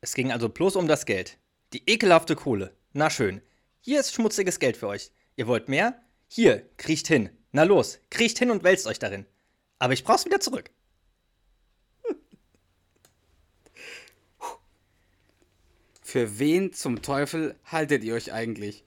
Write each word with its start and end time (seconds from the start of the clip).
Es 0.00 0.14
ging 0.14 0.30
also 0.30 0.48
bloß 0.48 0.76
um 0.76 0.86
das 0.86 1.06
Geld. 1.06 1.38
Die 1.72 1.82
ekelhafte 1.90 2.36
Kohle. 2.36 2.76
Na 2.92 3.10
schön. 3.10 3.42
Hier 3.80 3.98
ist 4.00 4.14
schmutziges 4.14 4.60
Geld 4.60 4.76
für 4.76 4.86
euch. 4.88 5.10
Ihr 5.36 5.46
wollt 5.46 5.68
mehr? 5.68 6.00
Hier, 6.28 6.68
kriecht 6.76 7.08
hin. 7.08 7.30
Na 7.52 7.64
los, 7.64 7.98
kriecht 8.10 8.38
hin 8.38 8.50
und 8.50 8.62
wälzt 8.62 8.86
euch 8.86 8.98
darin. 8.98 9.26
Aber 9.78 9.92
ich 9.92 10.04
brauch's 10.04 10.24
wieder 10.24 10.40
zurück. 10.40 10.70
Für 16.02 16.38
wen 16.38 16.72
zum 16.72 17.02
Teufel 17.02 17.56
haltet 17.64 18.04
ihr 18.04 18.14
euch 18.14 18.32
eigentlich? 18.32 18.84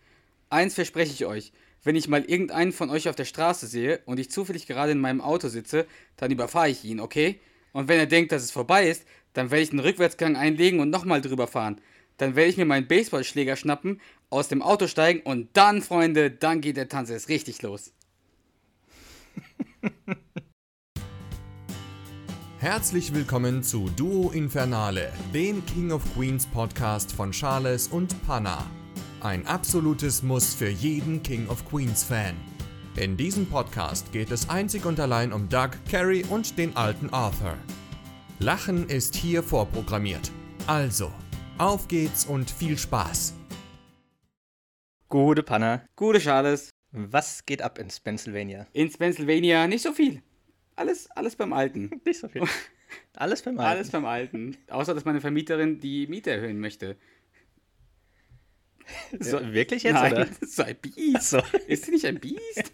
Eins 0.50 0.76
verspreche 0.76 1.14
ich 1.14 1.26
euch. 1.26 1.52
Wenn 1.84 1.96
ich 1.96 2.08
mal 2.08 2.24
irgendeinen 2.24 2.72
von 2.74 2.92
euch 2.92 3.10
auf 3.10 3.16
der 3.16 3.26
Straße 3.26 3.66
sehe 3.66 4.02
und 4.06 4.20
ich 4.20 4.30
zufällig 4.30 4.68
gerade 4.68 4.92
in 4.92 5.00
meinem 5.00 5.22
Auto 5.22 5.48
sitze, 5.48 5.88
dann 6.16 6.32
überfahre 6.32 6.70
ich 6.70 6.86
ihn, 6.86 7.00
okay? 7.00 7.40
Und 7.74 7.88
wenn 7.88 7.98
er 8.00 8.06
denkt, 8.06 8.32
dass 8.32 8.44
es 8.44 8.52
vorbei 8.52 8.88
ist, 8.88 9.06
dann 9.34 9.52
werde 9.52 9.64
ich 9.64 9.72
einen 9.72 9.80
Rückwärtsgang 9.80 10.36
einlegen 10.36 10.80
und 10.80 10.90
nochmal 10.90 11.22
drüber 11.22 11.48
fahren. 11.48 11.80
Dann 12.18 12.36
werde 12.36 12.50
ich 12.50 12.58
mir 12.58 12.66
meinen 12.66 12.88
Baseballschläger 12.88 13.56
schnappen, 13.56 14.02
aus 14.30 14.48
dem 14.48 14.62
Auto 14.62 14.88
steigen 14.88 15.22
und 15.22 15.50
dann, 15.54 15.82
Freunde, 15.82 16.30
dann 16.30 16.62
geht 16.62 16.78
der 16.78 16.90
Tanz 16.90 17.10
erst 17.10 17.30
richtig 17.30 17.62
los. 17.62 17.92
Herzlich 22.60 23.14
willkommen 23.16 23.64
zu 23.64 23.90
Duo 23.96 24.30
Infernale, 24.30 25.12
dem 25.34 25.66
King 25.66 25.92
of 25.92 26.04
Queens 26.14 26.46
Podcast 26.46 27.12
von 27.12 27.32
Charles 27.32 27.88
und 27.88 28.22
Panna. 28.28 28.64
Ein 29.22 29.48
absolutes 29.48 30.22
Muss 30.22 30.54
für 30.54 30.70
jeden 30.70 31.24
King 31.24 31.48
of 31.48 31.68
Queens 31.68 32.04
Fan. 32.04 32.36
In 32.98 33.18
diesem 33.18 33.48
Podcast 33.48 34.12
geht 34.12 34.30
es 34.30 34.48
einzig 34.50 34.86
und 34.86 35.00
allein 35.00 35.34
um 35.34 35.50
Doug, 35.50 35.72
Carrie 35.90 36.24
und 36.30 36.58
den 36.60 36.76
alten 36.76 37.10
Arthur. 37.10 37.58
Lachen 38.42 38.90
ist 38.90 39.16
hier 39.16 39.44
vorprogrammiert. 39.44 40.32
Also, 40.66 41.14
auf 41.60 41.88
geht's 41.88 42.26
und 42.26 42.50
viel 42.50 42.76
Spaß. 42.76 43.36
Gute 45.10 45.44
Panna. 45.44 45.86
Gute 45.96 46.18
Charles. 46.18 46.72
Was 46.92 47.46
geht 47.46 47.62
ab 47.62 47.78
in 47.78 47.90
Pennsylvania? 48.04 48.66
In 48.74 48.92
Pennsylvania 48.92 49.68
nicht 49.68 49.84
so 49.84 49.94
viel. 49.94 50.24
Alles, 50.76 51.08
alles 51.12 51.36
beim 51.36 51.54
Alten. 51.54 51.92
Nicht 52.06 52.20
so 52.20 52.30
viel. 52.30 52.42
Alles 53.14 53.44
beim 53.44 53.60
Alten. 53.60 53.70
Alles 53.70 53.92
beim 53.92 54.06
Alten. 54.06 54.58
Außer, 54.72 54.96
dass 54.96 55.06
meine 55.06 55.22
Vermieterin 55.22 55.80
die 55.80 56.08
Miete 56.08 56.32
erhöhen 56.32 56.60
möchte. 56.60 56.98
So, 59.20 59.40
wirklich 59.54 59.84
jetzt, 59.84 59.94
Nein, 59.94 60.14
oder? 60.14 60.26
das 60.26 60.40
ist 60.40 60.56
so 60.56 60.64
ein 60.64 60.76
Biest. 60.76 61.30
So. 61.30 61.42
Ist 61.68 61.86
sie 61.86 61.92
nicht 61.92 62.06
ein 62.06 62.20
Biest? 62.20 62.74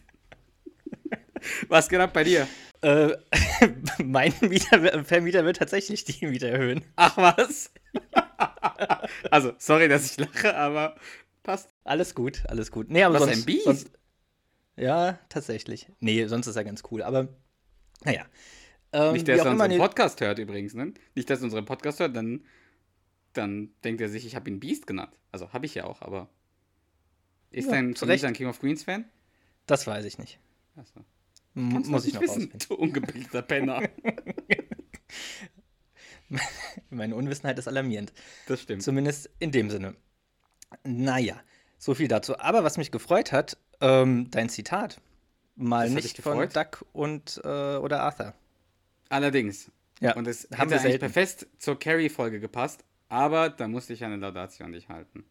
Was 1.68 1.90
geht 1.90 2.00
ab 2.00 2.14
bei 2.14 2.24
dir? 2.24 2.48
Äh, 2.82 3.18
mein 4.04 4.34
Mieter, 4.42 5.04
Vermieter 5.04 5.46
wird 5.46 5.58
tatsächlich 5.58 6.06
die 6.06 6.28
Miete 6.28 6.50
erhöhen. 6.50 6.84
Ach 6.96 7.18
was? 7.18 7.72
also, 9.32 9.54
sorry, 9.58 9.88
dass 9.88 10.12
ich 10.12 10.18
lache, 10.18 10.56
aber 10.56 10.96
passt. 11.44 11.70
Alles 11.84 12.14
gut, 12.14 12.44
alles 12.48 12.72
gut. 12.72 12.90
Nee, 12.90 13.04
aber 13.04 13.16
Was, 13.16 13.24
sonst, 13.24 13.38
ein 13.38 13.46
Biest? 13.46 13.64
Sonst, 13.64 13.92
ja, 14.76 15.20
tatsächlich. 15.30 15.88
Nee, 16.00 16.26
sonst 16.28 16.48
ist 16.48 16.56
er 16.56 16.64
ganz 16.64 16.84
cool. 16.92 17.02
Aber, 17.02 17.30
naja. 18.04 18.26
Ähm, 18.94 19.14
Nicht, 19.14 19.28
dass 19.28 19.40
er 19.40 19.52
unseren 19.52 19.72
nee, 19.72 19.78
Podcast 19.78 20.22
hört 20.22 20.40
übrigens, 20.40 20.74
ne? 20.74 20.94
Nicht, 21.16 21.30
dass 21.30 21.40
er 21.40 21.46
unseren 21.46 21.66
Podcast 21.66 22.00
hört, 22.00 22.16
dann, 22.16 22.46
dann 23.34 23.72
denkt 23.84 24.02
er 24.02 24.10
sich, 24.10 24.26
ich 24.26 24.36
habe 24.36 24.50
ihn 24.50 24.60
Beast 24.60 24.88
genannt. 24.88 25.20
Also, 25.32 25.52
habe 25.52 25.66
ich 25.66 25.76
ja 25.76 25.86
auch, 25.86 26.02
aber. 26.02 26.30
Ist 27.50 27.66
Ja, 27.66 27.72
dein 27.72 27.96
Vermieter 27.96 28.28
ein 28.28 28.34
King 28.34 28.48
of 28.48 28.60
Queens 28.60 28.84
Fan? 28.84 29.06
Das 29.66 29.88
weiß 29.88 30.06
ich 30.06 30.18
nicht. 30.20 30.40
Achso. 30.76 31.04
Kannst 31.58 31.90
muss 31.90 32.06
ich 32.06 32.14
noch 32.14 32.22
wissen, 32.22 32.44
rausfinden. 32.44 32.60
du 32.70 32.76
ungebildeter 32.76 33.42
Penner. 33.42 33.82
Meine 36.90 37.16
Unwissenheit 37.16 37.58
ist 37.58 37.68
alarmierend. 37.68 38.14
Das 38.48 38.62
stimmt. 38.62 38.84
Zumindest 38.84 39.30
in 39.40 39.52
dem 39.52 39.70
Sinne. 39.70 39.96
Naja, 40.84 41.40
so 41.78 41.96
viel 41.96 42.08
dazu. 42.08 42.38
Aber 42.40 42.64
was 42.64 42.78
mich 42.78 42.92
gefreut 42.92 43.32
hat, 43.32 43.58
ähm, 43.82 44.30
dein 44.30 44.50
Zitat. 44.50 45.02
Mal 45.56 45.88
Das 45.88 45.96
hat 45.96 46.04
nicht 46.04 46.22
von? 46.22 46.50
Duck 46.50 46.86
und 46.94 47.38
und 47.38 47.46
oder 47.46 48.02
Arthur. 48.02 48.34
Allerdings. 49.10 49.72
Ja, 50.00 50.16
Und 50.16 50.28
es 50.28 50.48
haben 50.52 50.70
hätte 50.70 50.72
wir 50.72 50.82
eigentlich 50.82 51.00
perfekt 51.00 51.48
zur 51.58 51.80
Carrie-Folge 51.80 52.40
gepasst, 52.40 52.84
aber 53.10 53.50
da 53.50 53.68
musste 53.68 53.94
ich 53.94 54.04
eine 54.04 54.18
Laudatio 54.18 54.66
an 54.66 54.74
dich 54.74 54.90
halten. 54.90 55.26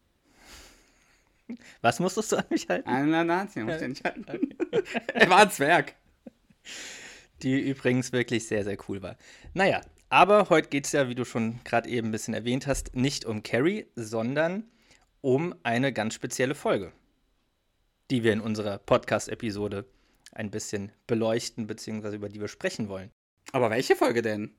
Was 1.81 2.01
musstest 2.01 2.33
du 2.33 2.37
an 2.37 2.45
mich 2.49 2.67
halten? 2.67 2.89
Eine 2.89 3.11
Laudatio 3.11 3.63
musste 3.63 3.85
ich 3.85 4.05
an 4.05 4.23
dich 4.23 4.27
halten. 4.27 4.49
er 5.13 5.29
war 5.29 5.37
ein 5.39 5.51
Zwerg. 5.51 5.95
Die 7.43 7.59
übrigens 7.59 8.11
wirklich 8.11 8.47
sehr, 8.47 8.63
sehr 8.63 8.77
cool 8.87 9.01
war. 9.01 9.17
Naja, 9.53 9.81
aber 10.09 10.49
heute 10.49 10.69
geht 10.69 10.85
es 10.85 10.93
ja, 10.93 11.09
wie 11.09 11.15
du 11.15 11.25
schon 11.25 11.59
gerade 11.63 11.89
eben 11.89 12.07
ein 12.07 12.11
bisschen 12.11 12.33
erwähnt 12.33 12.65
hast, 12.65 12.95
nicht 12.95 13.25
um 13.25 13.43
Carrie, 13.43 13.85
sondern 13.95 14.63
um 15.21 15.53
eine 15.63 15.91
ganz 15.91 16.13
spezielle 16.13 16.55
Folge, 16.55 16.93
die 18.09 18.23
wir 18.23 18.33
in 18.33 18.41
unserer 18.41 18.77
Podcast-Episode 18.77 19.85
ein 20.31 20.51
bisschen 20.51 20.91
beleuchten, 21.07 21.67
beziehungsweise 21.67 22.15
über 22.15 22.29
die 22.29 22.39
wir 22.39 22.47
sprechen 22.47 22.89
wollen. 22.89 23.11
Aber 23.51 23.69
welche 23.69 23.95
Folge 23.95 24.21
denn? 24.21 24.55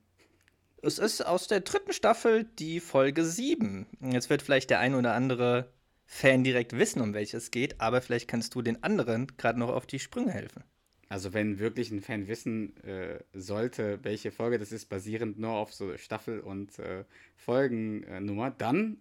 Es 0.83 0.99
ist 0.99 1.25
aus 1.25 1.49
der 1.49 1.61
dritten 1.61 1.93
Staffel 1.93 2.45
die 2.45 2.81
Folge 2.81 3.25
7. 3.25 3.87
Jetzt 4.13 4.31
wird 4.31 4.43
vielleicht 4.43 4.71
der 4.71 4.79
ein 4.81 4.95
oder 4.95 5.15
andere 5.15 5.73
Fan 6.05 6.45
direkt 6.45 6.73
wissen, 6.73 7.03
um 7.03 7.15
welches 7.15 7.45
es 7.45 7.51
geht, 7.51 7.81
aber 7.81 8.01
vielleicht 8.01 8.29
kannst 8.29 8.55
du 8.55 8.63
den 8.63 8.83
anderen 8.83 9.27
gerade 9.37 9.59
noch 9.59 9.71
auf 9.71 9.87
die 9.87 9.99
Sprünge 9.99 10.33
helfen. 10.33 10.65
Also 11.09 11.33
wenn 11.33 11.59
wirklich 11.59 11.91
ein 11.91 12.03
Fan 12.03 12.29
wissen 12.29 12.77
äh, 12.85 13.19
sollte, 13.33 13.99
welche 14.03 14.31
Folge 14.31 14.59
das 14.59 14.73
ist, 14.73 14.87
basierend 14.87 15.39
nur 15.39 15.53
auf 15.53 15.73
so 15.73 15.97
Staffel- 15.97 16.41
und 16.41 16.79
äh, 16.79 17.05
Folgennummer, 17.37 18.51
dann 18.51 18.99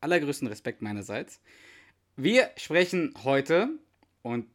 allergrößten 0.00 0.48
Respekt 0.48 0.80
meinerseits. 0.80 1.40
Wir 2.16 2.50
sprechen 2.56 3.12
heute, 3.22 3.68
und 4.22 4.46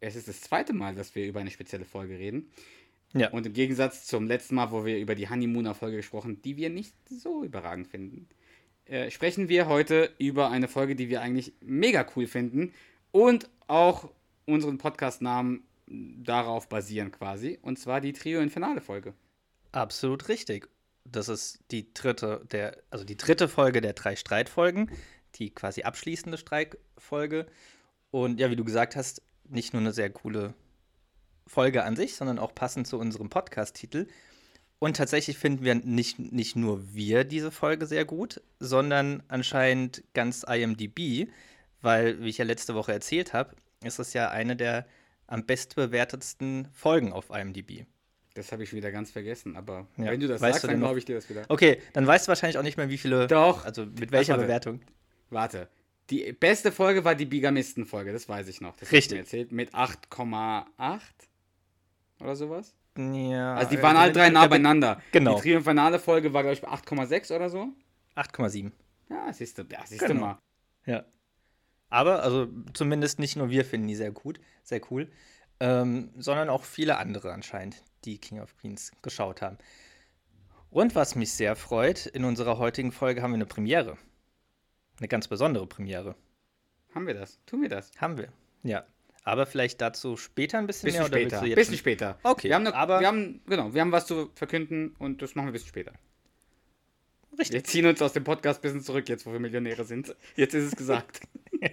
es 0.00 0.16
ist 0.16 0.28
das 0.28 0.40
zweite 0.40 0.72
Mal, 0.72 0.94
dass 0.94 1.14
wir 1.14 1.26
über 1.26 1.40
eine 1.40 1.50
spezielle 1.50 1.84
Folge 1.84 2.18
reden. 2.18 2.50
Ja. 3.14 3.30
Und 3.30 3.46
im 3.46 3.52
Gegensatz 3.52 4.06
zum 4.06 4.26
letzten 4.26 4.54
Mal, 4.54 4.70
wo 4.70 4.86
wir 4.86 4.98
über 4.98 5.14
die 5.14 5.28
Honeymooner-Folge 5.28 5.98
gesprochen, 5.98 6.40
die 6.42 6.56
wir 6.56 6.70
nicht 6.70 6.94
so 7.08 7.44
überragend 7.44 7.88
finden, 7.88 8.26
äh, 8.86 9.10
sprechen 9.10 9.48
wir 9.48 9.68
heute 9.68 10.10
über 10.18 10.50
eine 10.50 10.66
Folge, 10.66 10.96
die 10.96 11.10
wir 11.10 11.20
eigentlich 11.20 11.52
mega 11.60 12.06
cool 12.16 12.26
finden 12.26 12.72
und 13.10 13.50
auch 13.68 14.10
unseren 14.46 14.78
Podcast-Namen 14.78 15.62
darauf 15.86 16.68
basieren 16.68 17.10
quasi. 17.12 17.58
Und 17.62 17.78
zwar 17.78 18.00
die 18.00 18.12
Trio 18.12 18.40
Infernale 18.40 18.80
Folge. 18.80 19.14
Absolut 19.72 20.28
richtig. 20.28 20.68
Das 21.04 21.28
ist 21.28 21.60
die 21.70 21.92
dritte, 21.92 22.46
der, 22.50 22.76
also 22.90 23.04
die 23.04 23.16
dritte 23.16 23.48
Folge 23.48 23.80
der 23.80 23.92
drei 23.92 24.16
Streitfolgen, 24.16 24.90
die 25.34 25.50
quasi 25.50 25.82
abschließende 25.82 26.38
Streitfolge. 26.38 27.46
Und 28.10 28.38
ja, 28.38 28.50
wie 28.50 28.56
du 28.56 28.64
gesagt 28.64 28.96
hast, 28.96 29.22
nicht 29.48 29.72
nur 29.72 29.80
eine 29.80 29.92
sehr 29.92 30.10
coole 30.10 30.54
Folge 31.46 31.84
an 31.84 31.96
sich, 31.96 32.14
sondern 32.14 32.38
auch 32.38 32.54
passend 32.54 32.86
zu 32.86 32.98
unserem 32.98 33.30
Podcast-Titel. 33.30 34.06
Und 34.78 34.96
tatsächlich 34.96 35.38
finden 35.38 35.64
wir 35.64 35.74
nicht, 35.74 36.18
nicht 36.18 36.56
nur 36.56 36.94
wir 36.94 37.24
diese 37.24 37.50
Folge 37.50 37.86
sehr 37.86 38.04
gut, 38.04 38.40
sondern 38.58 39.22
anscheinend 39.28 40.02
ganz 40.12 40.44
IMDb, 40.44 41.28
weil, 41.80 42.20
wie 42.20 42.28
ich 42.28 42.38
ja 42.38 42.44
letzte 42.44 42.74
Woche 42.74 42.92
erzählt 42.92 43.32
habe, 43.32 43.54
ist 43.84 43.98
es 43.98 44.12
ja 44.12 44.30
eine 44.30 44.56
der 44.56 44.86
am 45.26 45.44
bestbewertetsten 45.46 46.68
Folgen 46.72 47.12
auf 47.12 47.30
IMDb. 47.30 47.84
Das 48.34 48.50
habe 48.52 48.62
ich 48.62 48.72
wieder 48.72 48.90
ganz 48.90 49.10
vergessen, 49.10 49.56
aber 49.56 49.86
Ja. 49.98 50.06
wenn 50.06 50.20
du 50.20 50.26
das 50.26 50.40
Weißt 50.40 50.54
sagst, 50.54 50.64
du 50.64 50.68
dann 50.68 50.78
glaube 50.80 50.98
ich 50.98 51.04
dir 51.04 51.14
das 51.16 51.28
wieder. 51.28 51.44
Okay, 51.48 51.80
dann 51.92 52.06
weißt 52.06 52.26
du 52.26 52.28
wahrscheinlich 52.30 52.56
auch 52.58 52.62
nicht 52.62 52.76
mehr, 52.78 52.88
wie 52.88 52.96
viele. 52.98 53.26
Doch. 53.26 53.64
Also 53.64 53.84
mit 53.84 54.10
welcher 54.10 54.34
warte. 54.34 54.44
Bewertung? 54.44 54.80
Warte. 55.30 55.68
Die 56.10 56.32
beste 56.32 56.72
Folge 56.72 57.04
war 57.04 57.14
die 57.14 57.26
Bigamisten-Folge, 57.26 58.12
das 58.12 58.28
weiß 58.28 58.48
ich 58.48 58.60
noch. 58.60 58.76
Das 58.76 58.88
du 58.88 58.94
Richtig. 58.96 59.18
erzählt. 59.18 59.52
Mit 59.52 59.74
8,8 59.74 61.00
oder 62.20 62.36
sowas. 62.36 62.74
Ja. 62.98 63.54
Also 63.54 63.70
die 63.70 63.76
äh, 63.76 63.82
waren 63.82 63.96
alle 63.96 64.12
drei 64.12 64.28
nah 64.30 64.42
der- 64.42 64.48
beieinander. 64.48 65.00
Genau. 65.12 65.36
Die 65.36 65.42
Triumphanale-Folge 65.42 66.32
war, 66.32 66.42
glaube 66.42 66.54
ich, 66.54 66.60
bei 66.60 66.68
8,6 66.68 67.34
oder 67.34 67.48
so. 67.48 67.68
8,7. 68.16 68.72
Ja, 69.08 69.32
siehst 69.32 69.58
du, 69.58 69.62
ja, 69.70 69.80
siehst 69.86 70.02
du 70.02 70.06
Genau. 70.08 70.20
mal. 70.20 70.38
Ja. 70.86 71.04
Aber, 71.92 72.22
also 72.22 72.48
zumindest 72.72 73.18
nicht 73.18 73.36
nur 73.36 73.50
wir 73.50 73.64
finden 73.66 73.86
die 73.86 73.94
sehr 73.94 74.12
gut, 74.12 74.40
sehr 74.62 74.80
cool, 74.90 75.10
ähm, 75.60 76.10
sondern 76.16 76.48
auch 76.48 76.64
viele 76.64 76.96
andere 76.96 77.32
anscheinend, 77.32 77.82
die 78.06 78.16
King 78.18 78.40
of 78.40 78.56
Queens 78.56 78.92
geschaut 79.02 79.42
haben. 79.42 79.58
Und 80.70 80.94
was 80.94 81.16
mich 81.16 81.32
sehr 81.32 81.54
freut, 81.54 82.06
in 82.06 82.24
unserer 82.24 82.56
heutigen 82.56 82.92
Folge 82.92 83.20
haben 83.20 83.32
wir 83.32 83.36
eine 83.36 83.46
Premiere. 83.46 83.98
Eine 84.98 85.08
ganz 85.08 85.28
besondere 85.28 85.66
Premiere. 85.66 86.14
Haben 86.94 87.06
wir 87.06 87.12
das? 87.14 87.38
Tun 87.44 87.60
wir 87.60 87.68
das? 87.68 87.90
Haben 87.98 88.16
wir. 88.16 88.32
Ja. 88.62 88.84
Aber 89.24 89.44
vielleicht 89.44 89.80
dazu 89.82 90.16
später 90.16 90.56
ein 90.58 90.66
bisschen, 90.66 90.86
Bisschen 90.86 91.02
mehr 91.02 91.10
oder 91.10 91.18
später. 91.20 91.44
jetzt 91.46 91.56
Bisschen 91.56 91.76
später. 91.76 92.18
Okay, 92.22 92.48
Wir 92.48 92.54
haben, 92.54 92.62
noch, 92.64 92.72
aber- 92.74 93.00
wir 93.00 93.06
haben, 93.06 93.42
genau, 93.46 93.74
wir 93.74 93.82
haben 93.82 93.92
was 93.92 94.06
zu 94.06 94.30
verkünden 94.34 94.96
und 94.98 95.20
das 95.20 95.34
machen 95.34 95.46
wir 95.46 95.50
ein 95.50 95.52
bisschen 95.52 95.68
später. 95.68 95.92
Richtig. 97.38 97.52
Wir 97.52 97.64
ziehen 97.64 97.86
uns 97.86 98.02
aus 98.02 98.12
dem 98.12 98.24
Podcast 98.24 98.58
ein 98.60 98.62
bisschen 98.62 98.82
zurück, 98.82 99.08
jetzt 99.08 99.24
wo 99.26 99.32
wir 99.32 99.40
Millionäre 99.40 99.84
sind. 99.84 100.14
Jetzt 100.36 100.54
ist 100.54 100.64
es 100.64 100.76
gesagt. 100.76 101.20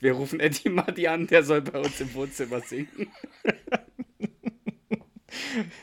wir 0.00 0.12
rufen 0.12 0.40
Eddie 0.40 0.68
Madi 0.68 1.06
an, 1.08 1.26
der 1.26 1.42
soll 1.42 1.62
bei 1.62 1.78
uns 1.80 2.00
im 2.00 2.12
Wohnzimmer 2.14 2.60
singen. 2.60 3.10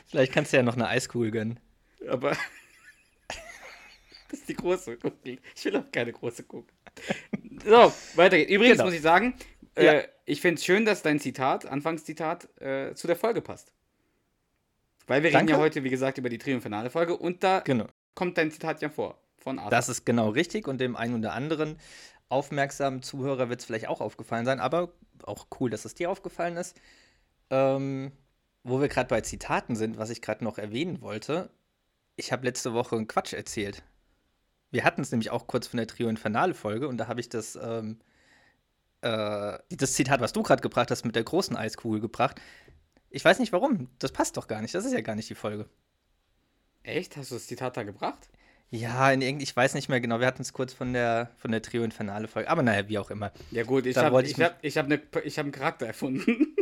Vielleicht 0.06 0.32
kannst 0.32 0.52
du 0.52 0.56
ja 0.58 0.62
noch 0.62 0.74
eine 0.76 0.88
Eiskugel 0.88 1.30
gönnen. 1.30 1.60
Aber 2.08 2.30
Das 4.30 4.40
ist 4.40 4.48
die 4.48 4.54
große 4.54 4.96
Kugel. 4.96 5.38
Ich 5.56 5.64
will 5.64 5.76
auch 5.76 5.90
keine 5.92 6.12
große 6.12 6.44
Kugel. 6.44 6.72
So, 7.64 7.92
weiter 8.14 8.36
geht's. 8.36 8.50
Übrigens 8.50 8.74
Genau. 8.78 8.84
muss 8.86 8.94
ich 8.94 9.02
sagen, 9.02 9.34
Ja. 9.76 9.92
äh, 9.94 10.08
ich 10.26 10.40
finde 10.40 10.58
es 10.58 10.64
schön, 10.64 10.84
dass 10.84 11.02
dein 11.02 11.20
Zitat, 11.20 11.66
Anfangszitat, 11.66 12.48
äh, 12.60 12.94
zu 12.94 13.06
der 13.06 13.16
Folge 13.16 13.42
passt. 13.42 13.72
Weil 15.06 15.22
wir 15.22 15.28
reden 15.28 15.38
Danke. 15.38 15.52
ja 15.52 15.58
heute, 15.58 15.84
wie 15.84 15.90
gesagt, 15.90 16.18
über 16.18 16.28
die 16.28 16.38
triumphale 16.38 16.90
Folge 16.90 17.16
und 17.16 17.42
da 17.44 17.60
Genau. 17.60 17.86
kommt 18.14 18.38
dein 18.38 18.50
Zitat 18.50 18.80
ja 18.82 18.88
vor. 18.88 19.18
Von 19.38 19.58
Arthur. 19.58 19.70
Das 19.70 19.88
ist 19.90 20.06
genau 20.06 20.30
richtig 20.30 20.66
und 20.66 20.78
dem 20.80 20.96
einen 20.96 21.16
oder 21.16 21.34
anderen 21.34 21.76
aufmerksamen 22.30 23.02
Zuhörer 23.02 23.50
wird 23.50 23.60
es 23.60 23.66
vielleicht 23.66 23.88
auch 23.88 24.00
aufgefallen 24.00 24.46
sein, 24.46 24.58
aber 24.58 24.92
auch 25.22 25.46
cool, 25.60 25.68
dass 25.70 25.84
es 25.84 25.94
dir 25.94 26.10
aufgefallen 26.10 26.56
ist. 26.56 26.76
Ähm, 27.50 28.12
wo 28.62 28.80
wir 28.80 28.88
gerade 28.88 29.08
bei 29.08 29.20
Zitaten 29.20 29.76
sind, 29.76 29.98
was 29.98 30.08
ich 30.08 30.22
gerade 30.22 30.42
noch 30.42 30.56
erwähnen 30.56 31.02
wollte, 31.02 31.50
ich 32.16 32.32
habe 32.32 32.46
letzte 32.46 32.72
Woche 32.72 32.96
einen 32.96 33.06
Quatsch 33.06 33.34
erzählt. 33.34 33.82
Wir 34.70 34.84
hatten 34.84 35.02
es 35.02 35.10
nämlich 35.12 35.30
auch 35.30 35.46
kurz 35.46 35.66
von 35.66 35.76
der 35.76 35.86
Trio 35.86 36.08
Infernale 36.08 36.54
Folge 36.54 36.88
und 36.88 36.96
da 36.96 37.06
habe 37.06 37.20
ich 37.20 37.28
das, 37.28 37.56
ähm, 37.62 37.98
äh, 39.02 39.58
das 39.68 39.92
Zitat, 39.92 40.20
was 40.20 40.32
du 40.32 40.42
gerade 40.42 40.62
gebracht 40.62 40.90
hast, 40.90 41.04
mit 41.04 41.14
der 41.14 41.24
großen 41.24 41.56
Eiskugel 41.56 42.00
gebracht. 42.00 42.40
Ich 43.14 43.24
weiß 43.24 43.38
nicht 43.38 43.52
warum, 43.52 43.88
das 44.00 44.10
passt 44.10 44.36
doch 44.36 44.48
gar 44.48 44.60
nicht, 44.60 44.74
das 44.74 44.84
ist 44.84 44.92
ja 44.92 45.00
gar 45.00 45.14
nicht 45.14 45.30
die 45.30 45.36
Folge. 45.36 45.68
Echt? 46.82 47.16
Hast 47.16 47.30
du 47.30 47.36
das 47.36 47.46
Zitat 47.46 47.76
da 47.76 47.84
gebracht? 47.84 48.28
Ja, 48.70 49.12
in 49.12 49.22
irgend, 49.22 49.40
ich 49.40 49.54
weiß 49.54 49.74
nicht 49.74 49.88
mehr 49.88 50.00
genau. 50.00 50.18
Wir 50.18 50.26
hatten 50.26 50.42
es 50.42 50.52
kurz 50.52 50.72
von 50.72 50.92
der, 50.92 51.30
von 51.36 51.52
der 51.52 51.62
Trio 51.62 51.84
Infernale 51.84 52.26
Folge. 52.26 52.50
Aber 52.50 52.64
naja, 52.64 52.88
wie 52.88 52.98
auch 52.98 53.12
immer. 53.12 53.30
Ja 53.52 53.62
gut, 53.62 53.86
ich 53.86 53.96
habe 53.96 54.20
ich 54.20 54.32
ich 54.32 54.40
hab, 54.40 54.58
ich 54.62 54.76
hab 54.76 54.88
ne, 54.88 55.00
ich 55.22 55.38
hab 55.38 55.44
einen 55.44 55.52
Charakter 55.52 55.86
erfunden. 55.86 56.56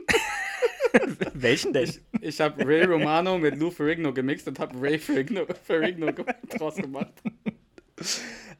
Welchen 1.32 1.72
denn? 1.72 1.90
Ich 2.20 2.38
habe 2.38 2.66
Ray 2.66 2.84
Romano 2.84 3.38
mit 3.38 3.56
Lou 3.56 3.70
Ferrigno 3.70 4.12
gemixt 4.12 4.46
und 4.46 4.58
habe 4.58 4.78
Ray 4.78 4.98
Ferrigno, 4.98 5.46
Ferrigno 5.64 6.12
draus 6.50 6.76
gemacht. 6.76 7.14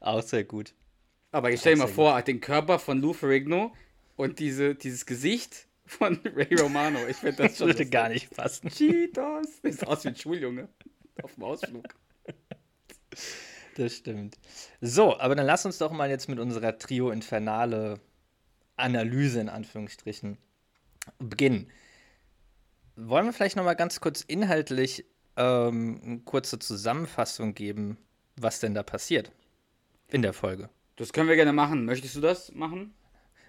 Auch 0.00 0.22
sehr 0.22 0.44
gut. 0.44 0.72
Aber 1.30 1.50
ich 1.50 1.60
stell 1.60 1.74
dir 1.74 1.80
mal 1.80 1.86
sehr 1.88 1.94
vor, 1.94 2.22
den 2.22 2.40
Körper 2.40 2.78
von 2.78 3.02
Lou 3.02 3.12
Ferrigno 3.12 3.74
und 4.16 4.38
diese, 4.38 4.74
dieses 4.74 5.04
Gesicht 5.04 5.66
von 5.92 6.20
Ray 6.34 6.54
Romano. 6.60 6.98
Ich 7.08 7.16
finde 7.16 7.36
das 7.44 7.58
Das 7.58 7.66
würde 7.66 7.86
gar 7.86 8.08
nicht 8.08 8.34
passen. 8.34 8.68
Cheetos. 8.68 9.46
Das 9.62 9.76
sieht 9.76 9.86
aus 9.86 10.04
wie 10.04 10.08
ein 10.08 10.16
Schuljunge 10.16 10.68
auf 11.22 11.34
dem 11.34 11.44
Ausflug. 11.44 11.84
Das 13.76 13.96
stimmt. 13.96 14.36
So, 14.80 15.18
aber 15.18 15.34
dann 15.34 15.46
lass 15.46 15.64
uns 15.64 15.78
doch 15.78 15.92
mal 15.92 16.10
jetzt 16.10 16.28
mit 16.28 16.38
unserer 16.38 16.78
Trio 16.78 17.10
Infernale 17.10 18.00
Analyse 18.76 19.40
in 19.40 19.48
Anführungsstrichen 19.48 20.38
beginnen. 21.18 21.70
Wollen 22.96 23.26
wir 23.26 23.32
vielleicht 23.32 23.56
noch 23.56 23.64
mal 23.64 23.74
ganz 23.74 24.00
kurz 24.00 24.22
inhaltlich 24.22 25.04
ähm, 25.36 26.00
eine 26.04 26.18
kurze 26.20 26.58
Zusammenfassung 26.58 27.54
geben, 27.54 27.96
was 28.36 28.60
denn 28.60 28.74
da 28.74 28.82
passiert 28.82 29.32
in 30.08 30.22
der 30.22 30.32
Folge? 30.32 30.68
Das 30.96 31.12
können 31.12 31.28
wir 31.28 31.36
gerne 31.36 31.52
machen. 31.52 31.84
Möchtest 31.86 32.16
du 32.16 32.20
das 32.20 32.52
machen? 32.52 32.94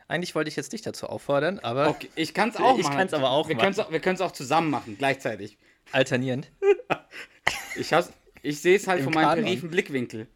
Eigentlich 0.07 0.35
wollte 0.35 0.49
ich 0.49 0.55
jetzt 0.55 0.73
dich 0.73 0.81
dazu 0.81 1.07
auffordern, 1.07 1.59
aber 1.59 1.89
Okay, 1.89 2.09
ich 2.15 2.33
kann 2.33 2.49
es 2.49 2.57
auch 2.57 2.77
Ich 2.77 2.83
machen. 2.85 2.97
kann's 2.97 3.13
aber 3.13 3.31
auch 3.31 3.47
wir 3.47 3.55
machen. 3.55 3.73
können's. 3.73 3.91
Wir 3.91 3.99
können 3.99 4.15
es 4.15 4.21
auch 4.21 4.31
zusammen 4.31 4.69
machen, 4.69 4.97
gleichzeitig. 4.97 5.57
alternierend. 5.91 6.51
Ich, 7.75 7.91
ich 8.43 8.61
sehe 8.61 8.75
es 8.75 8.87
halt 8.87 8.99
Im 8.99 9.05
von 9.05 9.13
meinem 9.13 9.29
Kanon. 9.29 9.43
perifen 9.45 9.69
Blickwinkel. 9.71 10.27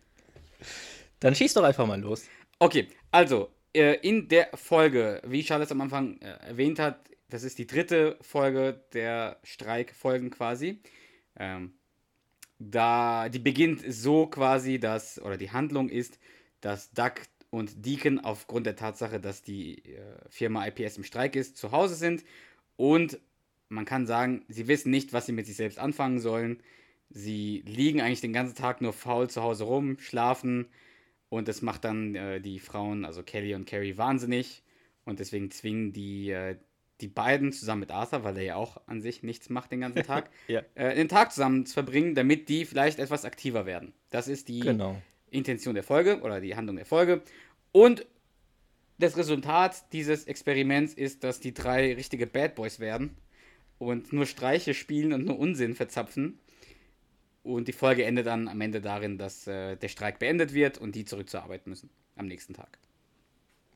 Dann 1.19 1.35
schieß 1.35 1.53
doch 1.53 1.63
einfach 1.63 1.85
mal 1.85 1.99
los. 1.99 2.23
Okay, 2.59 2.87
also 3.11 3.49
äh, 3.75 3.93
in 4.01 4.27
der 4.27 4.49
Folge, 4.55 5.21
wie 5.25 5.43
Charles 5.43 5.71
am 5.71 5.81
Anfang 5.81 6.19
äh, 6.21 6.47
erwähnt 6.47 6.79
hat, 6.79 6.99
das 7.29 7.43
ist 7.43 7.59
die 7.59 7.67
dritte 7.67 8.17
Folge 8.21 8.81
der 8.93 9.37
Streikfolgen 9.43 10.31
quasi. 10.31 10.81
Ähm, 11.37 11.73
da 12.59 13.29
die 13.29 13.39
beginnt 13.39 13.83
so 13.87 14.25
quasi, 14.25 14.79
dass 14.79 15.21
oder 15.21 15.37
die 15.37 15.51
Handlung 15.51 15.89
ist, 15.89 16.17
dass 16.61 16.91
Duck 16.91 17.21
und 17.49 17.85
Deacon 17.85 18.19
aufgrund 18.19 18.65
der 18.65 18.75
Tatsache, 18.75 19.19
dass 19.19 19.41
die 19.41 19.83
äh, 19.85 20.01
Firma 20.29 20.65
IPS 20.67 20.97
im 20.97 21.03
Streik 21.03 21.35
ist, 21.35 21.57
zu 21.57 21.71
Hause 21.71 21.95
sind 21.95 22.23
und 22.75 23.19
man 23.69 23.85
kann 23.85 24.05
sagen, 24.05 24.45
sie 24.47 24.67
wissen 24.67 24.91
nicht, 24.91 25.13
was 25.13 25.25
sie 25.25 25.33
mit 25.33 25.45
sich 25.45 25.57
selbst 25.57 25.77
anfangen 25.79 26.19
sollen. 26.19 26.61
Sie 27.09 27.63
liegen 27.65 28.01
eigentlich 28.01 28.21
den 28.21 28.33
ganzen 28.33 28.55
Tag 28.55 28.81
nur 28.81 28.93
faul 28.93 29.29
zu 29.29 29.41
Hause 29.43 29.65
rum, 29.65 29.97
schlafen, 29.99 30.67
und 31.29 31.47
das 31.47 31.61
macht 31.61 31.83
dann 31.83 32.15
äh, 32.15 32.39
die 32.39 32.59
Frauen, 32.59 33.03
also 33.03 33.21
Kelly 33.23 33.53
und 33.53 33.65
Carrie, 33.65 33.97
wahnsinnig. 33.97 34.63
Und 35.03 35.19
deswegen 35.19 35.51
zwingen 35.51 35.91
die, 35.93 36.29
äh, 36.31 36.55
die 37.01 37.07
beiden 37.07 37.51
zusammen 37.51 37.81
mit 37.81 37.91
Arthur, 37.91 38.23
weil 38.23 38.37
er 38.37 38.43
ja 38.43 38.55
auch 38.55 38.81
an 38.87 39.01
sich 39.01 39.23
nichts 39.23 39.49
macht 39.49 39.71
den 39.71 39.81
ganzen 39.81 40.03
Tag, 40.03 40.29
Ja. 40.47 40.61
äh, 40.75 40.95
den 40.95 41.09
Tag 41.09 41.33
zusammen 41.33 41.65
zu 41.65 41.73
verbringen, 41.73 42.15
damit 42.15 42.47
die 42.49 42.65
vielleicht 42.65 42.99
etwas 42.99 43.25
aktiver 43.25 43.65
werden. 43.65 43.93
Das 44.09 44.27
ist 44.27 44.47
die 44.47 44.61
Genau. 44.61 45.01
Intention 45.29 45.75
der 45.75 45.83
Folge 45.83 46.21
oder 46.21 46.41
die 46.41 46.55
Handlung 46.55 46.75
der 46.75 46.85
Folge. 46.85 47.21
Und 47.71 48.05
das 48.97 49.17
Resultat 49.17 49.93
dieses 49.93 50.25
Experiments 50.25 50.93
ist, 50.93 51.23
dass 51.23 51.39
die 51.39 51.53
drei 51.53 51.93
richtige 51.93 52.25
Bad 52.27 52.55
Boys 52.55 52.79
werden 52.79 53.15
und 53.77 54.11
nur 54.13 54.25
Streiche 54.25 54.73
spielen 54.73 55.13
und 55.13 55.25
nur 55.25 55.37
Unsinn 55.37 55.75
verzapfen. 55.75 56.39
Und 57.43 57.67
die 57.67 57.73
Folge 57.73 58.03
endet 58.03 58.27
dann 58.27 58.47
am 58.47 58.59
Ende 58.59 58.81
darin, 58.81 59.17
dass 59.17 59.47
äh, 59.47 59.77
der 59.77 59.87
Streik 59.87 60.19
beendet 60.19 60.53
wird 60.53 60.77
und 60.77 60.95
die 60.95 61.05
zurück 61.05 61.29
zur 61.29 61.43
Arbeit 61.43 61.67
müssen 61.67 61.89
am 62.15 62.27
nächsten 62.27 62.53
Tag. 62.53 62.77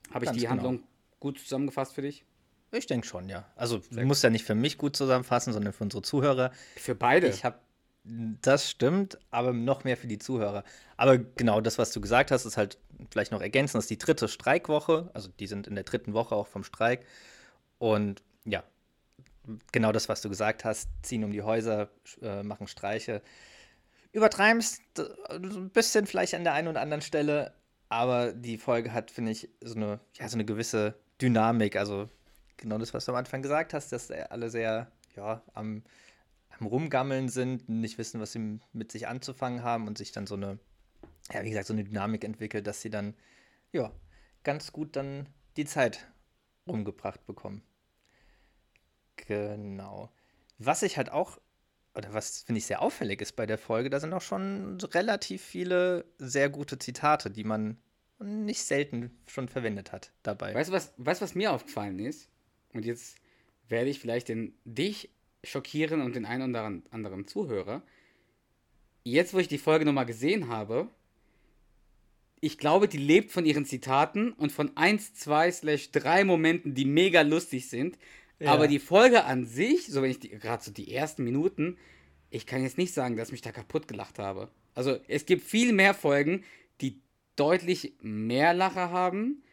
Habe 0.10 0.26
ich 0.26 0.30
Ganz 0.30 0.38
die 0.38 0.42
genau. 0.42 0.52
Handlung 0.52 0.84
gut 1.20 1.40
zusammengefasst 1.40 1.94
für 1.94 2.02
dich? 2.02 2.26
Ich 2.74 2.88
denke 2.88 3.06
schon, 3.06 3.30
ja. 3.30 3.46
Also, 3.56 3.82
du 3.92 4.02
musst 4.06 4.24
ja 4.24 4.30
nicht 4.30 4.46
für 4.46 4.56
mich 4.56 4.78
gut 4.78 4.96
zusammenfassen, 4.96 5.54
sondern 5.54 5.74
für 5.74 5.84
unsere 5.84 6.02
Zuhörer. 6.02 6.52
Für 6.78 6.96
beide. 6.96 7.28
Ich 7.28 7.44
habe, 7.44 7.60
das 8.04 8.70
stimmt, 8.70 9.20
aber 9.30 9.54
noch 9.54 9.84
mehr 9.84 9.98
für 9.98 10.08
die 10.08 10.18
Zuhörer. 10.18 10.64
Aber 10.98 11.18
genau 11.18 11.62
das, 11.62 11.78
was 11.78 11.92
du 11.92 12.02
gesagt 12.02 12.32
hast, 12.32 12.46
ist 12.46 12.58
halt 12.58 12.78
vielleicht 13.12 13.32
noch 13.32 13.42
ergänzend, 13.42 13.80
das 13.80 13.86
ist 13.86 13.92
die 13.92 13.98
dritte 13.98 14.28
Streikwoche. 14.28 15.10
Also, 15.14 15.30
die 15.40 15.48
sind 15.48 15.68
in 15.68 15.76
der 15.76 15.84
dritten 15.84 16.14
Woche 16.14 16.36
auch 16.36 16.48
vom 16.48 16.64
Streik. 16.64 17.06
Und 17.78 18.24
ja, 18.46 18.64
genau 19.72 19.92
das, 19.92 20.10
was 20.10 20.22
du 20.22 20.30
gesagt 20.30 20.66
hast, 20.66 20.90
ziehen 21.04 21.24
um 21.24 21.32
die 21.32 21.44
Häuser, 21.44 21.90
äh, 22.22 22.44
machen 22.44 22.68
Streiche. 22.68 23.22
Übertreibst 24.12 24.82
äh, 24.98 25.04
so 25.50 25.60
ein 25.60 25.70
bisschen 25.70 26.06
vielleicht 26.08 26.34
an 26.34 26.44
der 26.44 26.54
einen 26.54 26.68
oder 26.68 26.82
anderen 26.82 27.02
Stelle, 27.02 27.54
aber 27.90 28.34
die 28.34 28.58
Folge 28.58 28.94
hat, 28.94 29.12
finde 29.12 29.32
ich, 29.32 29.50
so 29.62 29.76
eine, 29.76 30.00
ja, 30.14 30.28
so 30.28 30.38
eine 30.38 30.46
gewisse 30.46 30.96
Dynamik. 31.22 31.76
Also 31.76 32.10
genau 32.58 32.78
das, 32.78 32.94
was 32.94 33.06
du 33.06 33.12
am 33.12 33.18
Anfang 33.18 33.42
gesagt 33.42 33.74
hast, 33.74 33.92
dass 33.92 34.12
alle 34.12 34.50
sehr 34.50 34.92
ja, 35.16 35.42
am, 35.54 35.84
am 36.62 36.68
Rumgammeln 36.68 37.28
sind, 37.28 37.68
nicht 37.68 37.98
wissen, 37.98 38.22
was 38.22 38.34
sie 38.34 38.60
mit 38.72 38.92
sich 38.92 39.08
anzufangen 39.08 39.64
haben 39.64 39.88
und 39.88 39.98
sich 39.98 40.12
dann 40.12 40.28
so 40.28 40.36
eine, 40.36 40.60
ja, 41.32 41.44
wie 41.44 41.50
gesagt, 41.50 41.68
so 41.68 41.74
eine 41.74 41.84
Dynamik 41.84 42.24
entwickelt, 42.24 42.68
dass 42.68 42.82
sie 42.82 42.92
dann, 42.92 43.16
ja, 43.74 43.92
ganz 44.44 44.72
gut 44.72 44.96
dann 44.96 45.28
die 45.58 45.66
Zeit 45.66 46.08
rumgebracht 46.68 47.26
bekommen. 47.26 47.64
Genau. 49.16 50.12
Was 50.60 50.84
ich 50.84 50.98
halt 50.98 51.12
auch, 51.12 51.40
oder 51.96 52.14
was 52.14 52.44
finde 52.44 52.60
ich 52.60 52.68
sehr 52.68 52.82
auffällig 52.82 53.22
ist 53.22 53.36
bei 53.36 53.48
der 53.48 53.58
Folge, 53.58 53.90
da 53.90 54.00
sind 54.00 54.14
auch 54.14 54.22
schon 54.22 54.80
relativ 54.80 55.42
viele 55.42 56.06
sehr 56.20 56.50
gute 56.50 56.78
Zitate, 56.78 57.32
die 57.32 57.44
man 57.44 57.78
nicht 58.20 58.64
selten 58.64 59.18
schon 59.26 59.50
verwendet 59.50 59.92
hat 59.92 60.12
dabei. 60.22 60.54
Weißt 60.54 60.70
du, 60.70 60.74
was, 60.74 60.94
weißt, 60.98 61.22
was 61.22 61.34
mir 61.34 61.52
aufgefallen 61.52 61.98
ist? 61.98 62.30
Und 62.72 62.86
jetzt 62.86 63.18
werde 63.68 63.90
ich 63.90 64.00
vielleicht 64.00 64.30
den, 64.30 64.54
dich 64.64 65.10
schockieren 65.44 66.02
und 66.02 66.16
den 66.16 66.26
einen 66.26 66.52
oder 66.52 66.72
anderen 66.92 67.28
Zuhörer. 67.28 67.82
Jetzt, 69.04 69.34
wo 69.34 69.40
ich 69.40 69.48
die 69.48 69.58
Folge 69.58 69.86
nochmal 69.86 70.06
gesehen 70.06 70.48
habe, 70.48 70.88
ich 72.40 72.58
glaube, 72.58 72.88
die 72.88 72.98
lebt 72.98 73.32
von 73.32 73.46
ihren 73.46 73.66
Zitaten 73.66 74.34
und 74.34 74.52
von 74.52 74.76
1, 74.76 75.14
2, 75.14 75.52
slash 75.52 75.92
3 75.92 76.24
Momenten, 76.24 76.74
die 76.74 76.86
mega 76.86 77.22
lustig 77.22 77.70
sind. 77.70 77.98
Ja. 78.40 78.52
Aber 78.52 78.68
die 78.68 78.80
Folge 78.80 79.26
an 79.26 79.46
sich, 79.46 79.88
so 79.88 80.02
wenn 80.02 80.12
ich 80.12 80.20
gerade 80.20 80.64
so 80.64 80.72
die 80.72 80.94
ersten 80.94 81.24
Minuten, 81.24 81.78
ich 82.32 82.48
kann 82.48 82.64
jetzt 82.64 82.80
nicht 82.80 82.94
sagen, 82.94 83.16
dass 83.16 83.28
ich 83.28 83.34
mich 83.34 83.42
da 83.42 83.52
kaputt 83.52 83.88
gelacht 83.88 84.18
habe. 84.18 84.50
Also 84.74 84.98
es 85.08 85.26
gibt 85.28 85.44
viel 85.44 85.74
mehr 85.74 85.94
Folgen, 85.94 86.44
die 86.82 87.00
deutlich 87.36 87.94
mehr 88.02 88.54
Lacher 88.54 88.90
haben, 88.90 89.44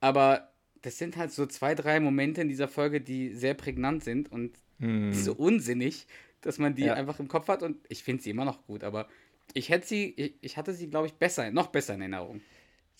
aber 0.00 0.52
das 0.82 0.98
sind 0.98 1.16
halt 1.16 1.32
so 1.32 1.46
zwei, 1.46 1.74
drei 1.74 2.00
Momente 2.00 2.40
in 2.40 2.48
dieser 2.48 2.68
Folge, 2.68 3.00
die 3.00 3.34
sehr 3.34 3.54
prägnant 3.54 4.02
sind 4.02 4.30
und 4.30 4.58
Hm. 4.78 5.12
so 5.12 5.32
unsinnig, 5.32 6.06
dass 6.40 6.58
man 6.58 6.74
die 6.74 6.84
Ja. 6.84 6.94
einfach 6.94 7.18
im 7.18 7.28
Kopf 7.28 7.48
hat 7.48 7.62
und 7.62 7.78
ich 7.88 8.02
finde 8.04 8.22
sie 8.22 8.30
immer 8.30 8.44
noch 8.44 8.66
gut, 8.66 8.84
aber 8.84 9.08
ich 9.54 9.68
hätte 9.68 9.86
sie, 9.86 10.10
ich, 10.16 10.34
ich 10.40 10.56
hatte 10.56 10.74
sie, 10.74 10.88
glaube 10.88 11.06
ich, 11.06 11.14
besser, 11.14 11.50
noch 11.50 11.68
besser 11.68 11.94
in 11.94 12.02
Erinnerung. 12.02 12.40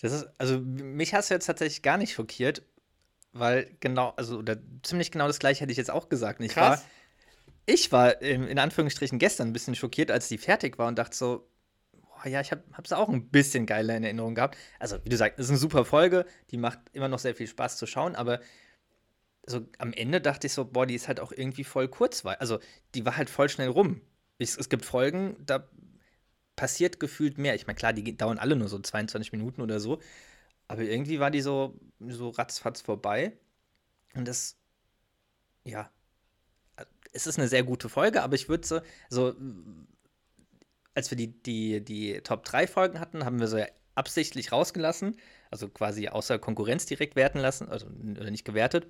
Das 0.01 0.13
ist, 0.13 0.29
also 0.39 0.59
mich 0.61 1.15
hast 1.15 1.31
du 1.31 1.35
jetzt 1.35 1.47
tatsächlich 1.47 1.83
gar 1.83 1.97
nicht 1.97 2.13
schockiert, 2.13 2.63
weil 3.33 3.77
genau, 3.81 4.13
also 4.17 4.39
oder 4.39 4.57
ziemlich 4.83 5.11
genau 5.11 5.27
das 5.27 5.39
gleiche 5.39 5.61
hätte 5.63 5.73
ich 5.73 5.79
jetzt 5.79 5.91
auch 5.91 6.09
gesagt. 6.09 6.41
Und 6.41 6.47
Ich 6.47 6.53
Krass. 6.53 6.81
war, 6.81 6.87
ich 7.67 7.93
war 7.93 8.23
in, 8.23 8.45
in 8.47 8.59
Anführungsstrichen 8.59 9.19
gestern 9.19 9.49
ein 9.49 9.53
bisschen 9.53 9.75
schockiert, 9.75 10.11
als 10.11 10.29
die 10.29 10.39
fertig 10.39 10.79
war 10.79 10.89
und 10.89 10.99
dachte 10.99 11.17
so, 11.17 11.49
boah, 11.93 12.29
ja, 12.29 12.41
ich 12.41 12.53
habe 12.53 12.63
es 12.83 12.93
auch 12.93 13.09
ein 13.09 13.29
bisschen 13.29 13.67
geiler 13.67 13.97
in 13.97 14.05
Erinnerung 14.05 14.35
gehabt. 14.35 14.57
Also, 14.79 14.99
wie 15.05 15.09
du 15.09 15.17
sagst, 15.17 15.39
es 15.39 15.47
ist 15.47 15.51
eine 15.51 15.59
super 15.59 15.85
Folge, 15.85 16.27
die 16.51 16.59
macht 16.59 16.79
immer 16.93 17.09
noch 17.09 17.19
sehr 17.19 17.35
viel 17.35 17.47
Spaß 17.47 17.77
zu 17.77 17.87
schauen, 17.87 18.15
aber 18.15 18.41
so 19.47 19.67
am 19.79 19.93
Ende 19.93 20.21
dachte 20.21 20.49
ich 20.49 20.53
so, 20.53 20.65
boah, 20.65 20.87
die 20.87 20.95
ist 20.95 21.09
halt 21.09 21.21
auch 21.21 21.33
irgendwie 21.33 21.65
voll 21.65 21.89
kurzweilig. 21.89 22.41
Also, 22.41 22.59
die 22.95 23.05
war 23.07 23.17
halt 23.17 23.31
voll 23.31 23.49
schnell 23.49 23.69
rum. 23.69 24.01
Ich, 24.39 24.57
es 24.59 24.69
gibt 24.69 24.85
Folgen, 24.85 25.37
da 25.47 25.69
passiert 26.57 27.01
gefühlt 27.01 27.39
mehr. 27.39 27.55
Ich 27.55 27.67
meine, 27.67 27.77
klar, 27.77 27.93
die 27.93 28.17
dauern 28.17 28.39
alle 28.39 28.57
nur 28.57 28.69
so 28.69 28.79
22 28.79 29.33
Minuten 29.33 29.61
oder 29.63 29.81
so, 29.81 30.01
aber 30.69 30.83
irgendwie 30.83 31.21
war 31.21 31.31
die 31.31 31.43
so, 31.43 31.79
so 32.01 32.31
ratzfatz 32.31 32.81
vorbei. 32.81 33.33
Und 34.15 34.27
das, 34.27 34.57
ja, 35.65 35.91
es 37.13 37.27
ist 37.27 37.39
eine 37.39 37.49
sehr 37.49 37.63
gute 37.63 37.89
Folge, 37.89 38.23
aber 38.23 38.35
ich 38.35 38.49
würde 38.49 38.67
so, 38.67 38.81
so, 39.09 39.35
als 40.95 41.11
wir 41.11 41.17
die, 41.17 41.43
die, 41.43 41.85
die 41.85 42.21
Top 42.23 42.45
3 42.45 42.67
Folgen 42.67 43.01
hatten, 43.01 43.25
haben 43.25 43.41
wir 43.41 43.49
sie 43.49 43.67
absichtlich 43.95 44.53
rausgelassen, 44.53 45.17
also 45.51 45.69
quasi 45.69 46.09
außer 46.09 46.39
Konkurrenz 46.39 46.87
direkt 46.87 47.17
werten 47.17 47.39
lassen, 47.39 47.69
also 47.69 47.89
nicht 47.89 48.45
gewertet. 48.45 48.87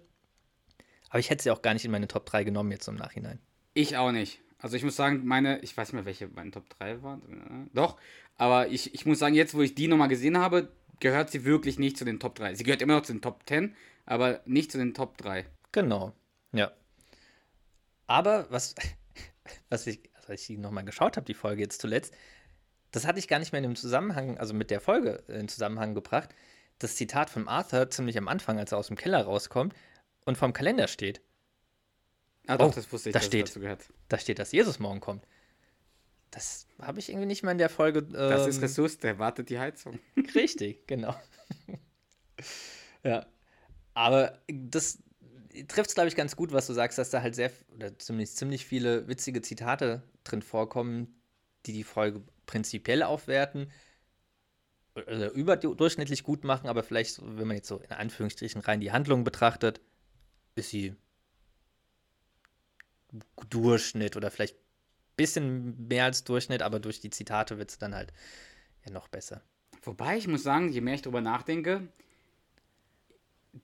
Aber 1.10 1.18
ich 1.18 1.30
hätte 1.30 1.42
sie 1.42 1.50
auch 1.50 1.62
gar 1.62 1.74
nicht 1.74 1.84
in 1.84 1.90
meine 1.90 2.08
Top 2.08 2.26
3 2.26 2.44
genommen 2.44 2.70
jetzt 2.72 2.88
im 2.88 2.96
Nachhinein. 2.96 3.38
Ich 3.74 3.96
auch 3.96 4.12
nicht. 4.12 4.40
Also 4.58 4.76
ich 4.76 4.84
muss 4.84 4.96
sagen, 4.96 5.26
meine, 5.26 5.60
ich 5.60 5.76
weiß 5.76 5.88
nicht 5.88 5.94
mehr, 5.94 6.04
welche 6.06 6.28
meine 6.28 6.50
Top 6.50 6.68
3 6.78 7.02
waren. 7.02 7.70
Doch, 7.74 7.98
aber 8.36 8.68
ich, 8.68 8.94
ich 8.94 9.06
muss 9.06 9.18
sagen, 9.18 9.34
jetzt, 9.34 9.54
wo 9.54 9.62
ich 9.62 9.74
die 9.74 9.88
nochmal 9.88 10.08
gesehen 10.08 10.38
habe, 10.38 10.72
gehört 11.00 11.30
sie 11.30 11.44
wirklich 11.44 11.78
nicht 11.78 11.96
zu 11.96 12.04
den 12.04 12.18
Top 12.18 12.34
3. 12.36 12.54
Sie 12.54 12.64
gehört 12.64 12.82
immer 12.82 12.94
noch 12.94 13.02
zu 13.02 13.12
den 13.12 13.22
Top 13.22 13.42
10, 13.46 13.74
aber 14.06 14.40
nicht 14.46 14.72
zu 14.72 14.78
den 14.78 14.94
Top 14.94 15.18
3. 15.18 15.44
Genau, 15.72 16.12
ja. 16.52 16.72
Aber 18.06 18.46
was, 18.50 18.74
was 19.68 19.86
ich, 19.86 20.00
also 20.14 20.32
als 20.32 20.40
ich 20.42 20.46
die 20.46 20.58
nochmal 20.58 20.84
geschaut 20.84 21.16
habe, 21.16 21.26
die 21.26 21.34
Folge 21.34 21.62
jetzt 21.62 21.80
zuletzt, 21.80 22.14
das 22.92 23.06
hatte 23.06 23.18
ich 23.18 23.28
gar 23.28 23.38
nicht 23.38 23.52
mehr 23.52 23.58
in 23.58 23.70
dem 23.70 23.76
Zusammenhang, 23.76 24.38
also 24.38 24.54
mit 24.54 24.70
der 24.70 24.80
Folge 24.80 25.22
in 25.28 25.48
Zusammenhang 25.48 25.94
gebracht. 25.94 26.34
Das 26.78 26.96
Zitat 26.96 27.30
von 27.30 27.46
Arthur 27.46 27.90
ziemlich 27.90 28.16
am 28.16 28.28
Anfang, 28.28 28.58
als 28.58 28.72
er 28.72 28.78
aus 28.78 28.86
dem 28.86 28.96
Keller 28.96 29.22
rauskommt 29.22 29.74
und 30.26 30.36
vom 30.36 30.52
Kalender 30.52 30.88
steht. 30.88 31.22
Ah, 32.46 32.58
doch, 32.58 32.68
oh, 32.68 32.72
das 32.74 32.92
wusste 32.92 33.08
ich, 33.08 33.14
da 33.14 33.20
steht, 33.20 33.48
dazu 33.48 33.60
gehört. 33.60 33.84
Da 34.08 34.18
steht, 34.18 34.38
dass 34.38 34.52
Jesus 34.52 34.78
morgen 34.78 35.00
kommt. 35.00 35.26
Das 36.30 36.66
habe 36.80 36.98
ich 36.98 37.08
irgendwie 37.08 37.26
nicht 37.26 37.42
mehr 37.42 37.52
in 37.52 37.58
der 37.58 37.70
Folge. 37.70 38.00
Ähm, 38.00 38.12
das 38.12 38.46
ist 38.46 38.56
ähm, 38.56 38.62
Ressource, 38.64 38.98
der 38.98 39.18
wartet 39.18 39.48
die 39.48 39.58
Heizung. 39.58 39.98
Richtig, 40.34 40.86
genau. 40.86 41.16
ja. 43.02 43.26
Aber 43.94 44.38
das 44.48 44.98
trifft 45.68 45.88
es, 45.88 45.94
glaube 45.94 46.08
ich, 46.08 46.16
ganz 46.16 46.36
gut, 46.36 46.52
was 46.52 46.66
du 46.66 46.74
sagst, 46.74 46.98
dass 46.98 47.10
da 47.10 47.22
halt 47.22 47.34
sehr, 47.34 47.50
oder 47.74 47.98
zumindest 47.98 48.36
ziemlich 48.36 48.66
viele 48.66 49.08
witzige 49.08 49.40
Zitate 49.40 50.02
drin 50.24 50.42
vorkommen, 50.42 51.20
die 51.64 51.72
die 51.72 51.84
Folge 51.84 52.22
prinzipiell 52.44 53.02
aufwerten 53.02 53.72
oder 54.94 55.30
überdurchschnittlich 55.32 56.22
gut 56.22 56.44
machen, 56.44 56.68
aber 56.68 56.82
vielleicht, 56.82 57.20
wenn 57.22 57.46
man 57.46 57.56
jetzt 57.56 57.68
so 57.68 57.78
in 57.78 57.92
Anführungsstrichen 57.92 58.60
rein 58.60 58.80
die 58.80 58.92
Handlung 58.92 59.24
betrachtet, 59.24 59.80
ist 60.56 60.70
sie 60.70 60.94
Durchschnitt 63.50 64.16
oder 64.16 64.30
vielleicht 64.30 64.56
ein 64.56 65.16
bisschen 65.16 65.88
mehr 65.88 66.04
als 66.04 66.24
Durchschnitt, 66.24 66.62
aber 66.62 66.80
durch 66.80 67.00
die 67.00 67.10
Zitate 67.10 67.58
wird 67.58 67.70
es 67.70 67.78
dann 67.78 67.94
halt 67.94 68.12
ja 68.84 68.92
noch 68.92 69.08
besser. 69.08 69.42
Wobei 69.82 70.18
ich 70.18 70.26
muss 70.26 70.42
sagen, 70.42 70.70
je 70.70 70.80
mehr 70.80 70.94
ich 70.94 71.02
drüber 71.02 71.20
nachdenke, 71.20 71.88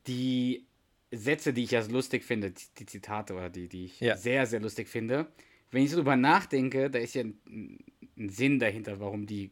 die 0.06 0.66
Sätze, 1.10 1.52
die 1.52 1.64
ich 1.64 1.72
ja 1.72 1.84
lustig 1.86 2.24
finde, 2.24 2.52
die, 2.52 2.64
die 2.78 2.86
Zitate 2.86 3.34
oder 3.34 3.50
die, 3.50 3.68
die 3.68 3.86
ich 3.86 4.00
ja. 4.00 4.16
sehr, 4.16 4.46
sehr 4.46 4.60
lustig 4.60 4.88
finde, 4.88 5.26
wenn 5.70 5.82
ich 5.82 5.90
so 5.90 5.96
drüber 5.96 6.16
nachdenke, 6.16 6.90
da 6.90 6.98
ist 6.98 7.14
ja 7.14 7.22
ein, 7.22 7.78
ein 8.16 8.28
Sinn 8.28 8.58
dahinter, 8.58 9.00
warum 9.00 9.26
die 9.26 9.50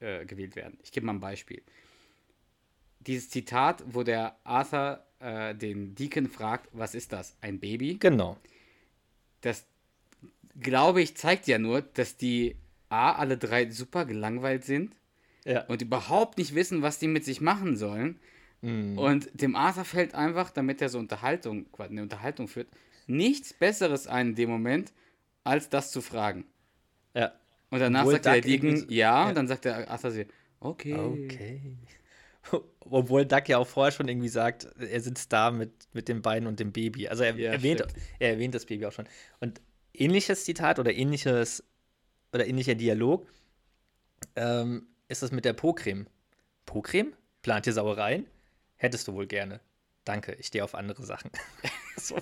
äh, 0.00 0.24
gewählt 0.24 0.56
werden. 0.56 0.78
Ich 0.82 0.92
gebe 0.92 1.06
mal 1.06 1.12
ein 1.12 1.20
Beispiel. 1.20 1.62
Dieses 3.00 3.30
Zitat, 3.30 3.84
wo 3.86 4.02
der 4.02 4.36
Arthur 4.44 5.05
äh, 5.20 5.54
den 5.54 5.94
Deacon 5.94 6.28
fragt, 6.28 6.68
was 6.72 6.94
ist 6.94 7.12
das? 7.12 7.36
Ein 7.40 7.58
Baby? 7.58 7.96
Genau 7.98 8.36
das, 9.46 9.64
glaube 10.60 11.00
ich, 11.00 11.16
zeigt 11.16 11.46
ja 11.46 11.58
nur, 11.58 11.82
dass 11.82 12.16
die 12.16 12.56
A, 12.88 13.12
alle 13.12 13.38
drei 13.38 13.70
super 13.70 14.04
gelangweilt 14.04 14.64
sind 14.64 14.94
ja. 15.44 15.64
und 15.66 15.82
überhaupt 15.82 16.38
nicht 16.38 16.54
wissen, 16.54 16.82
was 16.82 16.98
die 16.98 17.08
mit 17.08 17.24
sich 17.24 17.40
machen 17.40 17.76
sollen. 17.76 18.18
Mhm. 18.62 18.98
Und 18.98 19.28
dem 19.34 19.54
Arthur 19.56 19.84
fällt 19.84 20.14
einfach, 20.14 20.50
damit 20.50 20.82
er 20.82 20.88
so 20.88 20.98
Unterhaltung, 20.98 21.66
eine 21.78 22.02
Unterhaltung 22.02 22.48
führt, 22.48 22.68
nichts 23.06 23.52
Besseres 23.52 24.06
ein 24.06 24.28
in 24.28 24.34
dem 24.34 24.50
Moment, 24.50 24.92
als 25.44 25.68
das 25.68 25.90
zu 25.90 26.00
fragen. 26.00 26.44
Ja. 27.14 27.32
Und 27.70 27.80
danach 27.80 28.00
Obwohl 28.02 28.14
sagt 28.14 28.26
der 28.26 28.40
Deacon 28.40 28.86
ja, 28.88 29.22
ja, 29.22 29.28
und 29.28 29.36
dann 29.36 29.48
sagt 29.48 29.64
der 29.64 29.90
Arthur 29.90 30.10
sie, 30.10 30.26
okay. 30.60 30.94
Okay. 30.94 31.60
Obwohl 32.80 33.26
Duck 33.26 33.48
ja 33.48 33.58
auch 33.58 33.66
vorher 33.66 33.92
schon 33.92 34.08
irgendwie 34.08 34.28
sagt, 34.28 34.68
er 34.78 35.00
sitzt 35.00 35.32
da 35.32 35.50
mit, 35.50 35.72
mit 35.92 36.08
den 36.08 36.22
Beinen 36.22 36.46
und 36.46 36.60
dem 36.60 36.72
Baby. 36.72 37.08
Also 37.08 37.24
er, 37.24 37.34
ja, 37.36 37.52
erwähnt, 37.52 37.84
er 38.18 38.30
erwähnt 38.30 38.54
das 38.54 38.66
Baby 38.66 38.86
auch 38.86 38.92
schon. 38.92 39.08
Und 39.40 39.60
ähnliches 39.92 40.44
Zitat 40.44 40.78
oder 40.78 40.92
ähnliches 40.92 41.64
oder 42.32 42.46
ähnlicher 42.46 42.74
Dialog 42.74 43.26
ähm, 44.36 44.86
ist 45.08 45.22
es 45.22 45.32
mit 45.32 45.44
der 45.44 45.52
Po-Creme. 45.52 46.06
Po-Creme? 46.66 47.14
Plant 47.42 47.66
ihr 47.66 47.72
Sauereien? 47.72 48.26
Hättest 48.76 49.08
du 49.08 49.14
wohl 49.14 49.26
gerne. 49.26 49.60
Danke, 50.04 50.34
ich 50.34 50.46
stehe 50.46 50.62
auf 50.62 50.74
andere 50.74 51.04
Sachen. 51.04 51.30
so, 51.96 52.16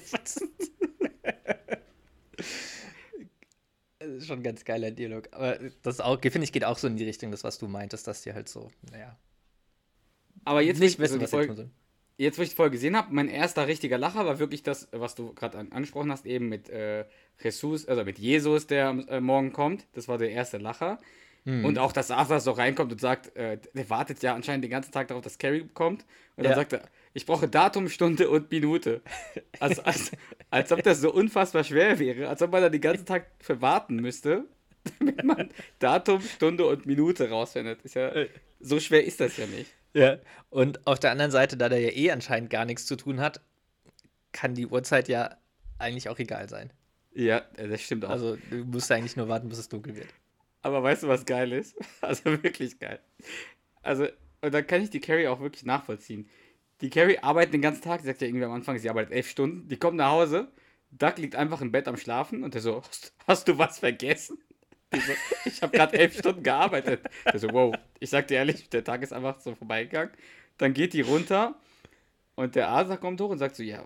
das 3.98 4.18
ist 4.18 4.26
schon 4.26 4.40
ein 4.40 4.42
ganz 4.42 4.64
geiler 4.64 4.90
Dialog. 4.90 5.28
Aber 5.32 5.58
das 5.82 6.00
auch, 6.00 6.20
finde 6.20 6.44
ich, 6.44 6.52
geht 6.52 6.64
auch 6.64 6.78
so 6.78 6.86
in 6.86 6.96
die 6.96 7.04
Richtung, 7.04 7.30
das, 7.30 7.44
was 7.44 7.58
du 7.58 7.68
meintest, 7.68 8.06
dass 8.06 8.22
dir 8.22 8.34
halt 8.34 8.48
so, 8.48 8.70
naja, 8.90 9.16
aber 10.44 10.62
jetzt, 10.62 10.80
nicht 10.80 10.98
wissen, 10.98 11.20
was 11.20 11.30
Folge, 11.30 11.70
jetzt, 12.16 12.38
wo 12.38 12.42
ich 12.42 12.50
die 12.50 12.56
Folge 12.56 12.72
gesehen 12.72 12.96
habe, 12.96 13.12
mein 13.12 13.28
erster 13.28 13.66
richtiger 13.66 13.98
Lacher 13.98 14.26
war 14.26 14.38
wirklich 14.38 14.62
das, 14.62 14.88
was 14.92 15.14
du 15.14 15.32
gerade 15.34 15.58
an, 15.58 15.72
angesprochen 15.72 16.10
hast, 16.10 16.26
eben 16.26 16.48
mit 16.48 16.68
äh, 16.68 17.04
Jesus, 17.42 17.86
also 17.86 18.04
mit 18.04 18.18
Jesus, 18.18 18.66
der 18.66 18.90
äh, 19.08 19.20
morgen 19.20 19.52
kommt. 19.52 19.86
Das 19.92 20.08
war 20.08 20.18
der 20.18 20.30
erste 20.30 20.58
Lacher. 20.58 20.98
Mhm. 21.44 21.64
Und 21.64 21.78
auch, 21.78 21.92
dass 21.92 22.10
Arthur 22.10 22.40
so 22.40 22.52
reinkommt 22.52 22.92
und 22.92 23.00
sagt, 23.00 23.36
äh, 23.36 23.58
der 23.74 23.90
wartet 23.90 24.22
ja 24.22 24.34
anscheinend 24.34 24.64
den 24.64 24.70
ganzen 24.70 24.92
Tag 24.92 25.08
darauf, 25.08 25.22
dass 25.22 25.38
Carrie 25.38 25.68
kommt. 25.74 26.02
Und 26.36 26.44
dann 26.44 26.52
ja. 26.52 26.56
sagt 26.56 26.72
er, 26.72 26.82
ich 27.12 27.26
brauche 27.26 27.48
Datum, 27.48 27.88
Stunde 27.88 28.30
und 28.30 28.50
Minute. 28.50 29.02
Also, 29.60 29.82
als, 29.82 30.12
als 30.50 30.72
ob 30.72 30.82
das 30.82 31.00
so 31.00 31.12
unfassbar 31.12 31.62
schwer 31.62 31.98
wäre, 31.98 32.28
als 32.28 32.42
ob 32.42 32.50
man 32.50 32.62
da 32.62 32.70
den 32.70 32.80
ganzen 32.80 33.06
Tag 33.06 33.26
für 33.40 33.60
warten 33.60 33.96
müsste, 33.96 34.44
damit 34.98 35.22
man 35.22 35.50
Datum, 35.78 36.20
Stunde 36.22 36.66
und 36.66 36.86
Minute 36.86 37.28
rausfindet. 37.28 37.82
Ist 37.82 37.94
ja, 37.94 38.10
so 38.60 38.80
schwer 38.80 39.04
ist 39.04 39.20
das 39.20 39.36
ja 39.36 39.46
nicht. 39.46 39.70
Ja, 39.94 40.18
und 40.50 40.86
auf 40.86 40.98
der 40.98 41.12
anderen 41.12 41.30
Seite, 41.30 41.56
da 41.56 41.68
der 41.68 41.80
ja 41.80 41.90
eh 41.90 42.10
anscheinend 42.10 42.50
gar 42.50 42.64
nichts 42.64 42.84
zu 42.86 42.96
tun 42.96 43.20
hat, 43.20 43.40
kann 44.32 44.54
die 44.54 44.66
Uhrzeit 44.66 45.08
ja 45.08 45.36
eigentlich 45.78 46.08
auch 46.08 46.18
egal 46.18 46.48
sein. 46.48 46.72
Ja, 47.12 47.42
das 47.56 47.80
stimmt 47.80 48.04
auch. 48.04 48.10
Also 48.10 48.36
du 48.50 48.64
musst 48.64 48.90
eigentlich 48.90 49.16
nur 49.16 49.28
warten, 49.28 49.48
bis 49.48 49.58
es 49.58 49.68
dunkel 49.68 49.96
wird. 49.96 50.08
Aber 50.62 50.82
weißt 50.82 51.04
du, 51.04 51.08
was 51.08 51.24
geil 51.24 51.52
ist? 51.52 51.76
Also 52.00 52.24
wirklich 52.24 52.78
geil. 52.78 52.98
Also, 53.82 54.08
und 54.40 54.52
dann 54.52 54.66
kann 54.66 54.82
ich 54.82 54.90
die 54.90 55.00
Carrie 55.00 55.28
auch 55.28 55.40
wirklich 55.40 55.64
nachvollziehen. 55.64 56.28
Die 56.80 56.90
Carrie 56.90 57.18
arbeitet 57.18 57.54
den 57.54 57.62
ganzen 57.62 57.82
Tag, 57.82 58.00
sie 58.00 58.06
sagt 58.06 58.20
ja 58.20 58.26
irgendwie 58.26 58.44
am 58.44 58.52
Anfang, 58.52 58.78
sie 58.78 58.90
arbeitet 58.90 59.12
elf 59.12 59.28
Stunden, 59.28 59.68
die 59.68 59.76
kommt 59.78 59.96
nach 59.96 60.10
Hause, 60.10 60.48
Doug 60.90 61.14
liegt 61.16 61.36
einfach 61.36 61.60
im 61.60 61.72
Bett 61.72 61.86
am 61.86 61.96
Schlafen 61.96 62.42
und 62.42 62.54
der 62.54 62.60
so, 62.60 62.82
hast, 62.82 63.12
hast 63.26 63.48
du 63.48 63.58
was 63.58 63.78
vergessen? 63.78 64.38
So, 64.92 65.12
ich 65.44 65.62
habe 65.62 65.76
gerade 65.76 65.98
elf 65.98 66.18
Stunden 66.18 66.42
gearbeitet. 66.42 67.02
so, 67.34 67.48
wow. 67.52 67.74
Ich 68.00 68.10
sag 68.10 68.28
dir 68.28 68.36
ehrlich, 68.36 68.68
der 68.68 68.84
Tag 68.84 69.02
ist 69.02 69.12
einfach 69.12 69.40
so 69.40 69.54
vorbeigegangen. 69.54 70.12
Dann 70.58 70.72
geht 70.72 70.92
die 70.92 71.00
runter 71.00 71.54
und 72.36 72.54
der 72.54 72.68
Asa 72.68 72.96
kommt 72.96 73.20
hoch 73.20 73.30
und 73.30 73.38
sagt 73.38 73.56
so, 73.56 73.62
ja, 73.62 73.84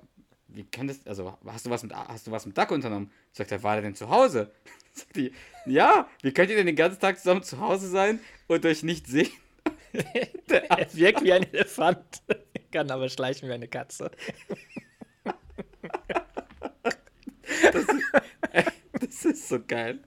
wie 0.48 0.64
kann 0.64 0.88
das, 0.88 1.06
also 1.06 1.36
hast 1.46 1.66
du 1.66 1.70
was 1.70 1.82
mit, 1.82 1.94
hast 1.94 2.26
du 2.26 2.30
was 2.30 2.46
mit 2.46 2.56
Duck 2.56 2.70
unternommen? 2.70 3.10
Sagt 3.32 3.52
er, 3.52 3.62
war 3.62 3.74
der 3.74 3.82
denn 3.82 3.94
zu 3.94 4.08
Hause? 4.08 4.50
Sagt 4.92 5.16
die, 5.16 5.32
ja, 5.66 6.08
wie 6.22 6.32
könnt 6.32 6.50
ihr 6.50 6.56
denn 6.56 6.66
den 6.66 6.74
ganzen 6.74 6.98
Tag 6.98 7.18
zusammen 7.18 7.42
zu 7.42 7.60
Hause 7.60 7.88
sein 7.88 8.20
und 8.48 8.64
euch 8.66 8.82
nicht 8.82 9.06
sehen? 9.06 9.30
er 10.48 10.94
wirkt 10.94 11.22
wie 11.22 11.32
ein 11.32 11.44
Elefant, 11.52 12.22
kann 12.72 12.90
aber 12.90 13.08
schleichen 13.08 13.48
wie 13.48 13.52
eine 13.52 13.68
Katze. 13.68 14.10
Das 17.72 17.84
ist, 17.84 18.72
das 19.00 19.24
ist 19.24 19.48
so 19.48 19.58
geil. 19.64 20.00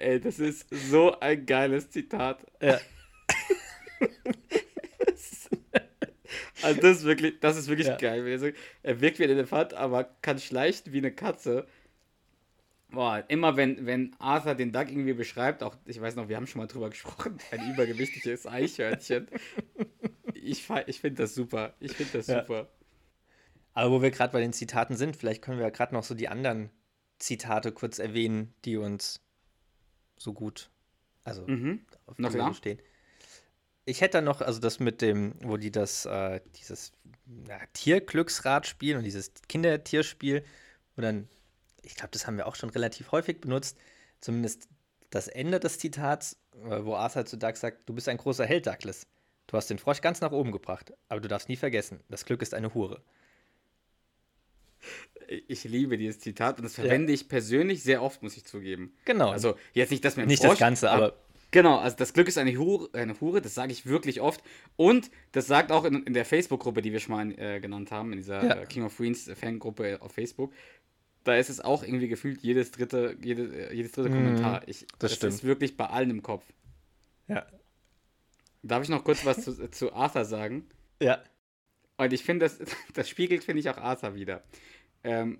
Ey, 0.00 0.20
das 0.20 0.38
ist 0.38 0.66
so 0.70 1.18
ein 1.20 1.46
geiles 1.46 1.90
Zitat. 1.90 2.46
Ja. 2.60 2.80
also 6.62 6.80
das 6.80 6.98
ist 6.98 7.04
wirklich, 7.04 7.40
das 7.40 7.56
ist 7.56 7.68
wirklich 7.68 7.88
ja. 7.88 7.96
geil. 7.96 8.54
Er, 8.82 9.00
wirkt 9.00 9.18
wie 9.18 9.24
ein 9.24 9.30
Elefant, 9.30 9.74
aber 9.74 10.04
kann 10.22 10.38
schleichen 10.38 10.92
wie 10.92 10.98
eine 10.98 11.12
Katze. 11.12 11.66
Boah, 12.90 13.24
immer 13.28 13.56
wenn, 13.56 13.84
wenn 13.86 14.14
Arthur 14.18 14.54
den 14.54 14.72
Duck 14.72 14.88
irgendwie 14.88 15.12
beschreibt, 15.12 15.62
auch, 15.62 15.76
ich 15.86 16.00
weiß 16.00 16.14
noch, 16.16 16.28
wir 16.28 16.36
haben 16.36 16.46
schon 16.46 16.60
mal 16.60 16.68
drüber 16.68 16.88
gesprochen, 16.90 17.38
ein 17.50 17.72
übergewichtiges 17.72 18.46
Eichhörnchen. 18.46 19.28
Ich, 20.34 20.68
ich 20.86 21.00
finde 21.00 21.22
das 21.22 21.34
super. 21.34 21.74
Ich 21.80 21.92
finde 21.92 22.18
das 22.18 22.28
ja. 22.28 22.40
super. 22.40 22.68
Aber 23.74 23.90
wo 23.90 24.00
wir 24.00 24.10
gerade 24.10 24.32
bei 24.32 24.40
den 24.40 24.52
Zitaten 24.52 24.96
sind, 24.96 25.16
vielleicht 25.16 25.42
können 25.42 25.58
wir 25.58 25.70
gerade 25.70 25.92
noch 25.94 26.04
so 26.04 26.14
die 26.14 26.28
anderen 26.28 26.70
Zitate 27.18 27.72
kurz 27.72 27.98
erwähnen, 27.98 28.54
die 28.64 28.76
uns 28.76 29.25
so 30.16 30.32
gut, 30.32 30.70
also 31.24 31.46
mhm. 31.46 31.84
auf 32.06 32.18
noch 32.18 32.30
klar. 32.30 32.54
stehen. 32.54 32.78
Ich 33.84 34.00
hätte 34.00 34.20
noch, 34.20 34.40
also 34.40 34.58
das 34.58 34.80
mit 34.80 35.00
dem, 35.00 35.34
wo 35.42 35.56
die 35.56 35.70
das, 35.70 36.06
äh, 36.06 36.40
dieses 36.56 36.92
ja, 37.48 37.58
Tierglücksrad 37.72 38.66
spielen 38.66 38.98
und 38.98 39.04
dieses 39.04 39.32
Kindertierspiel, 39.48 40.44
wo 40.96 41.02
dann, 41.02 41.28
ich 41.82 41.94
glaube, 41.94 42.10
das 42.10 42.26
haben 42.26 42.36
wir 42.36 42.46
auch 42.46 42.56
schon 42.56 42.70
relativ 42.70 43.12
häufig 43.12 43.40
benutzt, 43.40 43.78
zumindest 44.20 44.68
das 45.10 45.28
Ende 45.28 45.60
des 45.60 45.78
Zitats, 45.78 46.36
äh, 46.64 46.84
wo 46.84 46.96
Arthur 46.96 47.26
zu 47.26 47.38
Doug 47.38 47.54
sagt, 47.56 47.88
du 47.88 47.94
bist 47.94 48.08
ein 48.08 48.16
großer 48.16 48.44
Held, 48.44 48.66
Douglas. 48.66 49.06
Du 49.46 49.56
hast 49.56 49.70
den 49.70 49.78
Frosch 49.78 50.00
ganz 50.00 50.20
nach 50.20 50.32
oben 50.32 50.50
gebracht, 50.50 50.92
aber 51.08 51.20
du 51.20 51.28
darfst 51.28 51.48
nie 51.48 51.56
vergessen, 51.56 52.00
das 52.08 52.24
Glück 52.24 52.42
ist 52.42 52.54
eine 52.54 52.74
Hure. 52.74 53.00
Ich 55.48 55.64
liebe 55.64 55.96
dieses 55.96 56.18
Zitat 56.18 56.58
und 56.58 56.64
das 56.64 56.74
verwende 56.74 57.12
ja. 57.12 57.14
ich 57.14 57.28
persönlich 57.28 57.82
sehr 57.82 58.02
oft, 58.02 58.22
muss 58.22 58.36
ich 58.36 58.44
zugeben. 58.44 58.94
Genau. 59.04 59.30
Also 59.30 59.56
jetzt 59.72 59.90
nicht 59.90 60.04
das 60.04 60.16
mit 60.16 60.26
dem 60.26 60.28
Nicht 60.28 60.42
Frosch, 60.42 60.52
das 60.52 60.58
Ganze, 60.58 60.90
aber. 60.90 61.14
Genau, 61.52 61.78
also 61.78 61.96
das 61.96 62.12
Glück 62.12 62.28
ist 62.28 62.38
eine 62.38 62.56
Hure, 62.58 62.88
eine 62.92 63.18
Hure 63.20 63.40
das 63.40 63.54
sage 63.54 63.72
ich 63.72 63.86
wirklich 63.86 64.20
oft. 64.20 64.42
Und 64.76 65.10
das 65.32 65.46
sagt 65.46 65.72
auch 65.72 65.84
in, 65.84 66.02
in 66.02 66.12
der 66.12 66.24
Facebook-Gruppe, 66.24 66.82
die 66.82 66.92
wir 66.92 67.00
schon 67.00 67.14
mal 67.14 67.38
äh, 67.38 67.60
genannt 67.60 67.90
haben, 67.90 68.12
in 68.12 68.18
dieser 68.18 68.44
ja. 68.44 68.66
King 68.66 68.84
of 68.84 68.96
Queens 68.96 69.30
Fangruppe 69.34 70.02
auf 70.02 70.12
Facebook. 70.12 70.52
Da 71.24 71.36
ist 71.36 71.50
es 71.50 71.60
auch 71.60 71.82
irgendwie 71.82 72.08
gefühlt 72.08 72.42
jedes 72.42 72.72
dritte, 72.72 73.16
jede, 73.22 73.72
jedes 73.72 73.92
dritte 73.92 74.10
mm, 74.10 74.12
Kommentar. 74.12 74.62
Ich, 74.66 74.80
das, 74.80 74.98
das 74.98 75.14
stimmt. 75.14 75.32
ist 75.32 75.44
wirklich 75.44 75.76
bei 75.76 75.86
allen 75.86 76.10
im 76.10 76.22
Kopf. 76.22 76.44
Ja. 77.26 77.46
Darf 78.62 78.82
ich 78.82 78.88
noch 78.88 79.04
kurz 79.04 79.24
was 79.24 79.42
zu, 79.42 79.70
zu 79.70 79.92
Arthur 79.92 80.24
sagen? 80.24 80.66
Ja. 81.00 81.22
Und 81.96 82.12
ich 82.12 82.22
finde, 82.22 82.46
das, 82.46 82.58
das 82.94 83.08
spiegelt, 83.08 83.44
finde 83.44 83.60
ich, 83.60 83.70
auch 83.70 83.78
Arthur 83.78 84.14
wieder. 84.14 84.42
Ähm, 85.06 85.38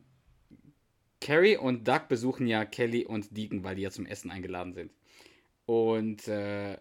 Carrie 1.21 1.57
und 1.57 1.89
Doug 1.89 2.03
besuchen 2.09 2.47
ja 2.47 2.65
Kelly 2.65 3.05
und 3.05 3.37
Deacon, 3.37 3.65
weil 3.65 3.75
die 3.75 3.83
ja 3.83 3.91
zum 3.91 4.07
Essen 4.07 4.31
eingeladen 4.31 4.75
sind. 4.75 4.93
Und 5.67 6.29
äh, 6.29 6.79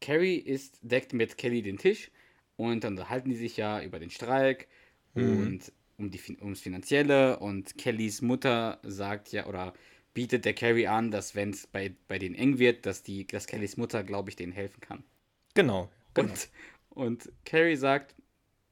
Carrie 0.00 0.36
ist, 0.36 0.78
deckt 0.80 1.12
mit 1.12 1.36
Kelly 1.36 1.60
den 1.60 1.76
Tisch 1.76 2.10
und 2.56 2.84
dann 2.84 2.94
unterhalten 2.94 3.28
die 3.28 3.36
sich 3.36 3.58
ja 3.58 3.82
über 3.82 3.98
den 3.98 4.10
Streik 4.10 4.66
mhm. 5.14 5.38
und 5.38 5.72
um 5.98 6.10
die, 6.10 6.20
ums 6.40 6.60
Finanzielle 6.60 7.38
und 7.38 7.76
Kellys 7.76 8.22
Mutter 8.22 8.80
sagt 8.82 9.32
ja 9.32 9.46
oder 9.46 9.74
bietet 10.14 10.46
der 10.46 10.54
Carrie 10.54 10.86
an, 10.86 11.10
dass 11.10 11.34
wenn 11.34 11.50
es 11.50 11.66
bei, 11.66 11.94
bei 12.08 12.18
denen 12.18 12.34
eng 12.34 12.58
wird, 12.58 12.86
dass 12.86 13.02
die, 13.02 13.26
dass 13.26 13.46
Kellys 13.46 13.76
Mutter, 13.76 14.02
glaube 14.02 14.30
ich, 14.30 14.36
denen 14.36 14.52
helfen 14.52 14.80
kann. 14.80 15.04
Genau. 15.52 15.90
genau. 16.14 16.32
Und, 16.32 16.48
und 16.88 17.32
Carrie 17.44 17.76
sagt, 17.76 18.14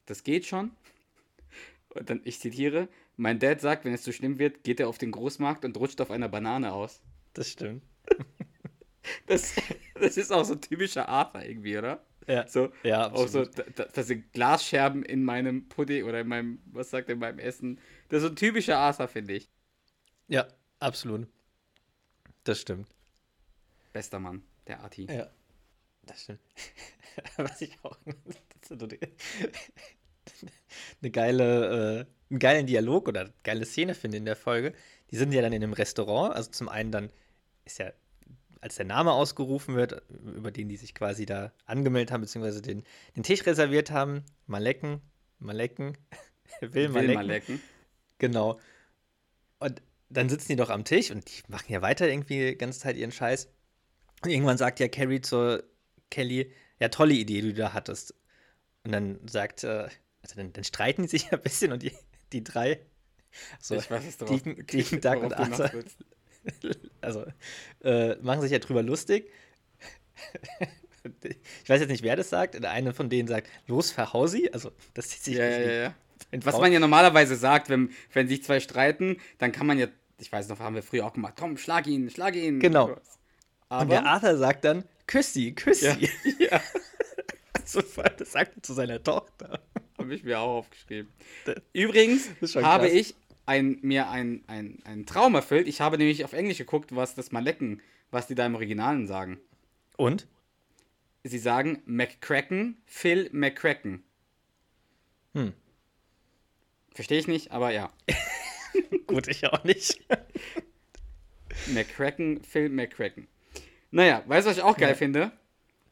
das 0.07 0.25
geht 0.25 0.47
schon. 0.47 0.71
Und 1.91 2.09
dann, 2.09 2.21
ich 2.25 2.41
zitiere, 2.41 2.89
mein 3.17 3.39
Dad 3.39 3.61
sagt, 3.61 3.85
wenn 3.85 3.95
es 3.95 4.03
zu 4.03 4.11
so 4.11 4.17
schlimm 4.17 4.39
wird, 4.39 4.65
geht 4.65 4.81
er 4.81 4.89
auf 4.89 4.99
den 4.99 5.11
Großmarkt 5.11 5.65
und 5.65 5.77
rutscht 5.77 6.01
auf 6.01 6.11
einer 6.11 6.29
Banane 6.29 6.73
aus. 6.73 7.03
Das 7.33 7.49
stimmt. 7.49 7.83
Das, 9.27 9.55
das 10.01 10.17
ist 10.17 10.33
auch 10.33 10.45
so 10.45 10.55
typischer 10.55 11.11
Arthur 11.11 11.43
irgendwie, 11.43 11.77
oder? 11.77 12.03
Ja. 12.27 12.47
So, 12.49 12.73
ja, 12.83 13.07
absolut. 13.07 13.51
Auch 13.51 13.55
so, 13.55 13.63
da, 13.75 13.85
da, 13.85 14.03
sind 14.03 14.33
Glasscherben 14.33 15.03
in 15.03 15.25
meinem 15.25 15.69
Pudding 15.69 16.05
oder 16.05 16.21
in 16.21 16.29
meinem, 16.29 16.59
was 16.73 16.91
sagt 16.91 17.09
er, 17.09 17.15
in 17.15 17.19
meinem 17.19 17.39
Essen. 17.39 17.79
Das 18.09 18.19
ist 18.19 18.23
so 18.23 18.29
ein 18.29 18.37
typischer 18.37 18.79
Arthur, 18.79 19.09
finde 19.09 19.35
ich. 19.35 19.51
Ja, 20.29 20.49
absolut. 20.79 21.29
Das 22.45 22.61
stimmt. 22.61 22.89
Bester 23.93 24.21
Mann, 24.21 24.43
der 24.67 24.81
Arti. 24.81 25.05
Ja, 25.05 25.31
das 26.05 26.23
stimmt. 26.23 26.41
Was 27.37 27.61
ich 27.61 27.79
auch 27.83 27.99
eine 31.03 31.11
geile, 31.11 32.01
äh, 32.01 32.31
einen 32.31 32.39
geilen 32.39 32.67
Dialog 32.67 33.09
oder 33.09 33.31
geile 33.43 33.65
Szene 33.65 33.95
finde 33.95 34.19
in 34.19 34.25
der 34.25 34.37
Folge. 34.37 34.73
Die 35.11 35.17
sind 35.17 35.33
ja 35.33 35.43
dann 35.43 35.53
in 35.53 35.63
einem 35.63 35.73
Restaurant. 35.73 36.35
Also 36.35 36.51
zum 36.51 36.69
einen 36.69 36.91
dann 36.91 37.11
ist 37.65 37.79
ja, 37.79 37.93
als 38.61 38.77
der 38.77 38.87
Name 38.87 39.13
ausgerufen 39.13 39.77
wird, 39.77 40.03
über 40.09 40.51
den 40.51 40.69
die 40.69 40.77
sich 40.77 40.95
quasi 40.95 41.27
da 41.27 41.53
angemeldet 41.67 42.13
haben, 42.13 42.23
beziehungsweise 42.23 42.63
den, 42.63 42.83
den 43.17 43.23
Tisch 43.23 43.45
reserviert 43.47 43.91
haben, 43.91 44.25
Malecken, 44.47 45.01
Malecken, 45.39 45.99
will 46.61 46.89
Malecken. 46.89 47.09
Will 47.09 47.15
Malecken. 47.15 47.61
Genau. 48.19 48.59
Und 49.59 49.83
dann 50.09 50.29
sitzen 50.29 50.49
die 50.49 50.57
doch 50.57 50.71
am 50.71 50.85
Tisch 50.85 51.11
und 51.11 51.29
die 51.29 51.43
machen 51.51 51.73
ja 51.73 51.83
weiter 51.83 52.09
irgendwie 52.09 52.51
die 52.51 52.59
ganze 52.59 52.81
Zeit 52.81 52.97
ihren 52.97 53.13
Scheiß. 53.13 53.49
Und 54.23 54.31
irgendwann 54.31 54.59
sagt 54.59 54.81
ja 54.81 54.89
Carrie 54.89 55.21
zur 55.21 55.65
Kelly, 56.11 56.53
ja, 56.81 56.89
tolle 56.89 57.15
Idee, 57.15 57.41
die 57.41 57.53
du 57.53 57.55
da 57.55 57.73
hattest. 57.73 58.15
Und 58.85 58.93
dann 58.93 59.19
sagt, 59.27 59.65
äh, 59.65 59.89
also 60.25 60.37
dann, 60.37 60.53
dann, 60.53 60.65
streiten 60.65 61.03
die 61.03 61.09
sich 61.09 61.33
ein 61.33 61.41
bisschen 61.41 61.73
und 61.73 61.83
die, 61.83 61.93
die 62.33 62.43
drei, 62.43 62.81
so, 63.61 63.75
ich 63.75 63.91
weiß, 63.91 64.19
Deacon, 64.19 64.67
Deacon 64.67 65.01
Duck 65.01 65.23
und 65.23 65.35
Arthur, 65.35 65.71
also 67.01 67.25
äh, 67.83 68.17
machen 68.17 68.41
sich 68.41 68.53
ja 68.53 68.59
drüber 68.59 68.83
lustig. 68.83 69.31
ich 71.23 71.69
weiß 71.69 71.81
jetzt 71.81 71.91
nicht, 71.91 72.03
wer 72.03 72.17
das 72.17 72.31
sagt. 72.31 72.55
Der 72.55 72.71
eine 72.71 72.95
von 72.95 73.09
denen 73.09 73.29
sagt, 73.29 73.49
los, 73.67 73.91
verhausi. 73.91 74.51
Also, 74.53 74.73
das 74.95 75.09
zieht 75.09 75.23
sich 75.25 75.37
ja, 75.37 75.47
ja, 75.47 75.73
ja. 75.73 75.95
Was 76.43 76.59
man 76.59 76.73
ja 76.73 76.81
normalerweise 76.81 77.37
sagt, 77.37 77.69
wenn, 77.69 77.91
wenn 78.13 78.29
sich 78.29 78.43
zwei 78.43 78.61
streiten, 78.61 79.19
dann 79.39 79.53
kann 79.53 79.67
man 79.67 79.79
ja, 79.79 79.89
ich 80.19 80.31
weiß 80.31 80.49
noch, 80.49 80.59
haben 80.59 80.75
wir 80.75 80.83
früher 80.83 81.07
auch 81.07 81.13
gemacht, 81.13 81.35
komm, 81.39 81.57
schlag 81.57 81.87
ihn, 81.87 82.09
schlag 82.11 82.37
ihn. 82.37 82.61
Genau. 82.61 82.97
Aber, 83.69 83.83
und 83.83 83.91
der 83.91 84.07
Arthur 84.07 84.37
sagt 84.37 84.65
dann, 84.65 84.85
küss 85.07 85.33
sie, 85.33 85.55
küss 85.55 85.81
sie. 85.81 86.09
Ja. 86.39 86.61
das 87.63 88.33
sagt 88.33 88.57
er 88.57 88.63
zu 88.63 88.73
seiner 88.73 89.03
Tochter. 89.03 89.61
Habe 90.05 90.15
ich 90.17 90.23
mir 90.23 90.39
auch 90.39 90.59
aufgeschrieben. 90.59 91.11
Übrigens 91.73 92.29
habe 92.57 92.89
krass. 92.89 92.93
ich 92.93 93.15
ein, 93.47 93.79
mir 93.81 94.11
einen 94.11 94.45
ein 94.47 95.07
Traum 95.07 95.35
erfüllt. 95.35 95.67
Ich 95.67 95.81
habe 95.81 95.97
nämlich 95.97 96.27
auf 96.27 96.35
Englisch 96.35 96.59
geguckt, 96.59 96.95
was 96.95 97.15
das 97.15 97.33
Malecken, 97.33 97.81
was 98.11 98.27
die 98.27 98.35
da 98.35 98.45
im 98.45 98.55
Originalen 98.55 99.07
sagen. 99.07 99.41
Und? 99.97 100.27
Sie 101.23 101.39
sagen 101.39 101.81
McCracken, 101.87 102.77
Phil 102.85 103.31
McCracken. 103.33 104.03
Hm. 105.33 105.55
Verstehe 106.93 107.19
ich 107.19 107.27
nicht, 107.27 107.51
aber 107.51 107.71
ja. 107.71 107.91
Gut, 109.07 109.27
ich 109.29 109.47
auch 109.47 109.65
nicht. 109.65 110.05
McCracken, 111.69 112.45
Phil 112.45 112.69
McCracken. 112.69 113.27
Naja, 113.91 114.23
weißt 114.27 114.47
du, 114.47 114.51
was 114.51 114.59
ich 114.59 114.63
auch 114.63 114.77
geil 114.77 114.91
ja. 114.91 114.97
finde? 114.97 115.33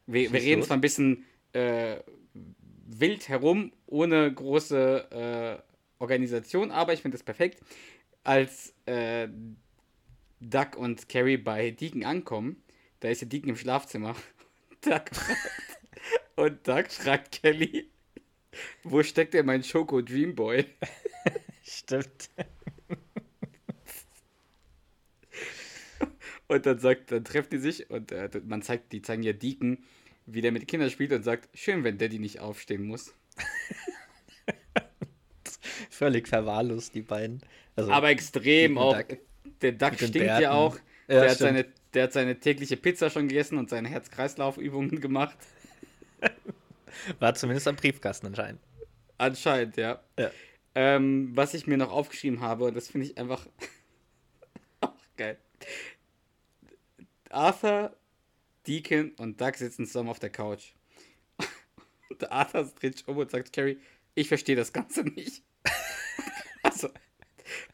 Wir, 0.05 0.31
wir 0.31 0.39
reden 0.39 0.61
zwar 0.61 0.77
ein 0.77 0.81
bisschen 0.81 1.25
äh, 1.53 1.95
wild 2.99 3.29
herum, 3.29 3.71
ohne 3.93 4.33
große 4.33 5.61
äh, 5.61 6.01
Organisation, 6.01 6.71
aber 6.71 6.93
ich 6.93 7.01
finde 7.01 7.15
das 7.15 7.23
perfekt. 7.23 7.61
Als 8.23 8.73
äh, 8.85 9.27
Duck 10.41 10.75
und 10.75 11.07
Carrie 11.07 11.37
bei 11.37 11.71
Deacon 11.71 12.03
ankommen, 12.03 12.63
da 12.99 13.09
ist 13.09 13.21
ja 13.21 13.27
Deacon 13.27 13.49
im 13.49 13.55
Schlafzimmer. 13.55 14.15
Duck 14.81 15.05
und 16.35 16.67
Duck 16.67 16.91
fragt 16.91 17.43
Kelly, 17.43 17.89
wo 18.83 19.03
steckt 19.03 19.35
denn 19.35 19.45
mein 19.45 19.63
Schoko 19.63 20.01
Dreamboy? 20.01 20.65
Stimmt. 21.63 22.29
Und 26.47 26.65
dann 26.65 26.79
sagt, 26.79 27.11
dann 27.11 27.23
treffen 27.23 27.49
die 27.51 27.57
sich 27.57 27.89
und 27.89 28.11
äh, 28.11 28.29
man 28.45 28.61
zeigt, 28.61 28.91
die 28.91 29.01
zeigen 29.01 29.23
ja 29.23 29.33
Deacon, 29.33 29.83
wie 30.25 30.41
der 30.41 30.51
mit 30.51 30.63
den 30.63 30.67
Kindern 30.67 30.89
spielt 30.89 31.11
und 31.13 31.23
sagt, 31.23 31.49
schön, 31.57 31.83
wenn 31.83 31.97
Daddy 31.97 32.19
nicht 32.19 32.39
aufstehen 32.39 32.85
muss. 32.85 33.13
Völlig 35.89 36.27
verwahrlost, 36.27 36.95
die 36.95 37.01
beiden. 37.01 37.41
Also, 37.75 37.91
Aber 37.91 38.09
extrem 38.09 38.77
auch. 38.77 38.97
Duck. 38.97 39.17
Der 39.61 39.71
Duck 39.71 39.95
stinkt 39.95 40.15
ja 40.15 40.51
auch. 40.51 40.75
Ja, 41.07 41.21
der, 41.21 41.31
hat 41.31 41.37
seine, 41.37 41.65
der 41.93 42.03
hat 42.03 42.13
seine 42.13 42.39
tägliche 42.39 42.77
Pizza 42.77 43.09
schon 43.09 43.27
gegessen 43.27 43.57
und 43.57 43.69
seine 43.69 43.89
Herz-Kreislauf-Übungen 43.89 45.01
gemacht. 45.01 45.37
War 47.19 47.35
zumindest 47.35 47.67
am 47.67 47.75
Briefkasten 47.75 48.27
anscheinend. 48.27 48.61
Anscheinend, 49.17 49.77
ja. 49.77 50.01
ja. 50.17 50.31
Ähm, 50.75 51.31
was 51.33 51.53
ich 51.53 51.67
mir 51.67 51.77
noch 51.77 51.91
aufgeschrieben 51.91 52.41
habe, 52.41 52.65
und 52.65 52.75
das 52.75 52.87
finde 52.87 53.07
ich 53.07 53.17
einfach 53.17 53.47
auch 54.81 54.93
geil. 55.17 55.37
Arthur, 57.29 57.95
Deacon 58.67 59.11
und 59.17 59.41
Doug 59.41 59.55
sitzen 59.55 59.85
zusammen 59.85 60.09
auf 60.09 60.19
der 60.19 60.29
Couch. 60.29 60.73
Und 62.13 62.31
Arthur 62.31 62.71
dreht 62.79 62.97
sich 62.97 63.07
um 63.07 63.17
und 63.17 63.31
sagt, 63.31 63.53
Carrie, 63.53 63.79
ich 64.15 64.27
verstehe 64.27 64.55
das 64.55 64.71
Ganze 64.71 65.03
nicht. 65.03 65.43
also, 66.63 66.89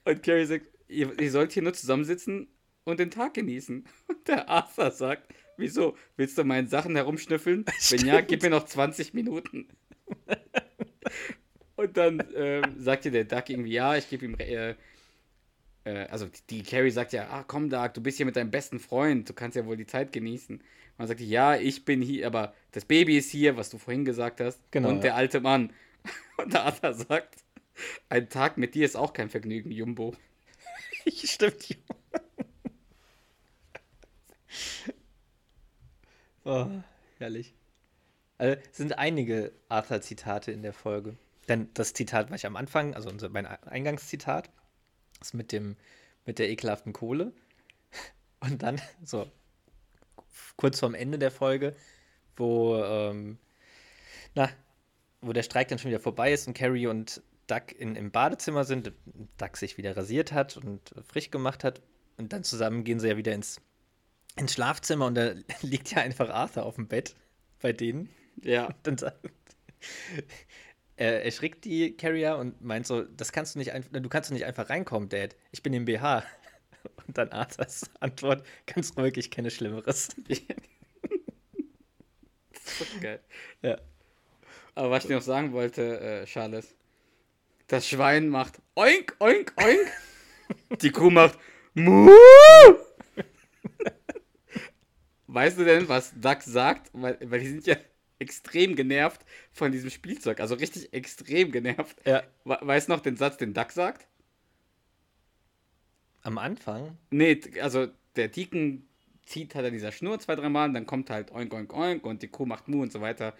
und 0.05 0.23
Carrie 0.23 0.45
sagt, 0.45 0.65
ihr, 0.87 1.19
ihr 1.19 1.31
sollt 1.31 1.51
hier 1.51 1.63
nur 1.63 1.73
zusammensitzen 1.73 2.47
und 2.85 2.99
den 2.99 3.11
Tag 3.11 3.33
genießen. 3.33 3.85
Und 4.07 4.27
der 4.27 4.49
Arthur 4.49 4.91
sagt, 4.91 5.33
wieso? 5.57 5.97
Willst 6.15 6.37
du 6.37 6.43
meinen 6.43 6.67
Sachen 6.67 6.95
herumschnüffeln? 6.95 7.65
Stimmt. 7.77 8.01
Wenn 8.01 8.07
ja, 8.07 8.21
gib 8.21 8.41
mir 8.41 8.49
noch 8.49 8.65
20 8.65 9.13
Minuten. 9.13 9.67
und 11.75 11.97
dann 11.97 12.23
ähm, 12.35 12.63
sagt 12.77 13.05
ihr 13.05 13.11
der 13.11 13.25
Duck 13.25 13.49
irgendwie, 13.49 13.73
ja, 13.73 13.97
ich 13.97 14.09
gebe 14.09 14.25
ihm, 14.25 14.35
äh, 14.39 14.75
äh, 15.83 16.05
also 16.07 16.27
die 16.49 16.63
Carrie 16.63 16.91
sagt 16.91 17.13
ja, 17.13 17.29
ah 17.29 17.43
komm 17.47 17.69
Duck, 17.69 17.93
du 17.93 18.01
bist 18.01 18.17
hier 18.17 18.25
mit 18.25 18.35
deinem 18.35 18.51
besten 18.51 18.79
Freund, 18.79 19.29
du 19.29 19.33
kannst 19.33 19.55
ja 19.55 19.65
wohl 19.65 19.77
die 19.77 19.87
Zeit 19.87 20.11
genießen. 20.11 20.57
Und 20.57 20.63
dann 20.97 21.07
sagt 21.07 21.19
die, 21.19 21.29
ja, 21.29 21.55
ich 21.55 21.85
bin 21.85 22.01
hier, 22.01 22.27
aber 22.27 22.53
das 22.71 22.85
Baby 22.85 23.17
ist 23.17 23.31
hier, 23.31 23.57
was 23.57 23.69
du 23.69 23.77
vorhin 23.77 24.05
gesagt 24.05 24.41
hast. 24.41 24.59
Genau. 24.71 24.89
Und 24.89 25.03
der 25.03 25.15
alte 25.15 25.39
Mann. 25.39 25.71
Und 26.37 26.53
der 26.53 26.63
Arthur 26.63 26.93
sagt, 26.93 27.43
ein 28.09 28.29
Tag 28.29 28.57
mit 28.57 28.75
dir 28.75 28.85
ist 28.85 28.95
auch 28.95 29.13
kein 29.13 29.29
Vergnügen, 29.29 29.71
Jumbo. 29.71 30.15
Stimmt, 31.07 31.77
oh, 36.43 36.67
herrlich. 37.17 37.53
Also, 38.37 38.57
es 38.71 38.77
sind 38.77 38.97
einige 38.97 39.51
Arthur-Zitate 39.69 40.51
in 40.51 40.61
der 40.61 40.73
Folge. 40.73 41.17
Denn 41.47 41.69
das 41.73 41.93
Zitat, 41.93 42.31
was 42.31 42.41
ich 42.41 42.45
am 42.45 42.55
Anfang, 42.55 42.93
also 42.93 43.09
unser, 43.09 43.29
mein 43.29 43.45
Eingangszitat, 43.45 44.49
ist 45.21 45.33
mit 45.33 45.51
dem, 45.51 45.75
mit 46.25 46.39
der 46.39 46.49
ekelhaften 46.49 46.93
Kohle. 46.93 47.33
Und 48.39 48.63
dann, 48.63 48.81
so, 49.03 49.29
kurz 50.55 50.79
vorm 50.79 50.93
Ende 50.93 51.19
der 51.19 51.31
Folge, 51.31 51.75
wo, 52.35 52.75
ähm, 52.77 53.37
na, 54.35 54.49
wo 55.21 55.33
der 55.33 55.43
Streik 55.43 55.67
dann 55.67 55.79
schon 55.79 55.89
wieder 55.89 55.99
vorbei 55.99 56.31
ist 56.31 56.47
und 56.47 56.53
Carrie 56.53 56.87
und 56.87 57.21
Duck 57.47 57.71
in, 57.77 57.95
im 57.95 58.11
Badezimmer 58.11 58.63
sind, 58.63 58.93
Duck 59.37 59.57
sich 59.57 59.77
wieder 59.77 59.97
rasiert 59.97 60.31
hat 60.31 60.55
und 60.55 60.93
frisch 61.07 61.31
gemacht 61.31 61.63
hat. 61.63 61.81
Und 62.17 62.31
dann 62.31 62.43
zusammen 62.43 62.83
gehen 62.83 62.99
sie 62.99 63.09
ja 63.09 63.17
wieder 63.17 63.33
ins, 63.33 63.61
ins 64.37 64.53
Schlafzimmer 64.53 65.07
und 65.07 65.15
da 65.15 65.33
liegt 65.61 65.91
ja 65.91 66.01
einfach 66.01 66.29
Arthur 66.29 66.65
auf 66.65 66.75
dem 66.75 66.87
Bett 66.87 67.15
bei 67.61 67.73
denen. 67.73 68.09
Ja. 68.41 68.67
Und 68.67 68.75
dann 68.83 68.97
sagt, 68.97 69.19
er 70.99 71.23
erschrickt 71.23 71.63
die 71.63 71.95
Carrier 71.95 72.35
und 72.35 72.61
meint 72.61 72.85
so, 72.85 73.03
das 73.03 73.31
kannst 73.31 73.55
du 73.55 73.59
nicht 73.59 73.71
einfach, 73.71 73.89
du 73.93 74.09
kannst 74.09 74.29
du 74.29 74.33
nicht 74.33 74.43
einfach 74.43 74.69
reinkommen, 74.69 75.07
Dad. 75.07 75.33
Ich 75.51 75.63
bin 75.63 75.71
im 75.73 75.85
BH. 75.85 76.25
Und 77.07 77.17
dann 77.17 77.29
Arthurs 77.29 77.89
Antwort, 77.99 78.45
ganz 78.65 78.97
ruhig, 78.97 79.17
ich 79.17 79.31
kenne 79.31 79.49
Schlimmeres. 79.49 80.09
so 82.53 82.85
geil. 83.01 83.21
Ja. 83.61 83.77
Aber 84.75 84.91
was 84.91 85.03
ich 85.03 85.07
dir 85.07 85.15
noch 85.15 85.21
sagen 85.21 85.53
wollte, 85.53 85.99
äh, 85.99 86.25
Charles, 86.25 86.75
das 87.67 87.87
Schwein 87.87 88.27
macht 88.27 88.61
oink, 88.75 89.15
oink, 89.19 89.53
oink. 89.57 89.87
Die 90.81 90.91
Kuh 90.91 91.09
macht 91.09 91.37
mu. 91.73 92.11
Weißt 95.27 95.59
du 95.59 95.63
denn, 95.63 95.87
was 95.87 96.11
Duck 96.19 96.41
sagt? 96.41 96.89
Weil, 96.91 97.17
weil 97.21 97.39
die 97.39 97.47
sind 97.47 97.67
ja 97.67 97.75
extrem 98.19 98.75
genervt 98.75 99.25
von 99.51 99.71
diesem 99.71 99.89
Spielzeug. 99.89 100.39
Also 100.39 100.55
richtig 100.55 100.93
extrem 100.93 101.51
genervt. 101.51 101.97
Ja. 102.05 102.23
We 102.43 102.57
weißt 102.61 102.87
du 102.89 102.93
noch 102.93 102.99
den 103.01 103.15
Satz, 103.15 103.37
den 103.37 103.53
Duck 103.53 103.71
sagt? 103.71 104.07
Am 106.21 106.37
Anfang? 106.37 106.97
Nee, 107.11 107.39
also 107.61 107.87
der 108.15 108.27
Deacon 108.27 108.85
zieht 109.25 109.55
halt 109.55 109.65
an 109.67 109.73
dieser 109.73 109.91
Schnur 109.91 110.19
zwei, 110.19 110.35
drei 110.35 110.49
Mal 110.49 110.67
und 110.67 110.73
dann 110.73 110.85
kommt 110.85 111.09
halt 111.09 111.31
oink, 111.31 111.53
oink, 111.53 111.73
oink 111.73 112.05
und 112.05 112.21
die 112.21 112.27
Kuh 112.27 112.45
macht 112.45 112.67
mu 112.67 112.81
und 112.81 112.91
so 112.91 112.99
weiter. 113.01 113.33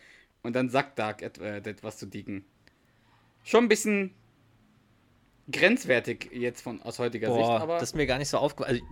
Und 0.43 0.55
dann 0.55 0.69
sagt 0.69 0.97
Dark 0.97 1.21
et 1.21 1.37
äh, 1.39 1.57
etwas 1.57 1.97
zu 1.97 2.05
Deacon. 2.05 2.45
Schon 3.43 3.65
ein 3.65 3.67
bisschen 3.69 4.13
grenzwertig 5.51 6.29
jetzt 6.31 6.61
von 6.61 6.81
aus 6.81 6.99
heutiger 6.99 7.27
Sicht, 7.33 7.39
Boah, 7.45 7.59
aber 7.61 7.73
das 7.79 7.89
ist 7.89 7.95
mir 7.95 8.05
gar 8.05 8.19
nicht 8.19 8.29
so 8.29 8.37
aufgefallen. 8.37 8.81
Also, 8.81 8.85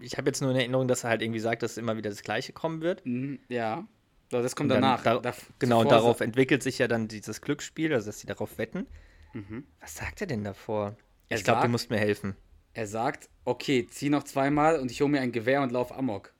ich- 0.00 0.12
ich 0.12 0.16
habe 0.16 0.28
jetzt 0.28 0.40
nur 0.40 0.50
in 0.52 0.56
Erinnerung, 0.56 0.86
dass 0.88 1.04
er 1.04 1.10
halt 1.10 1.22
irgendwie 1.22 1.40
sagt, 1.40 1.62
dass 1.62 1.76
immer 1.76 1.96
wieder 1.96 2.08
das 2.10 2.22
Gleiche 2.22 2.52
kommen 2.52 2.80
wird. 2.80 3.04
Mhm, 3.04 3.40
ja. 3.48 3.86
Aber 4.32 4.42
das 4.42 4.54
kommt 4.56 4.70
Und 4.70 4.80
dann 4.80 4.82
danach. 4.82 5.02
da- 5.02 5.18
Da- 5.20 5.34
genau, 5.58 5.80
und 5.80 5.90
darauf 5.90 6.20
entwickelt 6.20 6.62
sich 6.62 6.78
ja 6.78 6.88
dann 6.88 7.08
dieses 7.08 7.40
Glücksspiel, 7.40 7.92
also 7.94 8.06
dass 8.06 8.20
sie 8.20 8.26
darauf 8.26 8.58
wetten. 8.58 8.86
Mhm. 9.32 9.64
Was 9.80 9.96
sagt 9.96 10.20
er 10.20 10.26
denn 10.26 10.44
davor? 10.44 10.96
Er 11.28 11.38
ich 11.38 11.44
glaube, 11.44 11.62
du 11.62 11.68
musst 11.68 11.90
mir 11.90 11.98
helfen. 11.98 12.36
Er 12.74 12.86
sagt, 12.86 13.28
okay, 13.44 13.86
zieh 13.86 14.10
noch 14.10 14.24
zweimal 14.24 14.78
und 14.78 14.90
ich 14.90 15.00
hole 15.00 15.10
mir 15.10 15.20
ein 15.20 15.32
Gewehr 15.32 15.62
und 15.62 15.72
lauf 15.72 15.92
amok. 15.92 16.32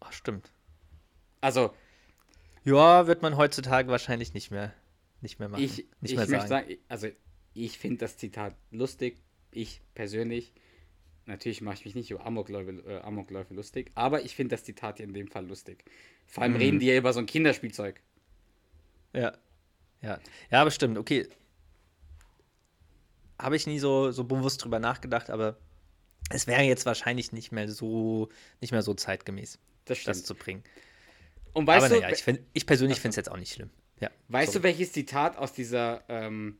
Ach, 0.00 0.12
stimmt. 0.12 0.50
Also, 1.40 1.72
Ja, 2.64 3.06
wird 3.06 3.22
man 3.22 3.36
heutzutage 3.36 3.88
wahrscheinlich 3.88 4.34
nicht 4.34 4.50
mehr, 4.50 4.72
nicht 5.20 5.38
mehr 5.38 5.48
machen. 5.48 5.62
ich, 5.62 5.76
nicht 6.00 6.12
ich 6.12 6.16
mehr 6.16 6.26
möchte 6.28 6.48
sagen. 6.48 6.66
sagen, 6.68 6.78
also 6.88 7.08
ich 7.54 7.78
finde 7.78 7.98
das 7.98 8.16
Zitat 8.16 8.54
lustig. 8.70 9.22
Ich 9.50 9.82
persönlich. 9.94 10.52
Natürlich 11.30 11.60
mache 11.60 11.76
ich 11.76 11.84
mich 11.84 11.94
nicht 11.94 12.10
über 12.10 12.26
Amokläufe, 12.26 12.72
äh, 12.88 13.00
Amokläufe 13.02 13.54
lustig, 13.54 13.92
aber 13.94 14.24
ich 14.24 14.34
finde 14.34 14.56
das 14.56 14.64
Zitat 14.64 14.96
hier 14.96 15.06
in 15.06 15.14
dem 15.14 15.28
Fall 15.28 15.46
lustig. 15.46 15.84
Vor 16.26 16.42
allem 16.42 16.54
Mhm. 16.54 16.58
reden 16.58 16.78
die 16.80 16.86
ja 16.86 16.96
über 16.96 17.12
so 17.12 17.20
ein 17.20 17.26
Kinderspielzeug. 17.26 18.00
Ja. 19.12 19.38
Ja. 20.02 20.18
Ja, 20.50 20.60
aber 20.60 20.72
stimmt, 20.72 20.98
okay. 20.98 21.28
Habe 23.38 23.54
ich 23.54 23.68
nie 23.68 23.78
so, 23.78 24.10
so 24.10 24.24
bewusst 24.24 24.64
drüber 24.64 24.80
nachgedacht, 24.80 25.30
aber 25.30 25.56
es 26.30 26.48
wäre 26.48 26.62
jetzt 26.62 26.84
wahrscheinlich 26.84 27.30
nicht 27.30 27.52
mehr 27.52 27.68
so, 27.68 28.28
nicht 28.60 28.72
mehr 28.72 28.82
so 28.82 28.94
zeitgemäß, 28.94 29.60
Das 29.84 30.02
das 30.02 30.24
zu 30.24 30.34
bringen. 30.34 30.64
Und 31.52 31.64
weißt 31.64 31.86
aber 31.86 31.94
du, 31.94 32.00
naja, 32.00 32.12
ich, 32.12 32.24
find, 32.24 32.40
ich 32.52 32.66
persönlich 32.66 32.98
finde 32.98 33.10
es 33.10 33.16
jetzt 33.16 33.30
auch 33.30 33.36
nicht 33.36 33.52
schlimm. 33.52 33.70
Ja. 34.00 34.10
weißt 34.28 34.52
so. 34.52 34.58
du, 34.58 34.62
welches 34.64 34.90
Zitat 34.92 35.36
aus 35.36 35.52
dieser, 35.52 36.02
ähm, 36.08 36.58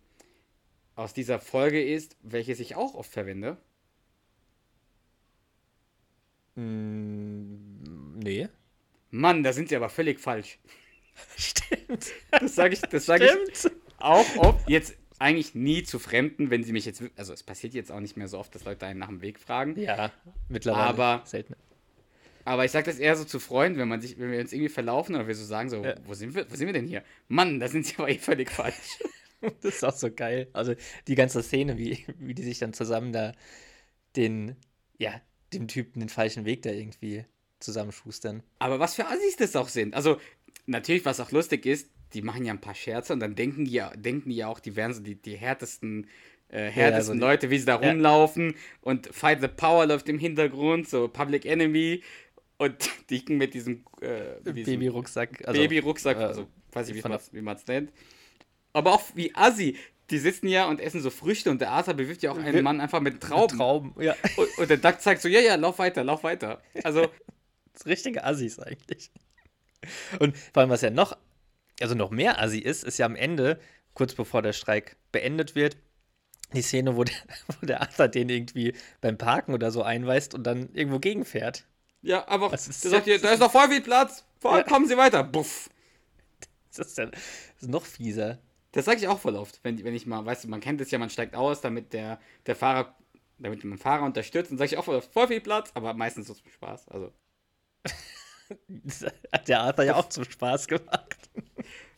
aus 0.94 1.12
dieser 1.12 1.40
Folge 1.40 1.82
ist, 1.82 2.16
welches 2.22 2.60
ich 2.60 2.76
auch 2.76 2.94
oft 2.94 3.10
verwende? 3.10 3.56
Mm, 6.60 8.18
nee. 8.18 8.48
Mann, 9.10 9.42
da 9.42 9.52
sind 9.52 9.68
sie 9.68 9.76
aber 9.76 9.88
völlig 9.88 10.20
falsch. 10.20 10.58
Stimmt. 11.36 12.06
Das 12.30 12.54
sage 12.54 12.74
ich, 12.74 12.80
das 12.80 13.06
sage 13.06 13.24
ich 13.24 13.70
auch 13.98 14.36
oft. 14.36 14.68
Jetzt 14.68 14.96
eigentlich 15.18 15.54
nie 15.54 15.82
zu 15.82 15.98
Fremden, 15.98 16.50
wenn 16.50 16.62
sie 16.64 16.72
mich 16.72 16.86
jetzt, 16.86 17.02
also 17.16 17.32
es 17.32 17.42
passiert 17.42 17.74
jetzt 17.74 17.90
auch 17.92 18.00
nicht 18.00 18.16
mehr 18.16 18.28
so 18.28 18.38
oft, 18.38 18.54
dass 18.54 18.64
Leute 18.64 18.86
einen 18.86 19.00
nach 19.00 19.08
dem 19.08 19.20
Weg 19.20 19.38
fragen. 19.38 19.78
Ja, 19.78 20.12
mittlerweile. 20.48 20.84
Aber- 20.84 21.22
selten. 21.26 21.54
Aber 22.46 22.64
ich 22.64 22.70
sage 22.70 22.86
das 22.86 22.98
eher 22.98 23.16
so 23.16 23.24
zu 23.24 23.38
Freunden, 23.38 23.78
wenn 23.78 23.86
man 23.88 24.00
sich, 24.00 24.18
wenn 24.18 24.32
wir 24.32 24.40
uns 24.40 24.52
irgendwie 24.52 24.70
verlaufen 24.70 25.14
oder 25.14 25.28
wir 25.28 25.34
so 25.34 25.44
sagen, 25.44 25.68
so, 25.68 25.84
Ja. 25.84 25.94
wo 26.06 26.14
sind 26.14 26.34
wir, 26.34 26.50
wo 26.50 26.56
sind 26.56 26.66
wir 26.66 26.72
denn 26.72 26.86
hier? 26.86 27.04
Mann, 27.28 27.60
da 27.60 27.68
sind 27.68 27.84
sie 27.86 27.96
aber 27.98 28.08
eh 28.08 28.18
völlig 28.18 28.50
falsch. 28.50 28.74
Das 29.62 29.76
ist 29.76 29.84
auch 29.84 29.94
so 29.96 30.10
geil. 30.12 30.48
Also 30.52 30.74
die 31.08 31.14
ganze 31.14 31.42
Szene, 31.42 31.78
wie, 31.78 32.04
wie 32.18 32.34
die 32.34 32.42
sich 32.42 32.58
dann 32.58 32.74
zusammen 32.74 33.10
da 33.10 33.32
den, 34.14 34.54
ja, 34.98 35.18
dem 35.52 35.68
Typen 35.68 36.00
den 36.00 36.08
falschen 36.08 36.44
Weg 36.44 36.62
da 36.62 36.70
irgendwie 36.70 37.24
zusammenschustern. 37.58 38.42
Aber 38.58 38.78
was 38.80 38.94
für 38.94 39.06
Assis 39.06 39.36
das 39.36 39.54
auch 39.56 39.68
sind. 39.68 39.94
Also, 39.94 40.18
natürlich, 40.66 41.04
was 41.04 41.20
auch 41.20 41.30
lustig 41.32 41.66
ist, 41.66 41.90
die 42.14 42.22
machen 42.22 42.44
ja 42.44 42.52
ein 42.52 42.60
paar 42.60 42.74
Scherze 42.74 43.12
und 43.12 43.20
dann 43.20 43.34
denken 43.34 43.64
die 43.64 43.72
ja, 43.72 43.90
denken 43.96 44.30
die 44.30 44.36
ja 44.36 44.48
auch, 44.48 44.60
die 44.60 44.74
wären 44.76 44.92
so 44.94 45.00
die, 45.00 45.14
die 45.14 45.36
härtesten, 45.36 46.08
äh, 46.48 46.68
härtesten 46.70 47.04
so 47.06 47.12
die- 47.14 47.18
Leute, 47.20 47.50
wie 47.50 47.58
sie 47.58 47.66
da 47.66 47.80
Ja. 47.80 47.90
rumlaufen 47.90 48.54
und 48.80 49.06
Fight 49.14 49.40
the 49.40 49.48
Power 49.48 49.86
läuft 49.86 50.08
im 50.08 50.18
Hintergrund, 50.18 50.88
so 50.88 51.06
Public 51.08 51.44
Enemy 51.46 52.02
und 52.58 52.76
Deacon 53.10 53.36
mit 53.36 53.54
diesem, 53.54 53.84
äh, 54.00 54.40
Babyrucksack. 54.42 55.46
Also, 55.46 55.60
Babyrucksack, 55.60 56.16
also 56.16 56.48
weiß 56.72 56.88
ich, 56.88 57.04
wie 57.32 57.40
man 57.42 57.56
es 57.56 57.66
nennt. 57.66 57.92
Aber 58.72 58.94
auch 58.94 59.02
wie 59.14 59.34
Assi. 59.34 59.76
Die 60.10 60.18
sitzen 60.18 60.48
ja 60.48 60.66
und 60.68 60.80
essen 60.80 61.00
so 61.00 61.10
Früchte 61.10 61.50
und 61.50 61.60
der 61.60 61.70
Arthur 61.70 61.94
bewirft 61.94 62.22
ja 62.22 62.32
auch 62.32 62.38
einen 62.38 62.62
Mann 62.64 62.80
einfach 62.80 63.00
mit 63.00 63.20
Trauben. 63.20 63.56
Trauben. 63.58 63.94
Ja, 64.02 64.14
Und, 64.36 64.58
und 64.58 64.70
der 64.70 64.76
Duck 64.78 65.00
zeigt 65.00 65.22
so, 65.22 65.28
ja, 65.28 65.40
ja, 65.40 65.54
lauf 65.54 65.78
weiter, 65.78 66.02
lauf 66.04 66.24
weiter. 66.24 66.60
Also, 66.84 67.08
das 67.72 67.86
richtige 67.86 68.24
Assis 68.24 68.58
eigentlich. 68.58 69.10
Und 70.18 70.36
vor 70.36 70.60
allem, 70.62 70.70
was 70.70 70.82
ja 70.82 70.90
noch, 70.90 71.16
also 71.80 71.94
noch 71.94 72.10
mehr 72.10 72.40
Assi 72.40 72.58
ist, 72.58 72.84
ist 72.84 72.98
ja 72.98 73.06
am 73.06 73.16
Ende, 73.16 73.58
kurz 73.94 74.14
bevor 74.14 74.42
der 74.42 74.52
Streik 74.52 74.96
beendet 75.12 75.54
wird, 75.54 75.76
die 76.52 76.62
Szene, 76.62 76.96
wo 76.96 77.04
der, 77.04 77.14
wo 77.60 77.66
der 77.66 77.80
Arthur 77.80 78.08
den 78.08 78.28
irgendwie 78.28 78.74
beim 79.00 79.16
Parken 79.16 79.54
oder 79.54 79.70
so 79.70 79.82
einweist 79.82 80.34
und 80.34 80.42
dann 80.44 80.68
irgendwo 80.74 80.98
gegenfährt. 80.98 81.64
ja, 82.02 82.26
der 82.28 82.40
Was 82.52 82.68
ist 82.68 82.82
sagt 82.82 82.94
das? 82.94 83.04
hier, 83.04 83.20
da 83.20 83.32
ist 83.32 83.40
noch 83.40 83.52
voll 83.52 83.68
viel 83.68 83.80
Platz, 83.80 84.24
voll, 84.40 84.58
Ja. 84.58 84.64
kommen 84.64 84.86
Sie 84.88 84.96
weiter. 84.96 85.22
Buff. 85.24 85.70
Das 86.76 86.88
ist 86.88 86.98
ja 86.98 87.06
das 87.06 87.20
ist 87.62 87.68
noch 87.68 87.84
fieser. 87.84 88.38
Das 88.72 88.84
sage 88.84 88.98
ich 89.00 89.08
auch 89.08 89.18
voll 89.18 89.36
oft, 89.36 89.58
wenn, 89.64 89.82
wenn 89.82 89.94
ich 89.94 90.06
mal, 90.06 90.24
weißt 90.24 90.44
du, 90.44 90.48
man 90.48 90.60
kennt 90.60 90.80
es 90.80 90.90
ja, 90.90 90.98
man 90.98 91.10
steigt 91.10 91.34
aus, 91.34 91.60
damit 91.60 91.92
der, 91.92 92.20
der 92.46 92.54
Fahrer, 92.54 92.96
damit 93.38 93.64
man 93.64 93.72
den 93.72 93.78
Fahrer 93.78 94.04
unterstützt, 94.04 94.50
dann 94.50 94.58
sage 94.58 94.70
ich 94.72 94.76
auch 94.78 94.84
voll 94.84 94.96
oft, 94.96 95.12
voll 95.12 95.26
viel 95.28 95.40
Platz, 95.40 95.70
aber 95.74 95.92
meistens 95.94 96.28
so 96.28 96.34
zum 96.34 96.48
Spaß. 96.50 96.88
Also, 96.88 97.12
hat 99.32 99.48
der 99.48 99.60
Arthur 99.62 99.84
ja 99.84 99.96
auch 99.96 100.08
zum 100.08 100.24
Spaß 100.24 100.66
gemacht. 100.68 101.30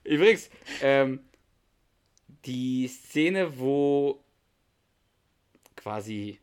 übrigens, 0.05 0.49
ähm, 0.81 1.21
die 2.47 2.89
Szene, 2.89 3.59
wo 3.59 4.25
quasi 5.77 6.39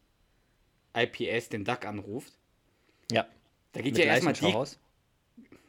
IPS 0.95 1.49
den 1.49 1.63
Duck 1.65 1.85
anruft, 1.85 2.33
Ja. 3.11 3.27
da 3.71 3.81
geht 3.81 3.93
Mit 3.95 4.03
ja 4.05 4.11
erstmal 4.11 4.33
die, 4.33 4.45
raus. 4.45 4.79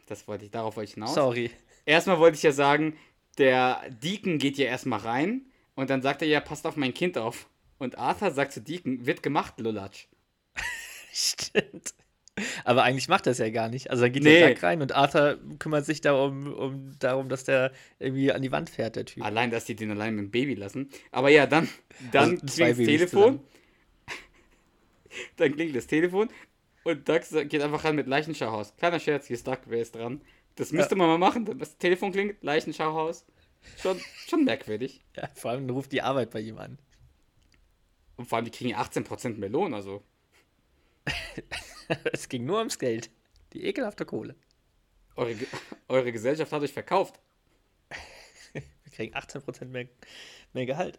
das 0.07 0.27
wollte 0.29 0.45
ich, 0.45 0.51
darauf 0.51 0.77
wollte 0.77 0.89
ich 0.89 0.95
hinaus. 0.95 1.15
Sorry. 1.15 1.51
Erstmal 1.87 2.19
wollte 2.19 2.37
ich 2.37 2.43
ja 2.43 2.53
sagen, 2.53 2.97
der 3.39 3.83
Deacon 4.03 4.39
geht 4.39 4.59
ja 4.59 4.67
erstmal 4.67 5.01
rein 5.01 5.47
und 5.75 5.91
dann 5.91 6.03
sagt 6.03 6.23
er 6.23 6.29
ja, 6.29 6.41
passt 6.41 6.67
auf 6.67 6.77
mein 6.77 6.95
Kind 6.95 7.17
auf. 7.19 7.49
Und 7.79 7.99
Arthur 7.99 8.31
sagt 8.31 8.53
zu 8.53 8.61
Deacon, 8.61 9.07
wird 9.07 9.23
gemacht, 9.23 9.59
Lulatsch. 9.59 10.07
Stimmt. 11.13 11.95
Aber 12.65 12.83
eigentlich 12.85 13.09
macht 13.09 13.27
er 13.27 13.33
es 13.33 13.39
ja 13.39 13.51
gar 13.51 13.69
nicht. 13.69 13.91
Also 13.91 14.05
dann 14.05 14.13
geht 14.13 14.23
Nee. 14.23 14.39
der 14.41 14.55
Duck 14.55 14.63
rein 14.63 14.83
und 14.83 14.93
Arthur 14.93 15.39
kümmert 15.59 15.85
sich 15.85 16.01
darum, 16.01 16.53
um, 16.53 16.93
darum, 16.99 17.29
dass 17.29 17.45
der 17.45 17.73
irgendwie 17.99 18.33
an 18.33 18.43
die 18.43 18.53
Wand 18.53 18.71
fährt, 18.71 18.97
der 18.97 19.05
Typ. 19.05 19.25
Allein, 19.25 19.51
dass 19.51 19.65
die 19.65 19.75
den 19.75 19.91
allein 19.91 20.15
mit 20.15 20.25
dem 20.27 20.31
Baby 20.31 20.55
lassen. 20.55 20.89
Aber 21.11 21.29
ja, 21.31 21.47
dann, 21.47 21.69
dann 22.13 22.41
Also 22.41 22.47
klingt 22.47 22.79
das 22.79 22.87
Telefon. 22.87 23.41
dann 25.37 25.55
klingt 25.55 25.77
das 25.77 25.87
Telefon 25.87 26.29
und 26.85 27.09
Duck 27.09 27.23
geht 27.49 27.61
einfach 27.63 27.85
ran 27.85 27.97
mit 27.97 28.07
Leichenschauhaus. 28.07 28.75
Kleiner 28.77 29.01
Scherz, 29.01 29.27
hier 29.27 29.35
ist 29.35 29.47
Duck, 29.47 29.61
wer 29.67 29.83
ist 29.83 29.95
dran? 29.95 30.21
Das 30.57 30.73
müsste 30.73 30.97
man 30.97 31.09
mal 31.09 31.19
machen. 31.19 31.59
Das 31.59 31.79
Telefon 31.79 32.13
klingt, 32.13 32.43
Leichenschauhaus. 32.43 33.25
Schon, 33.81 34.01
schon 34.27 34.45
merkwürdig. 34.45 35.05
Ja, 35.17 35.29
vor 35.35 35.51
allem 35.51 35.69
ruft 35.69 35.93
die 35.93 36.03
Arbeit 36.03 36.31
bei 36.31 36.41
ihm 36.41 36.59
an. 36.59 36.79
Und 38.17 38.27
vor 38.27 38.37
allem, 38.37 38.45
die 38.45 38.51
kriegen 38.51 38.71
ja 38.71 38.81
18% 38.81 39.39
mehr 39.39 39.49
Lohn, 39.49 39.75
also. 39.75 40.03
es 42.13 42.29
ging 42.29 42.45
nur 42.45 42.59
ums 42.59 42.79
Geld. 42.79 43.11
Die 43.53 43.65
ekelhafte 43.65 44.05
Kohle. 44.05 44.37
Eure, 45.17 45.35
eure 45.89 46.13
Gesellschaft 46.13 46.53
hat 46.53 46.63
euch 46.63 46.73
verkauft. 46.73 47.21
Wir 48.53 48.63
kriegen 48.93 49.15
18% 49.15 49.67
mehr, 49.67 49.89
mehr 50.53 50.67
Gehalt. 50.67 50.99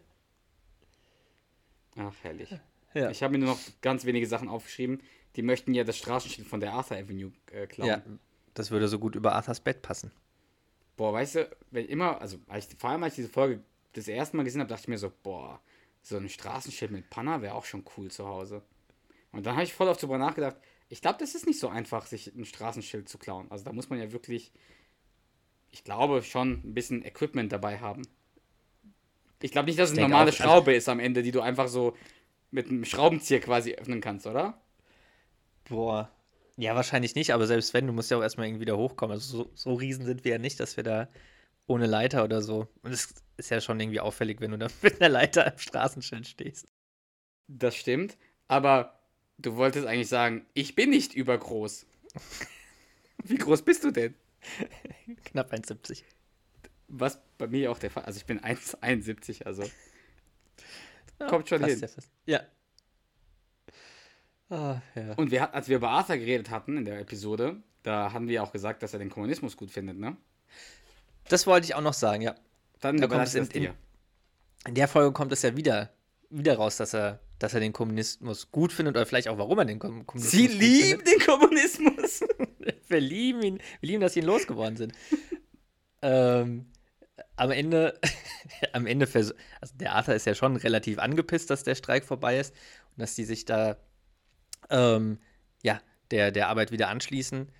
Ach, 1.96 2.14
herrlich. 2.22 2.50
Ja. 2.94 3.10
Ich 3.10 3.22
habe 3.22 3.32
mir 3.32 3.44
nur 3.44 3.54
noch 3.54 3.60
ganz 3.80 4.04
wenige 4.04 4.26
Sachen 4.26 4.48
aufgeschrieben. 4.48 5.02
die 5.36 5.42
möchten 5.42 5.72
ja 5.74 5.84
das 5.84 5.96
Straßenschild 5.96 6.46
von 6.46 6.60
der 6.60 6.72
Arthur 6.72 6.98
Avenue 6.98 7.32
äh, 7.50 7.66
klauen. 7.66 7.88
Ja, 7.88 8.02
das 8.54 8.70
würde 8.70 8.88
so 8.88 8.98
gut 8.98 9.14
über 9.14 9.32
Arthurs 9.32 9.60
Bett 9.60 9.82
passen. 9.82 10.12
Boah, 10.96 11.12
weißt 11.12 11.34
du, 11.36 11.56
wenn 11.70 11.86
immer, 11.86 12.20
also 12.20 12.38
als 12.48 12.68
ich, 12.68 12.78
vor 12.78 12.90
allem 12.90 13.02
als 13.02 13.14
ich 13.14 13.24
diese 13.24 13.28
Folge 13.28 13.62
das 13.94 14.08
erste 14.08 14.36
Mal 14.36 14.44
gesehen 14.44 14.60
habe, 14.60 14.68
dachte 14.68 14.82
ich 14.82 14.88
mir 14.88 14.98
so, 14.98 15.12
boah, 15.22 15.60
so 16.02 16.16
ein 16.16 16.28
Straßenschild 16.28 16.90
mit 16.90 17.10
Panna 17.10 17.40
wäre 17.42 17.54
auch 17.54 17.64
schon 17.64 17.84
cool 17.96 18.10
zu 18.10 18.26
Hause. 18.26 18.62
Und 19.30 19.46
dann 19.46 19.54
habe 19.54 19.64
ich 19.64 19.72
voll 19.72 19.88
oft 19.88 20.02
drüber 20.02 20.18
nachgedacht, 20.18 20.56
ich 20.88 21.00
glaube, 21.00 21.18
das 21.18 21.34
ist 21.34 21.46
nicht 21.46 21.58
so 21.58 21.68
einfach, 21.68 22.04
sich 22.06 22.34
ein 22.34 22.44
Straßenschild 22.44 23.08
zu 23.08 23.16
klauen. 23.16 23.50
Also 23.50 23.64
da 23.64 23.72
muss 23.72 23.88
man 23.88 23.98
ja 23.98 24.12
wirklich, 24.12 24.52
ich 25.70 25.84
glaube, 25.84 26.22
schon 26.22 26.60
ein 26.64 26.74
bisschen 26.74 27.02
Equipment 27.02 27.50
dabei 27.50 27.78
haben. 27.78 28.02
Ich 29.40 29.52
glaube 29.52 29.66
nicht, 29.66 29.78
dass 29.78 29.90
es 29.90 29.96
eine 29.96 30.06
normale 30.06 30.30
auch, 30.30 30.34
also- 30.34 30.42
Schraube 30.42 30.74
ist 30.74 30.88
am 30.90 31.00
Ende, 31.00 31.22
die 31.22 31.30
du 31.30 31.40
einfach 31.40 31.68
so 31.68 31.96
mit 32.50 32.68
einem 32.68 32.84
Schraubenzieher 32.84 33.40
quasi 33.40 33.72
öffnen 33.72 34.02
kannst, 34.02 34.26
oder? 34.26 34.60
Boah. 35.68 36.10
Ja, 36.56 36.74
wahrscheinlich 36.74 37.14
nicht, 37.14 37.32
aber 37.32 37.46
selbst 37.46 37.72
wenn, 37.72 37.86
du 37.86 37.92
musst 37.92 38.10
ja 38.10 38.18
auch 38.18 38.22
erstmal 38.22 38.46
irgendwie 38.46 38.64
da 38.64 38.74
hochkommen. 38.74 39.14
Also 39.14 39.44
so, 39.44 39.50
so 39.54 39.74
riesen 39.74 40.04
sind 40.04 40.24
wir 40.24 40.32
ja 40.32 40.38
nicht, 40.38 40.60
dass 40.60 40.76
wir 40.76 40.84
da 40.84 41.08
ohne 41.66 41.86
Leiter 41.86 42.24
oder 42.24 42.42
so. 42.42 42.68
Und 42.82 42.92
es 42.92 43.14
ist 43.36 43.50
ja 43.50 43.60
schon 43.60 43.80
irgendwie 43.80 44.00
auffällig, 44.00 44.40
wenn 44.40 44.50
du 44.50 44.58
da 44.58 44.68
mit 44.82 45.00
einer 45.00 45.08
Leiter 45.08 45.46
am 45.46 45.58
Straßenschild 45.58 46.26
stehst. 46.26 46.68
Das 47.48 47.74
stimmt, 47.74 48.16
aber 48.48 49.00
du 49.38 49.56
wolltest 49.56 49.86
eigentlich 49.86 50.08
sagen, 50.08 50.46
ich 50.54 50.74
bin 50.74 50.90
nicht 50.90 51.14
übergroß. 51.14 51.86
Wie 53.24 53.36
groß 53.36 53.62
bist 53.62 53.84
du 53.84 53.90
denn? 53.90 54.14
Knapp 55.24 55.52
1,70. 55.52 56.02
Was 56.88 57.20
bei 57.38 57.46
mir 57.46 57.70
auch 57.70 57.78
der 57.78 57.90
Fall. 57.90 58.04
Also 58.04 58.18
ich 58.18 58.26
bin 58.26 58.40
1,71, 58.40 59.44
also. 59.44 59.64
Kommt 61.28 61.48
schon 61.48 61.64
hin. 61.64 61.80
Ja. 62.26 62.40
Ah, 64.52 64.82
ja. 64.94 65.14
Und 65.14 65.30
wir, 65.30 65.54
als 65.54 65.68
wir 65.68 65.76
über 65.76 65.90
Arthur 65.90 66.16
geredet 66.18 66.50
hatten 66.50 66.76
in 66.76 66.84
der 66.84 67.00
Episode, 67.00 67.56
da 67.82 68.12
haben 68.12 68.28
wir 68.28 68.42
auch 68.42 68.52
gesagt, 68.52 68.82
dass 68.82 68.92
er 68.92 68.98
den 68.98 69.08
Kommunismus 69.10 69.56
gut 69.56 69.70
findet, 69.70 69.98
ne? 69.98 70.16
Das 71.28 71.46
wollte 71.46 71.64
ich 71.64 71.74
auch 71.74 71.80
noch 71.80 71.94
sagen, 71.94 72.20
ja. 72.22 72.34
Dann 72.80 72.98
Da 72.98 73.06
kommt 73.06 73.22
es 73.26 73.34
in- 73.34 73.48
dir. 73.48 73.74
In 74.66 74.74
der 74.74 74.88
Folge 74.88 75.12
kommt 75.12 75.32
es 75.32 75.42
ja 75.42 75.56
wieder, 75.56 75.90
wieder 76.28 76.56
raus, 76.56 76.76
dass 76.76 76.92
er, 76.94 77.20
dass 77.38 77.54
er 77.54 77.60
den 77.60 77.72
Kommunismus 77.72 78.50
gut 78.52 78.72
findet 78.72 78.94
oder 78.96 79.06
vielleicht 79.06 79.28
auch, 79.28 79.38
warum 79.38 79.58
er 79.58 79.64
den 79.64 79.78
Kom- 79.80 80.04
Kommunismus 80.04 80.30
Sie 80.30 80.48
gut 80.48 80.58
lieben 80.58 81.02
den 81.04 81.18
Kommunismus! 81.26 82.18
findet. 82.18 82.78
Wir 82.90 83.00
lieben 83.00 83.42
ihn, 83.42 83.58
wir 83.80 83.86
lieben, 83.88 84.02
dass 84.02 84.12
sie 84.12 84.20
ihn 84.20 84.26
losgeworden 84.26 84.76
sind. 84.76 84.92
ähm, 86.02 86.66
am 87.36 87.50
Ende, 87.50 87.98
am 88.74 88.86
Ende, 88.86 89.08
also 89.14 89.32
der 89.74 89.94
Arthur 89.94 90.14
ist 90.14 90.26
ja 90.26 90.34
schon 90.34 90.56
relativ 90.56 90.98
angepisst, 90.98 91.48
dass 91.48 91.62
der 91.64 91.74
Streik 91.74 92.04
vorbei 92.04 92.38
ist 92.38 92.54
und 92.94 93.00
dass 93.00 93.14
die 93.14 93.24
sich 93.24 93.44
da, 93.46 93.76
ähm, 94.70 95.18
ja, 95.62 95.80
der, 96.10 96.30
der 96.30 96.48
Arbeit 96.48 96.72
wieder 96.72 96.88
anschließen. 96.88 97.40
Und 97.40 97.50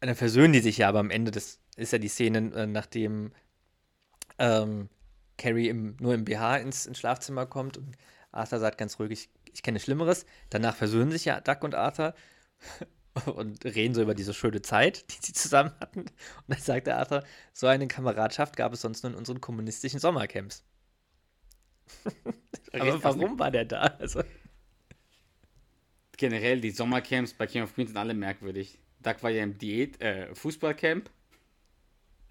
dann 0.00 0.16
versöhnen 0.16 0.52
die 0.52 0.60
sich 0.60 0.78
ja, 0.78 0.88
aber 0.88 1.00
am 1.00 1.10
Ende, 1.10 1.30
das 1.30 1.60
ist 1.76 1.92
ja 1.92 1.98
die 1.98 2.08
Szene, 2.08 2.52
äh, 2.54 2.66
nachdem 2.66 3.32
ähm, 4.38 4.88
Carrie 5.38 5.68
im, 5.68 5.96
nur 6.00 6.14
im 6.14 6.24
BH 6.24 6.58
ins, 6.58 6.86
ins 6.86 6.98
Schlafzimmer 6.98 7.46
kommt 7.46 7.76
und 7.78 7.96
Arthur 8.32 8.58
sagt 8.58 8.78
ganz 8.78 8.98
ruhig, 8.98 9.10
ich, 9.10 9.30
ich 9.52 9.62
kenne 9.62 9.78
Schlimmeres. 9.78 10.26
Danach 10.50 10.74
versöhnen 10.74 11.10
sich 11.10 11.24
ja 11.24 11.40
Duck 11.40 11.62
und 11.64 11.74
Arthur 11.74 12.14
und 13.34 13.64
reden 13.64 13.94
so 13.94 14.02
über 14.02 14.14
diese 14.14 14.34
schöne 14.34 14.62
Zeit, 14.62 15.10
die 15.10 15.26
sie 15.26 15.32
zusammen 15.32 15.72
hatten. 15.80 16.00
Und 16.00 16.10
dann 16.48 16.58
sagt 16.58 16.86
der 16.86 16.98
Arthur, 16.98 17.22
so 17.52 17.66
eine 17.66 17.86
Kameradschaft 17.88 18.56
gab 18.56 18.72
es 18.72 18.80
sonst 18.80 19.02
nur 19.02 19.12
in 19.12 19.18
unseren 19.18 19.40
kommunistischen 19.40 20.00
Sommercamps. 20.00 20.64
Aber 22.72 23.04
warum 23.04 23.38
war 23.38 23.50
der 23.50 23.66
da? 23.66 23.82
Also, 23.98 24.22
Generell, 26.16 26.60
die 26.60 26.70
Sommercamps 26.70 27.34
bei 27.34 27.46
King 27.46 27.62
of 27.62 27.74
Queens 27.74 27.90
sind 27.90 27.96
alle 27.96 28.14
merkwürdig. 28.14 28.78
Doug 29.00 29.16
war 29.22 29.30
ja 29.30 29.42
im 29.42 29.58
Diät, 29.58 30.00
äh, 30.00 30.34
Fußballcamp. 30.34 31.10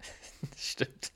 stimmt. 0.56 1.12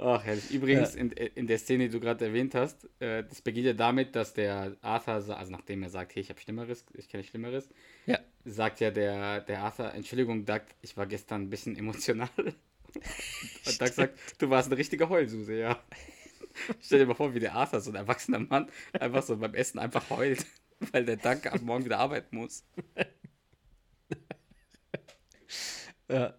Ach, 0.00 0.22
herrlich. 0.22 0.52
Übrigens, 0.52 0.94
in, 0.94 1.10
in 1.10 1.48
der 1.48 1.58
Szene, 1.58 1.84
die 1.88 1.90
du 1.90 1.98
gerade 1.98 2.26
erwähnt 2.26 2.54
hast, 2.54 2.84
äh, 3.00 3.24
das 3.24 3.42
beginnt 3.42 3.66
ja 3.66 3.72
damit, 3.72 4.14
dass 4.14 4.32
der 4.32 4.76
Arthur, 4.80 5.14
also 5.36 5.50
nachdem 5.50 5.82
er 5.82 5.90
sagt, 5.90 6.14
hey, 6.14 6.22
ich 6.22 6.28
habe 6.30 6.40
Schlimmeres, 6.40 6.84
ich 6.94 7.08
kenne 7.08 7.24
Schlimmeres, 7.24 7.68
Ja. 8.06 8.20
sagt 8.44 8.78
ja 8.78 8.92
der, 8.92 9.40
der 9.40 9.60
Arthur, 9.60 9.92
Entschuldigung, 9.94 10.44
Doug, 10.44 10.60
ich 10.82 10.96
war 10.96 11.06
gestern 11.06 11.42
ein 11.42 11.50
bisschen 11.50 11.76
emotional. 11.76 12.30
Und 13.66 13.80
Doug 13.80 13.88
sagt, 13.88 14.16
du 14.38 14.48
warst 14.50 14.68
eine 14.68 14.78
richtige 14.78 15.08
Heulsuse, 15.08 15.58
ja. 15.58 15.82
Stell 16.80 17.00
dir 17.00 17.06
mal 17.06 17.14
vor, 17.14 17.34
wie 17.34 17.40
der 17.40 17.54
Arthur, 17.54 17.80
so 17.80 17.90
ein 17.90 17.96
erwachsener 17.96 18.38
Mann, 18.38 18.70
einfach 18.92 19.22
so 19.24 19.36
beim 19.36 19.54
Essen 19.54 19.80
einfach 19.80 20.10
heult, 20.10 20.46
weil 20.92 21.04
der 21.04 21.16
Doug 21.16 21.50
am 21.50 21.64
Morgen 21.64 21.84
wieder 21.84 21.98
arbeiten 21.98 22.36
muss. 22.36 22.64
Ja. 26.10 26.34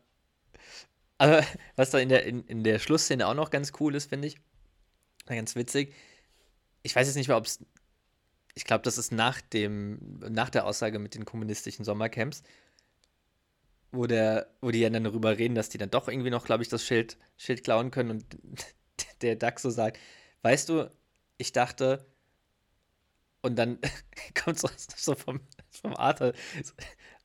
Aber 1.17 1.45
was 1.75 1.91
da 1.91 1.99
in 1.99 2.10
der, 2.10 2.25
in, 2.25 2.43
in 2.45 2.63
der 2.63 2.80
Schlussszene 2.80 3.28
auch 3.28 3.34
noch 3.34 3.49
ganz 3.49 3.73
cool 3.80 3.95
ist, 3.95 4.10
finde 4.10 4.28
ich, 4.28 4.39
ganz 5.25 5.56
witzig. 5.56 5.93
Ich 6.82 6.95
weiß 6.95 7.08
jetzt 7.08 7.15
nicht 7.17 7.28
mehr, 7.28 7.38
ob 7.38 7.45
es. 7.45 7.63
Ich 8.56 8.65
glaube, 8.65 8.84
das 8.84 8.97
ist 8.97 9.12
nach 9.12 9.41
dem, 9.41 10.19
nach 10.30 10.49
der 10.49 10.65
Aussage 10.65 10.99
mit 10.99 11.15
den 11.15 11.25
kommunistischen 11.25 11.86
Sommercamps, 11.86 12.43
wo 13.91 14.08
der, 14.08 14.54
wo 14.62 14.71
die 14.71 14.80
ja 14.80 14.89
dann 14.89 15.04
darüber 15.04 15.38
reden, 15.38 15.56
dass 15.56 15.69
die 15.69 15.78
dann 15.78 15.91
doch 15.91 16.08
irgendwie 16.08 16.30
noch, 16.30 16.45
glaube 16.45 16.63
ich, 16.63 16.69
das 16.69 16.84
Schild, 16.84 17.17
Schild 17.38 17.63
klauen 17.63 17.91
können 17.91 18.12
und 18.12 18.25
der 19.21 19.36
Duck 19.36 19.60
so 19.60 19.69
sagt, 19.69 19.99
weißt 20.41 20.69
du, 20.69 20.89
ich 21.38 21.52
dachte, 21.52 22.06
und 23.41 23.56
dann 23.56 23.80
kommt 24.43 24.60
so, 24.60 24.69
so 24.95 25.15
vom, 25.15 25.39
vom 25.71 25.95
Arthur 25.95 26.34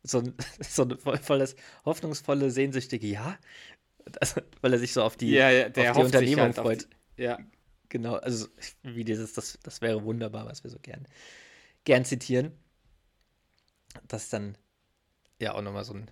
so, 0.02 0.18
ein- 0.20 0.34
so 0.60 0.82
ein 0.84 0.98
voll, 0.98 1.18
volles, 1.18 1.56
hoffnungsvolle, 1.84 2.50
sehnsüchtige 2.50 3.06
Ja. 3.06 3.38
Also, 4.20 4.42
weil 4.60 4.72
er 4.74 4.78
sich 4.78 4.92
so 4.92 5.02
auf 5.02 5.16
die, 5.16 5.30
Ja, 5.30 5.50
ja, 5.50 5.66
auf 5.68 5.72
die 5.96 6.02
Unternehmung 6.04 6.44
halt 6.44 6.56
freut. 6.56 6.88
die- 7.16 7.22
Ja, 7.22 7.38
Genau, 7.90 8.14
also 8.16 8.48
wie 8.82 9.04
dieses, 9.04 9.34
das, 9.34 9.58
das 9.62 9.80
wäre 9.80 10.02
wunderbar, 10.04 10.46
was 10.46 10.64
wir 10.64 10.70
so 10.70 10.78
gern, 10.80 11.06
gern 11.84 12.04
zitieren. 12.04 12.52
Das 14.08 14.24
ist 14.24 14.32
dann 14.32 14.58
ja 15.38 15.54
auch 15.54 15.62
nochmal 15.62 15.84
so 15.84 15.94
ein 15.94 16.10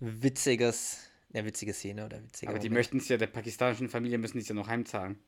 witziges, 0.00 0.98
ja, 1.32 1.44
witzige 1.44 1.72
Szene 1.74 2.04
oder 2.06 2.22
witziger 2.22 2.50
aber 2.50 2.58
die 2.58 2.68
Moment. 2.68 2.78
möchten 2.80 2.98
es 2.98 3.08
ja, 3.08 3.16
der 3.16 3.26
pakistanischen 3.26 3.88
Familie 3.88 4.18
müssen 4.18 4.38
es 4.38 4.48
ja 4.48 4.54
noch 4.54 4.68
heimzahlen. 4.68 5.18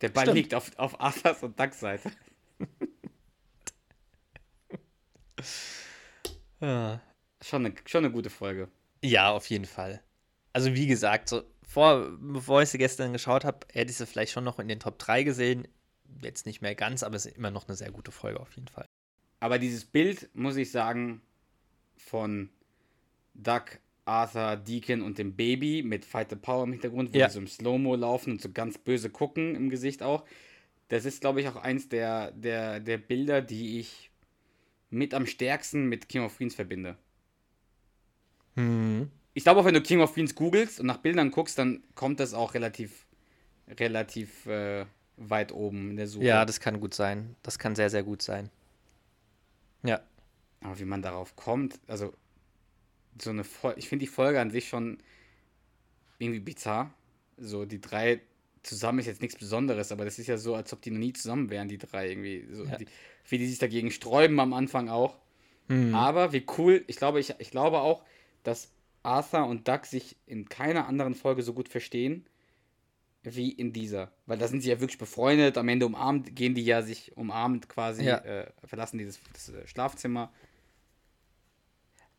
Der 0.00 0.10
Ball 0.10 0.24
Stimmt. 0.24 0.36
liegt 0.36 0.54
auf, 0.54 0.70
auf 0.78 1.00
Arthurs 1.00 1.42
und 1.42 1.58
Ducks 1.58 1.80
Seite. 1.80 2.10
Ja. 6.60 7.00
Schon 7.44 7.66
eine, 7.66 7.74
schon 7.86 8.04
eine 8.04 8.12
gute 8.12 8.30
Folge. 8.30 8.68
Ja, 9.02 9.32
auf 9.32 9.50
jeden 9.50 9.64
Fall. 9.64 10.00
Also 10.52 10.74
wie 10.76 10.86
gesagt, 10.86 11.28
so 11.28 11.42
vor, 11.66 12.08
bevor 12.20 12.62
ich 12.62 12.68
sie 12.68 12.78
gestern 12.78 13.12
geschaut 13.12 13.44
habe, 13.44 13.66
hätte 13.72 13.90
ich 13.90 13.96
sie 13.96 14.06
vielleicht 14.06 14.30
schon 14.30 14.44
noch 14.44 14.60
in 14.60 14.68
den 14.68 14.78
Top 14.78 14.96
3 15.00 15.24
gesehen. 15.24 15.66
Jetzt 16.22 16.46
nicht 16.46 16.62
mehr 16.62 16.76
ganz, 16.76 17.02
aber 17.02 17.16
es 17.16 17.26
ist 17.26 17.36
immer 17.36 17.50
noch 17.50 17.66
eine 17.66 17.74
sehr 17.76 17.90
gute 17.90 18.12
Folge 18.12 18.38
auf 18.38 18.52
jeden 18.54 18.68
Fall. 18.68 18.86
Aber 19.40 19.58
dieses 19.58 19.84
Bild, 19.84 20.30
muss 20.34 20.54
ich 20.54 20.70
sagen, 20.70 21.20
von 21.96 22.48
Duck, 23.34 23.80
Arthur, 24.04 24.54
Deacon 24.54 25.02
und 25.02 25.18
dem 25.18 25.34
Baby 25.34 25.82
mit 25.82 26.04
Fight 26.04 26.30
the 26.30 26.36
Power 26.36 26.62
im 26.62 26.70
Hintergrund, 26.72 27.12
wo 27.12 27.18
Ja. 27.18 27.26
die 27.26 27.32
so 27.32 27.40
im 27.40 27.48
Slow-Mo 27.48 27.96
laufen 27.96 28.34
und 28.34 28.40
so 28.40 28.52
ganz 28.52 28.78
böse 28.78 29.10
gucken 29.10 29.56
im 29.56 29.68
Gesicht 29.68 30.04
auch. 30.04 30.24
Das 30.92 31.06
ist, 31.06 31.22
glaube 31.22 31.40
ich, 31.40 31.48
auch 31.48 31.56
eins 31.56 31.88
der, 31.88 32.32
der, 32.32 32.78
der 32.78 32.98
Bilder, 32.98 33.40
die 33.40 33.80
ich 33.80 34.10
mit 34.90 35.14
am 35.14 35.24
stärksten 35.24 35.86
mit 35.88 36.06
King 36.10 36.22
of 36.22 36.36
Queens 36.36 36.54
verbinde. 36.54 36.98
Hm. 38.56 39.10
Ich 39.32 39.44
glaube 39.44 39.60
auch, 39.60 39.64
wenn 39.64 39.72
du 39.72 39.80
King 39.80 40.02
of 40.02 40.12
Queens 40.12 40.34
googelst 40.34 40.80
und 40.80 40.84
nach 40.84 40.98
Bildern 40.98 41.30
guckst, 41.30 41.56
dann 41.58 41.82
kommt 41.94 42.20
das 42.20 42.34
auch 42.34 42.52
relativ, 42.52 43.06
relativ 43.66 44.44
äh, 44.44 44.84
weit 45.16 45.52
oben 45.52 45.92
in 45.92 45.96
der 45.96 46.08
Suche. 46.08 46.26
Ja, 46.26 46.44
das 46.44 46.60
kann 46.60 46.78
gut 46.78 46.92
sein. 46.92 47.36
Das 47.42 47.58
kann 47.58 47.74
sehr, 47.74 47.88
sehr 47.88 48.02
gut 48.02 48.20
sein. 48.20 48.50
Ja. 49.84 50.02
Aber 50.60 50.78
wie 50.78 50.84
man 50.84 51.00
darauf 51.00 51.36
kommt, 51.36 51.80
also 51.86 52.12
so 53.18 53.30
eine 53.30 53.44
Folge, 53.44 53.78
ich 53.78 53.88
finde 53.88 54.04
die 54.04 54.12
Folge 54.12 54.42
an 54.42 54.50
sich 54.50 54.68
schon 54.68 54.98
irgendwie 56.18 56.40
bizarr. 56.40 56.92
So 57.38 57.64
die 57.64 57.80
drei 57.80 58.20
zusammen 58.62 59.00
ist 59.00 59.06
jetzt 59.06 59.22
nichts 59.22 59.36
Besonderes, 59.38 59.90
aber 59.92 60.04
das 60.04 60.18
ist 60.18 60.26
ja 60.28 60.36
so, 60.38 60.54
als 60.54 60.72
ob 60.72 60.82
die 60.82 60.90
noch 60.90 60.98
nie 60.98 61.12
zusammen 61.12 61.50
wären, 61.50 61.68
die 61.68 61.78
drei 61.78 62.08
irgendwie. 62.10 62.46
So, 62.50 62.64
Ja. 62.64 62.76
die, 62.76 62.86
wie 63.28 63.38
die 63.38 63.46
sich 63.46 63.58
dagegen 63.58 63.90
sträuben 63.90 64.38
am 64.40 64.52
Anfang 64.52 64.88
auch. 64.88 65.18
Hm. 65.68 65.94
Aber 65.94 66.32
wie 66.32 66.44
cool, 66.58 66.84
ich 66.86 66.96
glaube, 66.96 67.20
ich, 67.20 67.34
ich 67.38 67.50
glaube 67.50 67.80
auch, 67.80 68.02
dass 68.42 68.70
Arthur 69.02 69.46
und 69.46 69.66
Doug 69.68 69.84
sich 69.84 70.16
in 70.26 70.48
keiner 70.48 70.86
anderen 70.86 71.14
Folge 71.14 71.42
so 71.42 71.54
gut 71.54 71.68
verstehen 71.68 72.26
wie 73.24 73.50
in 73.52 73.72
dieser. 73.72 74.10
Weil 74.26 74.38
da 74.38 74.48
sind 74.48 74.62
sie 74.62 74.70
ja 74.70 74.80
wirklich 74.80 74.98
befreundet, 74.98 75.56
am 75.56 75.68
Ende 75.68 75.86
umarmt, 75.86 76.34
gehen 76.34 76.54
die 76.54 76.64
ja 76.64 76.82
sich 76.82 77.16
umarmend 77.16 77.68
quasi, 77.68 78.04
Ja. 78.04 78.16
äh, 78.18 78.50
verlassen 78.64 78.98
dieses 78.98 79.20
das, 79.32 79.48
äh, 79.48 79.66
Schlafzimmer. 79.66 80.32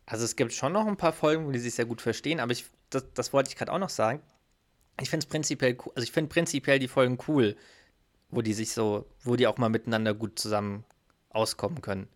Also 0.06 0.26
es 0.26 0.36
gibt 0.36 0.54
schon 0.54 0.74
noch 0.74 0.86
ein 0.86 0.98
paar 0.98 1.14
Folgen, 1.14 1.46
wo 1.46 1.52
die 1.52 1.60
sich 1.60 1.74
sehr 1.76 1.86
gut 1.86 2.02
verstehen, 2.02 2.40
aber 2.40 2.52
ich, 2.52 2.66
das, 2.90 3.06
das 3.14 3.34
wollte 3.34 3.50
ich 3.50 3.56
gerade 3.58 3.72
auch 3.72 3.80
noch 3.80 3.90
sagen. 3.90 4.22
Ich 5.02 5.10
finde 5.10 5.26
es 5.26 5.30
prinzipiell 5.30 5.78
cool, 5.86 5.92
also 5.96 6.04
ich 6.04 6.12
finde 6.12 6.30
prinzipiell 6.30 6.80
die 6.80 6.88
Folgen 6.88 7.18
cool, 7.28 7.56
wo 8.30 8.42
die 8.42 8.54
sich 8.54 8.72
so, 8.74 9.06
wo 9.24 9.36
die 9.36 9.48
auch 9.48 9.58
mal 9.58 9.70
miteinander 9.70 10.14
gut 10.14 10.38
zusammen 10.40 10.84
auskommen 11.30 11.82
können. 11.82 12.08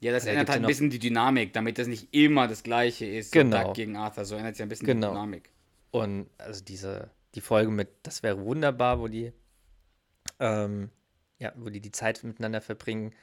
Ja, 0.00 0.12
das 0.12 0.24
Da 0.24 0.32
ändert 0.32 0.50
halt 0.50 0.62
ein 0.62 0.66
bisschen 0.66 0.90
die 0.90 0.98
Dynamik, 0.98 1.52
damit 1.52 1.78
das 1.78 1.86
nicht 1.86 2.12
immer 2.12 2.46
das 2.48 2.62
gleiche 2.62 3.06
ist. 3.06 3.32
Genau. 3.32 3.64
Doug 3.64 3.74
gegen 3.74 3.96
Arthur, 3.96 4.24
so 4.24 4.34
ändert 4.34 4.56
sich 4.56 4.62
ein 4.62 4.68
bisschen 4.68 4.86
Genau. 4.86 5.08
die 5.08 5.12
Dynamik. 5.14 5.50
Und 5.92 6.28
also 6.38 6.62
diese, 6.62 7.10
die 7.34 7.40
Folge 7.40 7.70
mit 7.70 7.88
Das 8.02 8.22
wäre 8.22 8.40
wunderbar, 8.44 8.98
wo 9.00 9.08
die, 9.08 9.32
ähm, 10.40 10.90
ja, 11.38 11.52
wo 11.56 11.70
die 11.70 11.80
die 11.80 11.92
Zeit 11.92 12.22
miteinander 12.24 12.60
verbringen. 12.60 13.14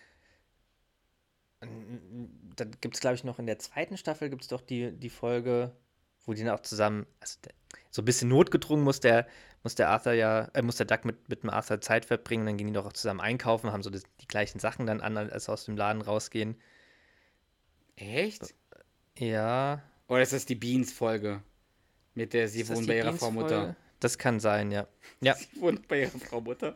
Da 2.56 2.65
gibt 2.65 2.96
es, 2.96 3.02
glaube 3.02 3.15
ich, 3.15 3.24
noch 3.24 3.38
in 3.38 3.46
der 3.46 3.60
zweiten 3.60 3.98
Staffel 3.98 4.30
gibt 4.30 4.41
es 4.41 4.48
doch 4.48 4.62
die, 4.62 4.91
die 4.91 5.10
Folge, 5.10 5.72
wo 6.26 6.34
die 6.34 6.44
dann 6.44 6.56
auch 6.56 6.62
zusammen, 6.62 7.06
also 7.20 7.38
der, 7.44 7.54
so 7.90 8.02
ein 8.02 8.06
bisschen 8.06 8.30
notgedrungen 8.30 8.84
muss 8.84 9.00
der, 9.00 9.28
muss 9.64 9.76
der 9.76 9.90
Arthur 9.90 10.14
ja, 10.14 10.46
äh, 10.54 10.62
muss 10.62 10.78
der 10.78 10.86
Duck 10.86 11.06
mit, 11.06 11.30
mit 11.30 11.44
dem 11.44 11.50
Arthur 11.50 11.82
Zeit 11.82 12.06
verbringen, 12.06 12.46
dann 12.46 12.58
gehen 12.58 12.68
die 12.68 12.74
doch 12.74 12.86
auch 12.86 12.94
zusammen 12.94 13.20
einkaufen, 13.20 13.72
haben 13.72 13.84
so 13.84 13.90
das, 13.90 14.04
die 14.22 14.28
gleichen 14.28 14.60
Sachen 14.60 14.86
dann 14.86 15.02
an, 15.02 15.18
als 15.18 15.50
aus 15.50 15.66
dem 15.66 15.76
Laden 15.76 16.02
rausgehen. 16.02 16.56
Echt? 17.96 18.54
Ja. 19.18 19.84
Oder 20.08 20.22
ist 20.22 20.34
das 20.34 20.46
die 20.46 20.56
Beans-Folge? 20.56 21.44
Mit 22.16 22.34
der 22.34 22.48
sie 22.48 22.68
wohnt 22.68 22.82
die 22.82 22.88
bei 22.88 22.98
ihrer? 22.98 23.14
Frau 23.14 23.32
Mutter. 23.32 23.76
Das 24.00 24.18
kann 24.18 24.40
sein, 24.40 24.72
ja. 24.72 24.88
Ja, 25.22 25.36
Sie 25.36 25.62
wohnt 25.62 25.88
bei 25.88 26.02
ihrer 26.02 26.18
Frau 26.18 26.42
Mutter. 26.42 26.76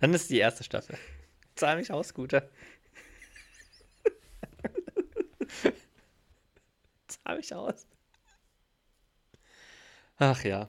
Dann 0.00 0.12
ist 0.12 0.28
die 0.30 0.38
erste 0.38 0.64
Staffel. 0.64 0.98
Zahl 1.54 1.76
mich 1.76 1.90
aus, 1.90 2.12
Guter. 2.14 2.48
Zahl 7.08 7.36
mich 7.38 7.54
aus. 7.54 7.86
Ach 10.18 10.42
ja. 10.44 10.68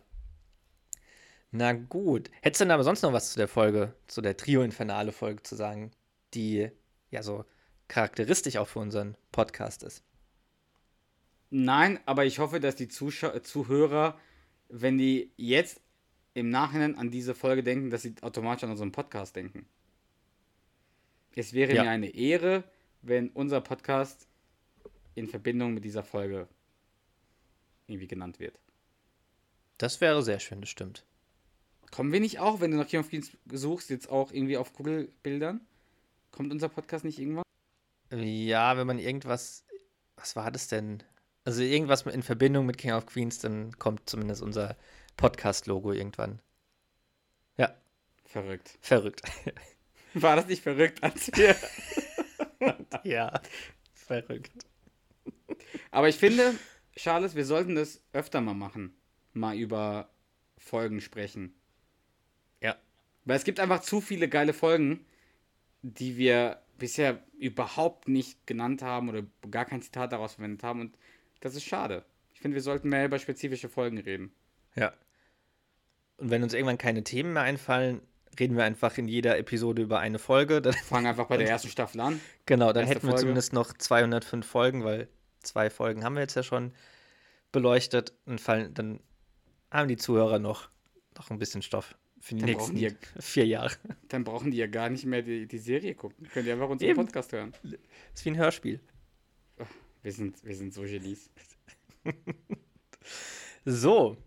Na 1.51 1.73
gut. 1.73 2.29
Hättest 2.41 2.61
du 2.61 2.65
denn 2.65 2.71
aber 2.71 2.83
sonst 2.83 3.01
noch 3.01 3.13
was 3.13 3.31
zu 3.31 3.37
der 3.39 3.47
Folge, 3.47 3.95
zu 4.07 4.21
der 4.21 4.37
Trio-Infernale-Folge 4.37 5.41
zu 5.43 5.55
sagen, 5.55 5.91
die 6.33 6.69
ja 7.09 7.23
so 7.23 7.45
charakteristisch 7.87 8.57
auch 8.57 8.67
für 8.67 8.79
unseren 8.79 9.17
Podcast 9.31 9.81
ist? 9.83 10.03
Nein, 11.49 11.99
aber 12.05 12.25
ich 12.25 12.37
hoffe, 12.37 12.59
dass 12.59 12.75
die 12.75 12.87
Zuschau 12.87 13.39
Zuhörer, 13.39 14.19
wenn 14.67 14.99
die 14.99 15.31
jetzt 15.35 15.81
im 16.35 16.51
Nachhinein 16.51 16.95
an 16.95 17.09
diese 17.09 17.33
Folge 17.33 17.63
denken, 17.63 17.89
dass 17.89 18.03
sie 18.03 18.13
automatisch 18.21 18.65
an 18.65 18.69
unseren 18.69 18.91
Podcast 18.91 19.35
denken. 19.35 19.67
Es 21.35 21.53
wäre 21.53 21.73
Ja. 21.73 21.83
mir 21.83 21.89
eine 21.89 22.09
Ehre, 22.13 22.63
wenn 23.01 23.29
unser 23.29 23.61
Podcast 23.61 24.27
in 25.15 25.27
Verbindung 25.27 25.73
mit 25.73 25.83
dieser 25.85 26.03
Folge 26.03 26.47
irgendwie 27.87 28.07
genannt 28.07 28.39
wird. 28.39 28.59
Das 29.79 30.01
wäre 30.01 30.21
sehr 30.21 30.39
schön, 30.39 30.61
das 30.61 30.69
stimmt. 30.69 31.05
Kommen 31.89 32.11
wir 32.11 32.19
nicht 32.19 32.39
auch, 32.39 32.59
wenn 32.61 32.69
du 32.71 32.77
nach 32.77 32.87
King 32.87 32.99
of 32.99 33.09
Queens 33.09 33.31
suchst, 33.51 33.89
jetzt 33.89 34.09
auch 34.09 34.31
irgendwie 34.31 34.57
auf 34.57 34.73
Google-Bildern? 34.73 35.61
Kommt 36.31 36.51
unser 36.51 36.69
Podcast 36.69 37.03
nicht 37.03 37.17
irgendwann? 37.17 37.43
Ja, 38.11 38.77
wenn 38.77 38.85
man 38.85 38.99
irgendwas. 38.99 39.63
Was 40.17 40.35
war 40.35 40.51
das 40.51 40.67
denn? 40.67 41.01
Also 41.45 41.61
irgendwas 41.63 42.05
in 42.05 42.21
Verbindung 42.21 42.65
mit 42.65 42.77
King 42.77 42.91
of 42.91 43.05
Queens, 43.07 43.39
dann 43.39 43.71
kommt 43.79 44.07
zumindest 44.09 44.41
unser 44.43 44.75
Podcast-Logo 45.17 45.93
irgendwann. 45.93 46.39
Ja, 47.57 47.73
Verrückt. 48.25 48.77
verrückt. 48.81 49.21
War 50.13 50.35
das 50.35 50.47
nicht 50.47 50.61
verrückt, 50.63 51.01
als 51.03 51.27
wir. 51.35 51.55
ja, 53.03 53.41
verrückt. 53.93 54.65
Aber 55.91 56.09
ich 56.09 56.17
finde, 56.17 56.55
Charles, 56.95 57.35
wir 57.35 57.45
sollten 57.45 57.75
das 57.75 58.01
öfter 58.11 58.41
mal 58.41 58.53
machen. 58.53 58.98
Mal 59.39 59.57
über 59.57 60.09
Folgen 60.57 61.01
sprechen. 61.01 61.53
Ja. 62.61 62.75
Weil 63.25 63.37
es 63.37 63.43
gibt 63.43 63.59
einfach 63.59 63.81
zu 63.81 64.01
viele 64.01 64.27
geile 64.27 64.53
Folgen, 64.53 65.05
die 65.81 66.17
wir 66.17 66.61
bisher 66.77 67.23
überhaupt 67.37 68.07
nicht 68.07 68.45
genannt 68.47 68.81
haben 68.81 69.09
oder 69.09 69.23
gar 69.49 69.65
kein 69.65 69.81
Zitat 69.81 70.11
daraus 70.11 70.35
verwendet 70.35 70.63
haben. 70.63 70.81
Und 70.81 70.97
das 71.41 71.55
ist 71.55 71.63
schade. 71.63 72.05
Ich 72.33 72.39
finde, 72.39 72.55
wir 72.55 72.61
sollten 72.61 72.89
mehr 72.89 73.05
über 73.05 73.19
spezifische 73.19 73.69
Folgen 73.69 73.97
reden. 73.97 74.31
Ja. 74.75 74.93
Und 76.17 76.31
wenn 76.31 76.43
uns 76.43 76.53
irgendwann 76.53 76.77
keine 76.77 77.03
Themen 77.03 77.33
mehr 77.33 77.43
einfallen, 77.43 78.01
reden 78.39 78.55
wir 78.55 78.63
einfach 78.63 78.97
in 78.97 79.07
jeder 79.07 79.37
Episode 79.37 79.81
über 79.81 79.99
eine 79.99 80.19
Folge. 80.19 80.61
Dann, 80.61 80.73
Fangen 80.73 81.07
einfach 81.07 81.27
bei 81.27 81.37
der 81.37 81.49
ersten 81.49 81.69
Staffel 81.69 81.99
an. 82.01 82.19
genau, 82.45 82.71
dann 82.73 82.83
Erste 82.83 82.95
hätten 82.95 83.07
wir 83.07 83.11
Folge. 83.11 83.21
zumindest 83.21 83.53
noch 83.53 83.73
205 83.73 84.45
Folgen, 84.45 84.83
weil 84.83 85.07
zwei 85.41 85.69
Folgen 85.69 86.03
haben 86.03 86.15
wir 86.15 86.21
jetzt 86.21 86.35
ja 86.35 86.43
schon 86.43 86.73
beleuchtet. 87.51 88.13
Und 88.25 88.39
fallen, 88.39 88.73
dann 88.73 88.99
haben 89.71 89.87
die 89.87 89.97
Zuhörer 89.97 90.39
noch, 90.39 90.69
noch 91.17 91.29
ein 91.29 91.39
bisschen 91.39 91.61
Stoff 91.61 91.95
für 92.19 92.35
die 92.35 92.41
Dann 92.41 92.49
nächsten 92.49 92.75
die 92.75 92.95
vier 93.19 93.45
Jahre. 93.45 93.71
Dann 94.09 94.23
brauchen 94.23 94.51
die 94.51 94.57
ja 94.57 94.67
gar 94.67 94.89
nicht 94.89 95.05
mehr 95.05 95.21
die, 95.21 95.47
die 95.47 95.57
Serie 95.57 95.95
gucken. 95.95 96.27
Könnt 96.33 96.47
ihr 96.47 96.53
einfach 96.53 96.69
unseren 96.69 96.89
Eben. 96.89 97.05
Podcast 97.05 97.31
hören. 97.31 97.53
Das 97.63 97.73
ist 98.15 98.25
wie 98.25 98.29
ein 98.31 98.37
Hörspiel. 98.37 98.79
Wir 100.01 100.13
sind, 100.13 100.43
wir 100.43 100.55
sind 100.55 100.73
so 100.73 100.83
Genies. 100.83 101.29
So, 103.65 104.17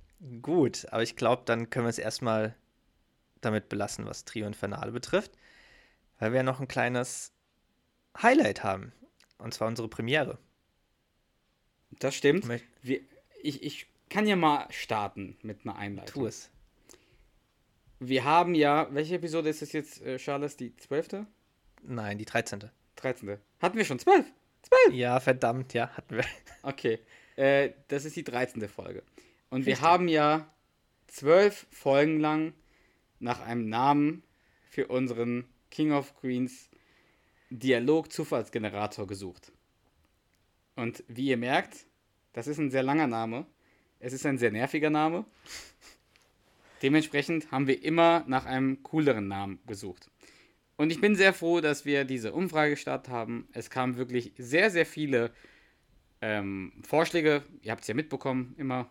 gut. 0.43 0.87
Aber 0.91 1.03
ich 1.03 1.17
glaube, 1.17 1.43
dann 1.47 1.71
können 1.71 1.87
wir 1.87 1.91
es 1.91 1.99
erstmal 1.99 2.55
damit 3.41 3.69
belassen, 3.69 4.07
was 4.07 4.25
Trio 4.25 4.47
Infernale 4.47 4.93
betrifft. 4.93 5.33
Weil 6.19 6.33
wir 6.33 6.39
ja 6.39 6.43
noch 6.43 6.61
ein 6.61 6.69
kleines 6.69 7.33
Highlight 8.21 8.63
haben. 8.63 8.93
Und 9.39 9.55
zwar 9.55 9.69
unsere 9.69 9.89
Premiere. 9.89 10.39
Das 11.99 12.15
stimmt. 12.15 12.47
Ich, 13.43 13.63
ich 13.63 13.87
kann 14.13 14.27
ja 14.27 14.37
mal 14.37 14.67
starten 14.71 15.39
mit 15.43 15.65
einer 15.65 15.77
Einleitung. 15.77 16.23
Tu 16.23 16.27
es. 16.27 16.51
Wir 17.99 18.25
haben 18.25 18.55
ja, 18.55 18.89
welche 18.93 19.15
Episode 19.15 19.49
ist 19.49 19.63
das 19.63 19.73
jetzt, 19.73 20.03
äh, 20.03 20.19
Charles? 20.19 20.57
Die 20.57 20.77
12.? 20.77 21.25
Nein, 21.83 22.19
die 22.19 22.27
13. 22.27 22.71
13. 22.97 23.39
Hatten 23.61 23.79
wir 23.79 23.85
schon 23.87 23.99
12? 23.99 24.27
Ja, 24.91 25.19
verdammt, 25.19 25.73
ja, 25.73 25.89
hatten 25.97 26.17
wir. 26.17 26.25
Okay. 26.63 26.99
Äh, 27.37 27.71
das 27.89 28.05
ist 28.05 28.15
die 28.17 28.23
13. 28.23 28.69
Folge. 28.69 29.03
Und 29.49 29.65
wir 29.65 29.73
Richtig. 29.73 29.89
haben 29.89 30.09
ja 30.09 30.47
zwölf 31.07 31.67
Folgen 31.71 32.21
lang 32.21 32.53
nach 33.19 33.41
einem 33.41 33.69
Namen 33.69 34.23
für 34.69 34.89
unseren 34.89 35.47
King 35.71 35.93
of 35.93 36.15
Queens 36.21 36.69
Dialog-Zufallsgenerator 37.51 39.07
gesucht. 39.07 39.53
Und 40.77 41.03
wie 41.09 41.29
ihr 41.29 41.37
merkt, 41.39 41.87
das 42.35 42.47
ist 42.47 42.59
ein 42.59 42.71
sehr 42.71 42.83
langer 42.83 43.07
Name. 43.07 43.47
Es 44.03 44.13
ist 44.13 44.27
ein 44.27 44.37
sehr 44.37 44.51
nerviger 44.51 44.91
Name. 44.91 45.25
Dementsprechend 46.83 47.53
haben 47.53 47.69
wir 47.69 47.83
immer 47.85 48.25
nach 48.27 48.45
einem 48.47 48.83
cooleren 48.83 49.29
Namen 49.29 49.61
gesucht. 49.67 50.11
Und 50.77 50.91
ich 50.91 51.01
bin 51.01 51.15
sehr 51.15 51.33
froh, 51.33 51.61
dass 51.61 51.85
wir 51.85 52.05
diese 52.05 52.33
Umfrage 52.33 52.71
gestartet 52.71 53.13
haben. 53.13 53.47
Es 53.53 53.71
kamen 53.71 53.97
wirklich 53.97 54.33
sehr, 54.37 54.71
sehr 54.71 54.87
viele 54.87 55.31
ähm, 56.21 56.73
Vorschläge. 56.85 57.45
Ihr 57.63 57.71
habt 57.71 57.83
es 57.83 57.89
ja 57.89 57.95
mitbekommen, 57.95 58.57
immer. 58.59 58.91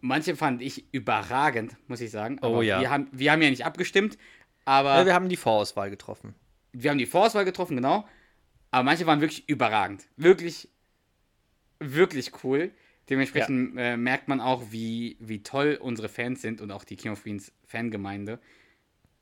Manche 0.00 0.34
fand 0.34 0.62
ich 0.62 0.86
überragend, 0.94 1.76
muss 1.86 2.00
ich 2.00 2.10
sagen. 2.10 2.38
Oh 2.40 2.62
ja. 2.62 2.80
Wir 2.80 2.88
haben, 2.88 3.08
wir 3.12 3.30
haben 3.30 3.42
ja 3.42 3.50
nicht 3.50 3.66
abgestimmt, 3.66 4.16
aber 4.64 4.96
Ja, 5.00 5.04
wir 5.04 5.12
haben 5.12 5.28
die 5.28 5.36
Vorauswahl 5.36 5.90
getroffen. 5.90 6.34
wir 6.72 6.90
haben 6.90 6.96
die 6.98 7.04
Vorauswahl 7.06 7.44
getroffen, 7.44 7.76
genau. 7.76 8.08
Aber 8.70 8.84
manche 8.84 9.04
waren 9.04 9.20
wirklich 9.20 9.46
überragend. 9.46 10.06
Wirklich, 10.16 10.70
wirklich 11.80 12.30
cool. 12.44 12.70
Dementsprechend 13.10 13.76
äh, 13.76 13.96
merkt 13.96 14.28
man 14.28 14.40
auch, 14.40 14.70
wie, 14.70 15.16
wie 15.20 15.42
toll 15.42 15.78
unsere 15.80 16.08
Fans 16.08 16.40
sind 16.40 16.60
und 16.60 16.70
auch 16.70 16.84
die 16.84 16.96
King 16.96 17.12
of 17.12 17.22
Queens 17.24 17.52
Fangemeinde. 17.64 18.38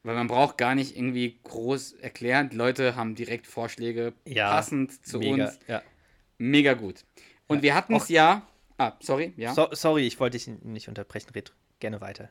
Weil 0.03 0.14
man 0.14 0.27
braucht 0.29 0.59
gar 0.59 0.74
nicht 0.74 0.96
irgendwie 0.96 1.38
groß 1.42 1.94
erklären. 1.94 2.51
Die 2.51 2.57
Leute 2.57 2.94
haben 2.94 3.14
direkt 3.14 3.46
Vorschläge 3.46 4.12
Ja, 4.27 4.51
passend 4.51 5.05
zu 5.07 5.18
Mega, 5.18 5.46
uns. 5.46 5.59
ja. 5.66 5.83
Mega 6.38 6.74
gut. 6.74 7.05
Und 7.48 7.62
wir 7.62 7.74
hatten 7.74 7.94
es 7.96 8.09
ja. 8.09 8.46
Ah, 8.77 8.92
sorry, 9.01 9.33
ja. 9.37 9.55
So, 9.55 9.68
sorry, 9.72 10.07
ich 10.07 10.20
wollte 10.20 10.37
dich 10.38 10.46
nicht 10.62 10.88
unterbrechen. 10.88 11.31
Red 11.35 11.53
gerne 11.81 12.01
weiter. 12.01 12.31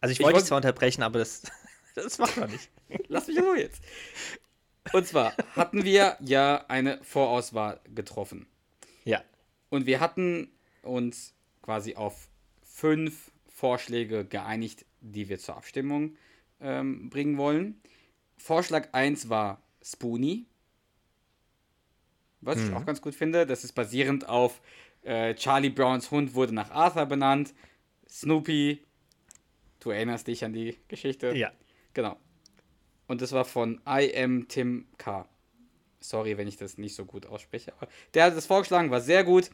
Also 0.00 0.12
ich 0.12 0.18
Ich 0.18 0.24
wollte 0.24 0.34
wollt- 0.36 0.42
dich 0.42 0.48
zwar 0.48 0.56
unterbrechen, 0.56 1.02
aber 1.02 1.20
das, 1.20 1.42
das 1.94 2.18
macht 2.18 2.36
man 2.38 2.50
nicht. 2.50 2.70
Lass 3.08 3.28
mich 3.28 3.36
in 3.36 3.44
Ruhe 3.44 3.60
jetzt. 3.60 3.82
Und 4.92 5.06
zwar 5.06 5.34
hatten 5.54 5.84
wir 5.84 6.16
ja 6.20 6.64
eine 6.68 6.98
Vorauswahl 7.04 7.80
getroffen. 7.94 8.46
Ja. 9.04 9.22
Und 9.68 9.86
wir 9.86 10.00
hatten 10.00 10.50
uns 10.86 11.34
quasi 11.62 11.96
auf 11.96 12.28
fünf 12.62 13.30
Vorschläge 13.48 14.24
geeinigt, 14.24 14.84
die 15.00 15.28
wir 15.28 15.38
zur 15.38 15.56
Abstimmung 15.56 16.16
ähm, 16.60 17.10
bringen 17.10 17.38
wollen. 17.38 17.80
Vorschlag 18.36 18.88
1 18.92 19.28
war 19.28 19.62
Spoonie. 19.82 20.46
Was 22.42 22.62
ich 22.62 22.72
auch 22.74 22.84
ganz 22.84 23.00
gut 23.00 23.14
finde. 23.14 23.46
Das 23.46 23.64
ist 23.64 23.72
basierend 23.72 24.28
auf 24.28 24.60
äh, 25.02 25.34
Charlie 25.34 25.70
Browns 25.70 26.10
Hund 26.10 26.34
wurde 26.34 26.54
nach 26.54 26.70
Arthur 26.70 27.06
benannt. 27.06 27.54
Snoopy. 28.08 28.82
Du 29.80 29.90
erinnerst 29.90 30.26
dich 30.26 30.44
an 30.44 30.52
die 30.52 30.76
Geschichte? 30.88 31.32
Ja. 31.36 31.52
Genau. 31.94 32.16
Und 33.06 33.22
das 33.22 33.32
war 33.32 33.44
von 33.44 33.80
I 33.88 34.12
am 34.16 34.48
Tim 34.48 34.86
K. 34.98 35.28
Sorry, 36.00 36.36
wenn 36.36 36.48
ich 36.48 36.56
das 36.56 36.76
nicht 36.76 36.94
so 36.94 37.04
gut 37.04 37.26
ausspreche. 37.26 37.72
Aber 37.74 37.88
der 38.14 38.24
hat 38.24 38.36
das 38.36 38.46
vorgeschlagen, 38.46 38.90
war 38.90 39.00
sehr 39.00 39.24
gut. 39.24 39.50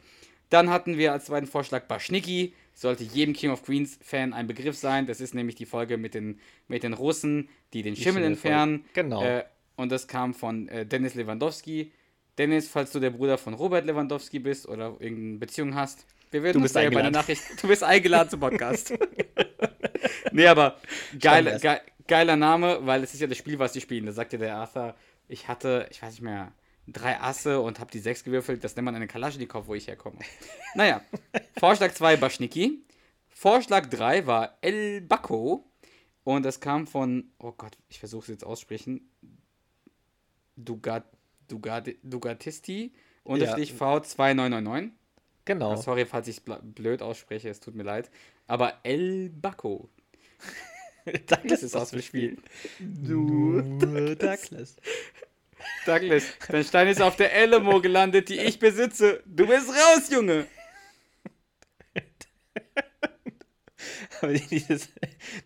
Dann 0.49 0.69
hatten 0.69 0.97
wir 0.97 1.11
als 1.11 1.25
zweiten 1.25 1.47
Vorschlag 1.47 1.83
Baschniki. 1.87 2.53
Sollte 2.73 3.03
jedem 3.03 3.33
King 3.33 3.51
of 3.51 3.63
Queens 3.63 3.99
Fan 4.01 4.33
ein 4.33 4.47
Begriff 4.47 4.77
sein. 4.77 5.05
Das 5.05 5.21
ist 5.21 5.33
nämlich 5.35 5.55
die 5.55 5.65
Folge 5.65 5.97
mit 5.97 6.13
den, 6.13 6.39
mit 6.67 6.83
den 6.83 6.93
Russen, 6.93 7.49
die 7.73 7.83
den 7.83 7.95
Schimmel 7.95 8.23
entfernen. 8.23 8.85
Genau. 8.93 9.23
Äh, 9.23 9.43
und 9.75 9.91
das 9.91 10.07
kam 10.07 10.33
von 10.33 10.67
äh, 10.69 10.85
Dennis 10.85 11.15
Lewandowski. 11.15 11.91
Dennis, 12.37 12.67
falls 12.67 12.91
du 12.91 12.99
der 12.99 13.11
Bruder 13.11 13.37
von 13.37 13.53
Robert 13.53 13.85
Lewandowski 13.85 14.39
bist 14.39 14.67
oder 14.67 14.95
irgendeine 14.99 15.37
Beziehung 15.37 15.75
hast, 15.75 16.05
wir 16.31 16.41
werden 16.41 16.53
Du 16.53 16.59
uns 16.59 16.65
bist 16.65 16.73
bei 16.73 16.81
der 16.81 16.89
eingeladen. 16.89 17.13
Nachricht. 17.13 17.43
Du 17.61 17.67
bist 17.67 17.83
eingeladen 17.83 18.29
zum 18.29 18.39
Podcast. 18.39 18.93
nee, 20.31 20.47
aber 20.47 20.77
geil, 21.19 21.45
wär's. 21.45 21.61
ge 21.61 21.77
geiler 22.07 22.35
Name, 22.35 22.79
weil 22.81 23.03
es 23.03 23.13
ist 23.13 23.19
ja 23.21 23.27
das 23.27 23.37
Spiel, 23.37 23.59
was 23.59 23.73
die 23.73 23.81
spielen. 23.81 24.07
Da 24.07 24.11
sagt 24.11 24.33
ja 24.33 24.39
der 24.39 24.55
Arthur, 24.55 24.95
ich 25.27 25.47
hatte, 25.47 25.87
ich 25.91 26.01
weiß 26.01 26.11
nicht 26.11 26.21
mehr, 26.23 26.51
drei 26.87 27.19
Asse 27.19 27.61
und 27.61 27.79
habe 27.79 27.91
die 27.91 27.99
sechs 27.99 28.23
gewürfelt. 28.23 28.63
Das 28.63 28.75
nennt 28.75 28.85
man 28.85 28.95
eine 28.95 29.07
Kalaschnikow, 29.07 29.67
wo 29.67 29.75
ich 29.75 29.87
herkomme. 29.87 30.19
Naja, 30.75 31.01
Vorschlag 31.59 31.93
2 31.93 32.17
Baschniki. 32.17 32.83
Vorschlag 33.29 33.87
3 33.87 34.25
war 34.25 34.57
El 34.61 35.01
Bacco. 35.01 35.69
Und 36.23 36.43
das 36.43 36.59
kam 36.59 36.87
von, 36.87 37.31
oh 37.37 37.51
Gott, 37.51 37.77
ich 37.89 37.99
versuche 37.99 38.23
es 38.23 38.27
jetzt 38.29 38.45
aussprechen. 38.45 39.09
Dugat, 40.55 41.05
Dugat, 41.47 41.89
Dugatisti 42.01 42.93
unterstrich 43.23 43.73
V2999. 43.73 44.91
Genau. 45.45 45.75
Sorry, 45.75 46.05
falls 46.05 46.27
ich 46.27 46.37
es 46.37 46.43
blöd 46.43 47.01
ausspreche, 47.01 47.49
es 47.49 47.59
tut 47.59 47.75
mir 47.75 47.83
leid. 47.83 48.09
Aber 48.47 48.79
El 48.83 49.29
Bacco. 49.29 49.89
Douglas 51.27 51.63
ist 51.63 51.75
aus 51.75 51.91
dem 51.91 52.01
Spiel. 52.01 52.37
Du, 52.79 53.61
Douglas. 53.61 54.77
Douglas, 55.85 56.23
dein 56.47 56.63
Stein 56.63 56.87
ist 56.87 57.01
auf 57.01 57.15
der 57.15 57.33
Elemo 57.33 57.81
gelandet, 57.81 58.29
die 58.29 58.39
ich 58.39 58.59
besitze. 58.59 59.21
Du 59.25 59.47
bist 59.47 59.69
raus, 59.69 60.09
Junge. 60.11 60.47
Aber 64.21 64.33
dieses, 64.33 64.89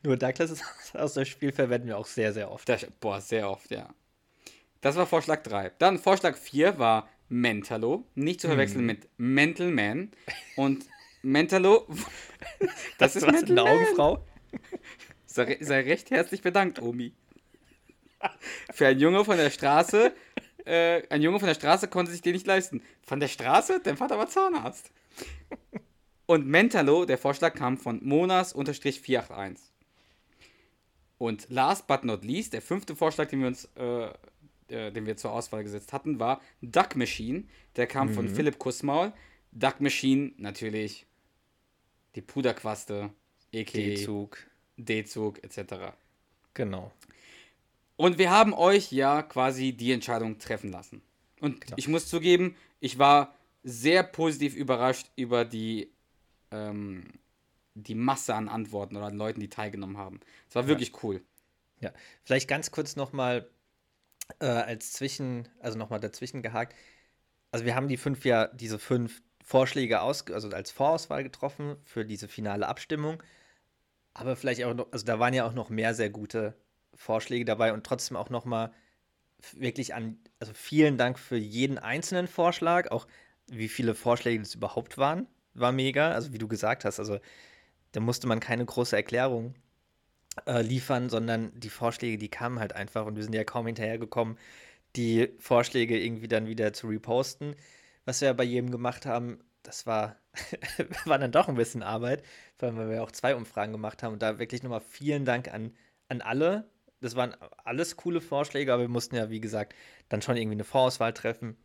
nur 0.03 0.17
Douglas 0.17 0.51
ist 0.51 0.63
aus 0.93 1.15
dem 1.15 1.25
Spiel 1.25 1.51
verwenden 1.51 1.87
wir 1.87 1.97
auch 1.97 2.05
sehr, 2.05 2.33
sehr 2.33 2.51
oft. 2.51 2.69
Das, 2.69 2.85
boah, 2.99 3.19
sehr 3.21 3.49
oft, 3.49 3.71
ja. 3.71 3.89
Das 4.81 4.95
war 4.95 5.07
Vorschlag 5.07 5.41
3. 5.43 5.71
Dann 5.79 5.97
Vorschlag 5.97 6.37
4 6.37 6.77
war 6.77 7.09
Mentalo. 7.29 8.05
Nicht 8.15 8.41
zu 8.41 8.47
verwechseln 8.47 8.85
mit 8.85 9.07
Mental 9.17 9.71
Man. 9.71 10.11
Und 10.55 10.85
Mentalo, 11.23 11.87
das 12.97 13.15
ist 13.15 13.25
Mental 13.25 13.45
eine 13.45 13.63
Man. 13.63 13.67
Augenfrau? 13.67 14.25
Sei, 15.25 15.57
sei 15.59 15.81
recht 15.81 16.11
herzlich 16.11 16.41
bedankt, 16.41 16.81
Omi. 16.81 17.13
Für 18.71 18.87
einen 18.87 18.99
Junge 18.99 19.25
von 19.25 19.37
der 19.37 19.49
Straße, 19.49 20.13
äh, 20.67 21.03
ein 21.09 21.21
Junge 21.21 21.39
von 21.39 21.47
der 21.47 21.55
Straße 21.55 21.87
konnte 21.87 22.11
sich 22.11 22.21
den 22.21 22.33
nicht 22.33 22.45
leisten. 22.45 22.81
Von 23.03 23.19
der 23.19 23.27
Straße? 23.27 23.79
Dein 23.83 23.97
Vater 23.97 24.17
war 24.17 24.27
Zahnarzt. 24.27 24.91
Und 26.25 26.45
Mentalo, 26.45 27.05
der 27.05 27.17
Vorschlag 27.17 27.55
kam 27.55 27.77
von 27.77 28.01
Monas-481. 28.03 29.57
Und 31.17 31.47
last 31.49 31.87
but 31.87 32.03
not 32.03 32.23
least, 32.23 32.53
der 32.53 32.61
fünfte 32.61 32.95
Vorschlag, 32.95 33.29
den 33.29 33.39
wir 33.39 33.47
uns, 33.47 33.69
äh, 33.77 34.09
äh, 34.67 34.91
den 34.91 35.05
wir 35.05 35.15
zur 35.15 35.31
Auswahl 35.31 35.63
gesetzt 35.63 35.93
hatten, 35.93 36.19
war 36.19 36.41
Duck 36.61 36.95
Machine. 36.95 37.45
Der 37.75 37.87
kam 37.87 38.09
von 38.13 38.27
Philipp 38.27 38.59
Kussmaul. 38.59 39.13
Duck 39.53 39.79
Machine, 39.79 40.33
natürlich 40.37 41.05
die 42.15 42.21
Puderquaste, 42.21 43.09
a.k.a. 43.55 43.63
D-Zug. 43.63 44.37
D-Zug 44.75 45.43
etc. 45.43 45.95
Genau. 46.53 46.91
Und 47.97 48.19
wir 48.19 48.31
haben 48.31 48.53
euch 48.53 48.91
ja 48.91 49.23
quasi 49.23 49.73
die 49.73 49.91
Entscheidung 49.91 50.37
treffen 50.37 50.71
lassen. 50.71 51.01
Und 51.41 51.65
ich 51.75 51.87
muss 51.87 52.07
zugeben, 52.07 52.55
ich 52.79 52.97
war 52.97 53.35
sehr 53.63 54.03
positiv 54.03 54.55
überrascht 54.55 55.11
über 55.15 55.43
die, 55.43 55.91
ähm, 56.51 57.05
die 57.73 57.95
Masse 57.95 58.33
an 58.33 58.47
Antworten 58.47 58.95
oder 58.95 59.07
an 59.07 59.17
Leuten, 59.17 59.39
die 59.39 59.49
teilgenommen 59.49 59.97
haben. 59.97 60.19
Es 60.47 60.55
war 60.55 60.67
wirklich 60.67 61.03
cool. 61.03 61.21
Ja, 61.79 61.91
vielleicht 62.23 62.47
ganz 62.47 62.71
kurz 62.71 62.95
nochmal 62.95 63.49
äh, 64.39 64.45
als 64.45 64.93
Zwischen, 64.93 65.47
also 65.59 65.77
nochmal 65.77 65.99
dazwischen 65.99 66.41
gehakt. 66.41 66.75
Also 67.51 67.65
wir 67.65 67.75
haben 67.75 67.87
die 67.87 67.97
fünf 67.97 68.25
ja, 68.25 68.47
diese 68.47 68.79
fünf 68.79 69.21
Vorschläge 69.43 70.01
aus, 70.01 70.27
also 70.27 70.49
als 70.49 70.71
Vorauswahl 70.71 71.23
getroffen 71.23 71.77
für 71.83 72.05
diese 72.05 72.27
finale 72.27 72.67
Abstimmung. 72.67 73.23
Aber 74.13 74.35
vielleicht 74.35 74.63
auch 74.63 74.73
noch, 74.73 74.91
also 74.91 75.05
da 75.05 75.19
waren 75.19 75.33
ja 75.33 75.45
auch 75.45 75.53
noch 75.53 75.69
mehr 75.69 75.93
sehr 75.93 76.09
gute 76.09 76.55
Vorschläge 76.97 77.45
dabei 77.45 77.71
und 77.71 77.85
trotzdem 77.85 78.17
auch 78.17 78.29
nochmal 78.29 78.73
wirklich 79.53 79.93
an, 79.93 80.17
also 80.39 80.53
vielen 80.53 80.97
Dank 80.97 81.17
für 81.19 81.37
jeden 81.37 81.77
einzelnen 81.77 82.27
Vorschlag, 82.27 82.91
auch 82.91 83.07
wie 83.47 83.69
viele 83.69 83.95
Vorschläge 83.95 84.39
das 84.39 84.55
überhaupt 84.55 84.97
waren, 84.97 85.27
war 85.53 85.71
mega. 85.71 86.11
Also 86.11 86.33
wie 86.33 86.37
du 86.37 86.47
gesagt 86.47 86.85
hast, 86.85 86.99
also 86.99 87.19
da 87.93 87.99
musste 87.99 88.27
man 88.27 88.39
keine 88.39 88.65
große 88.65 88.95
Erklärung 88.95 89.55
äh, 90.45 90.61
liefern, 90.61 91.09
sondern 91.09 91.51
die 91.59 91.69
Vorschläge, 91.69 92.17
die 92.17 92.29
kamen 92.29 92.59
halt 92.59 92.73
einfach 92.73 93.05
und 93.05 93.15
wir 93.15 93.23
sind 93.23 93.33
ja 93.33 93.43
kaum 93.43 93.65
hinterhergekommen, 93.67 94.37
die 94.95 95.29
Vorschläge 95.39 95.97
irgendwie 95.99 96.27
dann 96.27 96.47
wieder 96.47 96.73
zu 96.73 96.87
reposten. 96.87 97.55
Was 98.05 98.21
wir 98.21 98.27
ja 98.29 98.33
bei 98.33 98.43
jedem 98.43 98.71
gemacht 98.71 99.05
haben, 99.05 99.39
das 99.63 99.85
war, 99.85 100.17
war 101.05 101.19
dann 101.19 101.31
doch 101.31 101.47
ein 101.47 101.55
bisschen 101.55 101.83
Arbeit, 101.83 102.23
vor 102.57 102.67
allem 102.67 102.77
weil 102.77 102.89
wir 102.89 103.03
auch 103.03 103.11
zwei 103.11 103.35
Umfragen 103.35 103.73
gemacht 103.73 104.03
haben 104.03 104.13
und 104.13 104.21
da 104.21 104.39
wirklich 104.39 104.63
nochmal 104.63 104.81
vielen 104.81 105.25
Dank 105.25 105.53
an, 105.53 105.73
an 106.09 106.21
alle. 106.21 106.69
Das 107.01 107.15
waren 107.15 107.35
alles 107.63 107.95
coole 107.95 108.21
Vorschläge, 108.21 108.73
aber 108.73 108.83
wir 108.83 108.89
mussten 108.89 109.15
ja, 109.15 109.29
wie 109.29 109.39
gesagt, 109.39 109.75
dann 110.09 110.21
schon 110.21 110.37
irgendwie 110.37 110.55
eine 110.55 110.63
Vorauswahl 110.63 111.13
treffen. 111.13 111.57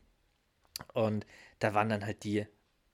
Und 0.92 1.26
da 1.58 1.74
waren 1.74 1.88
dann 1.88 2.04
halt 2.04 2.24
die 2.24 2.46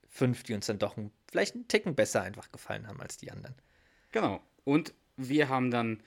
fünf, 0.07 0.43
die 0.43 0.53
uns 0.53 0.65
dann 0.65 0.79
doch 0.79 0.97
ein, 0.97 1.11
vielleicht 1.29 1.55
einen 1.55 1.67
Ticken 1.67 1.95
besser 1.95 2.21
einfach 2.21 2.51
gefallen 2.51 2.87
haben 2.87 3.01
als 3.01 3.17
die 3.17 3.31
anderen. 3.31 3.55
Genau. 4.11 4.41
Und 4.63 4.93
wir 5.17 5.49
haben 5.49 5.71
dann 5.71 6.01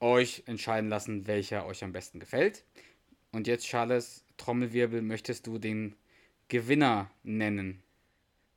euch 0.00 0.44
entscheiden 0.46 0.90
lassen, 0.90 1.26
welcher 1.26 1.66
euch 1.66 1.82
am 1.82 1.92
besten 1.92 2.20
gefällt. 2.20 2.64
Und 3.32 3.46
jetzt, 3.46 3.66
Charles, 3.66 4.24
Trommelwirbel, 4.36 5.02
möchtest 5.02 5.46
du 5.46 5.58
den 5.58 5.96
Gewinner 6.48 7.10
nennen? 7.22 7.82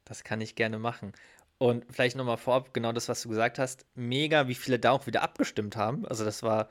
Das 0.05 0.23
kann 0.23 0.41
ich 0.41 0.55
gerne 0.55 0.79
machen. 0.79 1.13
Und 1.57 1.85
vielleicht 1.89 2.15
nochmal 2.15 2.37
vorab, 2.37 2.73
genau 2.73 2.91
das, 2.91 3.09
was 3.09 3.21
du 3.23 3.29
gesagt 3.29 3.57
hast. 3.59 3.85
Mega, 3.95 4.47
wie 4.47 4.55
viele 4.55 4.77
da 4.77 4.91
auch 4.91 5.07
wieder 5.07 5.23
abgestimmt 5.23 5.75
haben. 5.75 6.05
Also 6.05 6.23
das 6.23 6.43
war, 6.43 6.69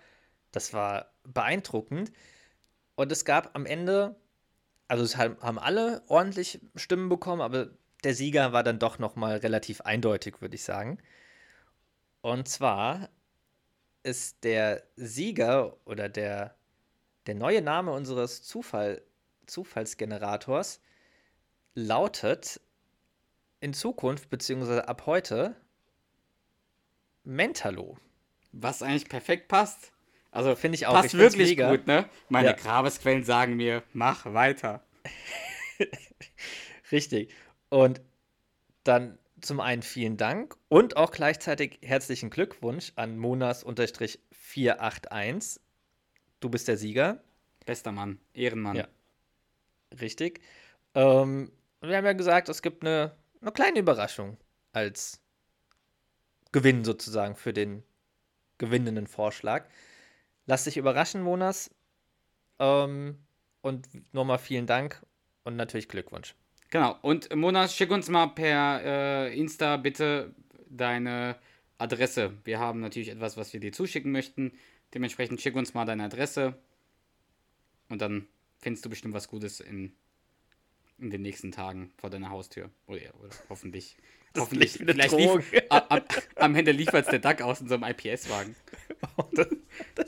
das 0.57 0.73
war 0.73 1.13
beeindruckend. 1.25 2.11
Und 2.95 3.13
es 3.13 3.27
gab 3.27 3.55
am 3.55 3.67
Ende, 3.67 4.17
also 4.89 5.05
es 5.05 5.19
haben 5.19 5.59
alle 5.59 6.03
ordentlich 6.09 6.63
Stimmen 6.75 7.11
bekommen, 7.11 7.43
aber 7.43 7.69
der 8.05 8.15
Sieger 8.15 8.55
war 8.55 8.63
dann 8.63 8.79
doch 8.79 8.99
nochmal 8.99 9.37
relativ 9.37 9.83
eindeutig, 9.83 10.41
würde 10.41 10.55
ich 10.55 10.65
sagen. 10.65 10.97
Und 12.23 12.49
zwar 12.49 13.11
ist 14.03 14.45
der 14.45 14.83
Sieger 14.97 15.77
oder 15.85 16.09
der, 16.09 16.57
der 17.27 17.35
neue 17.35 17.61
Name 17.61 17.93
unseres 17.93 18.43
Zufall, 18.43 19.03
Zufallsgenerators 19.45 20.81
lautet 21.75 22.63
in 23.61 23.75
Zukunft, 23.75 24.31
beziehungsweise 24.31 24.89
ab 24.89 25.05
heute, 25.05 25.55
Mentalo. 27.25 27.99
Was 28.53 28.81
eigentlich 28.81 29.11
perfekt 29.11 29.49
passt. 29.49 29.93
Also 30.31 30.55
Finde 30.55 30.77
ich 30.77 30.87
auch. 30.87 30.95
passt 30.95 31.15
Ich 31.15 31.21
wirklich 31.21 31.51
mega. 31.51 31.71
gut, 31.71 31.87
ne? 31.87 32.09
Meine 32.29 32.49
Ja. 32.49 32.53
Grabesquellen 32.55 33.25
sagen 33.25 33.57
mir, 33.57 33.83
mach 33.93 34.25
weiter. 34.27 34.83
Richtig. 36.93 37.33
Und 37.69 38.01
dann 38.85 39.19
zum 39.41 39.61
einen 39.61 39.83
vielen 39.83 40.17
Dank 40.17 40.57
und 40.69 40.97
auch 40.97 41.11
gleichzeitig 41.11 41.79
herzlichen 41.83 42.31
Glückwunsch 42.31 42.93
an 42.97 43.19
Monas-481. 43.19 45.61
Du 46.41 46.49
bist 46.49 46.69
der 46.69 46.77
Sieger. 46.77 47.23
Bester 47.65 47.93
Mann, 47.93 48.21
Ehrenmann. 48.33 48.77
Ja. 48.77 48.89
Richtig. 50.01 50.41
Ähm, 50.95 51.51
wir 51.81 51.97
haben 51.97 52.05
ja 52.05 52.13
gesagt, 52.13 52.49
es 52.49 52.63
gibt 52.63 52.85
eine, 52.85 53.17
eine 53.41 53.53
kleine 53.53 53.79
Überraschung 53.81 54.37
als 54.73 55.21
Gewinn 56.53 56.85
sozusagen 56.85 57.35
für 57.37 57.53
den 57.53 57.83
gewinnenden 58.59 59.07
Vorschlag. 59.07 59.67
Lass 60.47 60.65
dich 60.65 60.77
überraschen, 60.77 61.23
Monas. 61.23 61.71
Ähm, 62.59 63.19
und 63.61 63.89
nochmal 64.15 64.39
vielen 64.39 64.67
Dank 64.67 65.05
und 65.45 65.57
natürlich 65.57 65.89
Glückwunsch. 65.89 66.35
Genau. 66.71 66.97
Und 67.03 67.31
äh, 67.31 67.37
Mona, 67.37 67.69
schick 67.69 67.91
uns 67.91 68.09
mal 68.09 68.29
per 68.29 68.83
äh, 68.85 69.39
Insta 69.39 69.77
bitte 69.77 70.35
deine 70.69 71.37
Adresse. 71.79 72.33
Wir 72.45 72.59
haben 72.59 72.81
natürlich 72.81 73.09
etwas, 73.09 73.37
was 73.37 73.53
wir 73.53 73.61
dir 73.61 73.73
zuschicken 73.73 74.13
möchten. 74.13 74.53
Dementsprechend 74.95 75.41
schick 75.41 75.57
uns 75.57 75.75
mal 75.75 75.85
deine 75.85 76.05
Adresse. 76.05 76.55
Und 77.89 78.01
dann 78.01 78.27
findest 78.59 78.85
du 78.85 78.91
bestimmt 78.91 79.15
was 79.15 79.29
Gutes 79.29 79.61
in, 79.61 79.93
in 80.99 81.11
den 81.11 81.23
nächsten 81.23 81.53
Tagen 81.53 81.93
vor 81.99 82.11
deiner 82.11 82.31
Haustür. 82.31 82.71
Oder, 82.87 83.01
oder 83.21 83.31
hoffentlich. 83.49 83.97
Das 84.37 84.45
hoffentlich. 84.45 84.81
eine 84.81 84.93
Vielleicht 84.93 85.17
lief, 85.17 85.63
am, 85.71 86.03
am, 86.37 86.55
Ende 86.55 86.73
liefert 86.73 87.05
es 87.07 87.11
der 87.11 87.19
Duck 87.19 87.43
aus 87.43 87.61
in 87.61 87.69
so 87.69 87.75
einem 87.75 87.85
IPS-Wagen. 87.85 88.55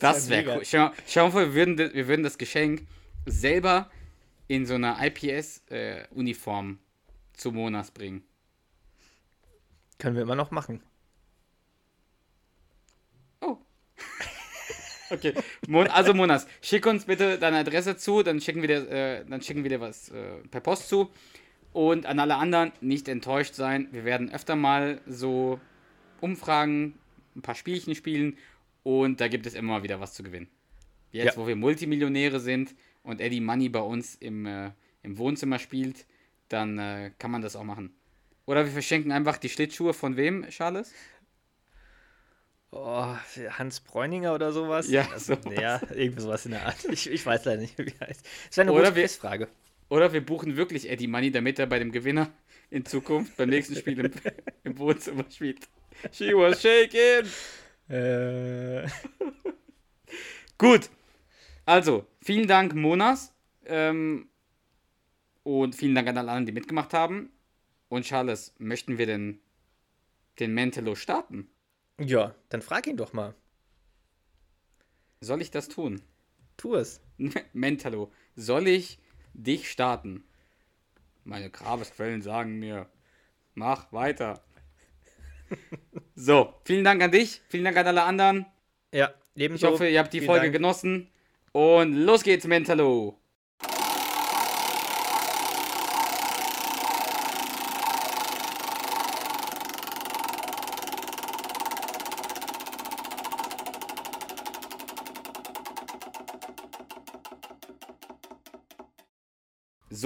Das 0.00 0.28
wär 0.30 0.38
wäre 0.38 0.42
mega. 0.42 0.56
cool. 0.56 0.64
Schau, 0.64 0.90
schau 1.06 1.28
mal, 1.30 1.46
wir 1.48 1.54
würden, 1.54 1.76
das- 1.76 1.92
wir 1.94 2.08
würden 2.08 2.22
das 2.22 2.38
Geschenk 2.38 2.86
selber 3.26 3.90
in 4.46 4.64
so 4.66 4.74
einer 4.74 4.96
IPS-Uniform 5.04 6.78
zu 7.34 7.52
Monas 7.52 7.90
bringen. 7.90 8.24
Können 9.98 10.16
wir 10.16 10.22
immer 10.22 10.36
noch 10.36 10.50
machen. 10.50 10.82
Oh. 13.40 13.58
Okay, 15.10 15.32
Mon 15.66 15.86
also 15.86 16.12
Monas, 16.12 16.46
schick 16.60 16.84
uns 16.84 17.06
bitte 17.06 17.38
deine 17.38 17.56
Adresse 17.56 17.96
zu, 17.96 18.22
dann 18.22 18.42
schicken 18.42 18.60
wir 18.60 18.68
dir, 18.68 18.90
äh, 18.90 19.24
dann 19.24 19.40
schicken 19.40 19.62
wir 19.62 19.70
dir 19.70 19.80
was 19.80 20.10
äh, 20.10 20.36
per 20.50 20.60
Post 20.60 20.90
zu. 20.90 21.10
Und 21.78 22.06
an 22.06 22.18
alle 22.18 22.34
anderen 22.34 22.72
nicht 22.80 23.06
enttäuscht 23.06 23.54
sein. 23.54 23.86
Wir 23.92 24.04
werden 24.04 24.32
öfter 24.32 24.56
mal 24.56 25.00
so 25.06 25.60
Umfragen, 26.20 26.98
ein 27.36 27.42
paar 27.42 27.54
Spielchen 27.54 27.94
spielen 27.94 28.36
und 28.82 29.20
da 29.20 29.28
gibt 29.28 29.46
es 29.46 29.54
immer 29.54 29.84
wieder 29.84 30.00
was 30.00 30.12
zu 30.12 30.24
gewinnen. 30.24 30.48
Jetzt, 31.12 31.36
Ja. 31.36 31.40
wo 31.40 31.46
wir 31.46 31.54
Multimillionäre 31.54 32.40
sind 32.40 32.74
und 33.04 33.20
Eddie 33.20 33.40
Money 33.40 33.68
bei 33.68 33.78
uns 33.78 34.16
im, 34.16 34.44
äh, 34.44 34.72
im 35.04 35.18
Wohnzimmer 35.18 35.60
spielt, 35.60 36.04
dann 36.48 36.80
äh, 36.80 37.12
kann 37.20 37.30
man 37.30 37.42
das 37.42 37.54
auch 37.54 37.62
machen. 37.62 37.94
Oder 38.44 38.64
wir 38.64 38.72
verschenken 38.72 39.12
einfach 39.12 39.36
die 39.36 39.48
Schlittschuhe 39.48 39.94
von 39.94 40.16
wem, 40.16 40.48
Charles? 40.48 40.92
Oh, 42.72 43.14
Hans 43.56 43.78
Bräuninger 43.78 44.34
oder 44.34 44.50
sowas? 44.50 44.90
Ja, 44.90 45.08
also, 45.12 45.36
sowas. 45.36 45.54
ja 45.60 45.80
irgendwie 45.94 46.22
sowas 46.22 46.44
in 46.44 46.50
der 46.50 46.66
Art. 46.66 46.84
Ich, 46.90 47.08
ich 47.08 47.24
weiß 47.24 47.44
leider 47.44 47.60
nicht, 47.62 47.78
wie 47.78 47.92
er 48.00 48.08
heißt. 48.08 48.26
Das 48.48 48.56
wäre 48.56 48.68
eine 48.68 48.72
Oder 48.72 48.90
gute 48.90 49.02
Quizfrage. 49.02 49.46
Oder 49.88 50.12
wir 50.12 50.24
buchen 50.24 50.56
wirklich 50.56 50.88
Eddie 50.90 51.06
Money, 51.06 51.30
damit 51.30 51.58
er 51.58 51.66
bei 51.66 51.78
dem 51.78 51.92
Gewinner 51.92 52.30
in 52.70 52.84
Zukunft 52.84 53.36
beim 53.36 53.48
nächsten 53.48 53.76
Spiel 53.76 53.98
im, 53.98 54.12
im 54.64 54.78
Wohnzimmer 54.78 55.24
spielt. 55.30 55.66
She 56.12 56.32
was 56.34 56.60
shaking. 56.60 57.30
Äh, 57.88 58.86
Gut. 60.58 60.90
Also, 61.64 62.06
vielen 62.22 62.46
Dank, 62.46 62.74
Monas. 62.74 63.34
Ähm, 63.64 64.28
und 65.42 65.74
vielen 65.74 65.94
Dank 65.94 66.08
an 66.08 66.18
alle 66.18 66.30
anderen, 66.30 66.46
die 66.46 66.52
mitgemacht 66.52 66.92
haben. 66.92 67.30
Und 67.88 68.04
Charles, 68.04 68.54
möchten 68.58 68.98
wir 68.98 69.06
denn 69.06 69.40
den 70.38 70.52
Mentalo 70.52 70.94
starten? 70.94 71.48
ja, 72.00 72.34
dann 72.48 72.62
frag 72.62 72.86
ihn 72.86 72.96
doch 72.96 73.12
mal. 73.12 73.34
Soll 75.20 75.42
ich 75.42 75.50
das 75.50 75.68
tun? 75.68 76.00
Tu 76.56 76.74
es. 76.76 77.00
Mentalo, 77.52 78.12
soll 78.36 78.68
ich 78.68 78.98
dich 79.38 79.70
starten? 79.70 80.24
Meine 81.24 81.50
Grabesquellen 81.50 82.22
sagen 82.22 82.58
mir, 82.58 82.86
mach 83.54 83.92
weiter. 83.92 84.42
So, 86.14 86.52
vielen 86.64 86.84
Dank 86.84 87.00
an 87.00 87.10
dich, 87.12 87.40
vielen 87.48 87.64
Dank 87.64 87.76
an 87.76 87.86
alle 87.86 88.02
anderen. 88.02 88.44
Ja, 88.92 89.14
Ich 89.34 89.44
ebenso. 89.44 89.68
hoffe, 89.68 89.88
ihr 89.88 89.98
habt 90.00 90.12
die 90.12 90.18
Vielen 90.18 90.26
Folge 90.26 90.42
Dank. 90.46 90.52
genossen. 90.54 91.08
Und 91.52 91.94
los 91.94 92.22
geht's, 92.24 92.46
Mentalo. 92.46 93.16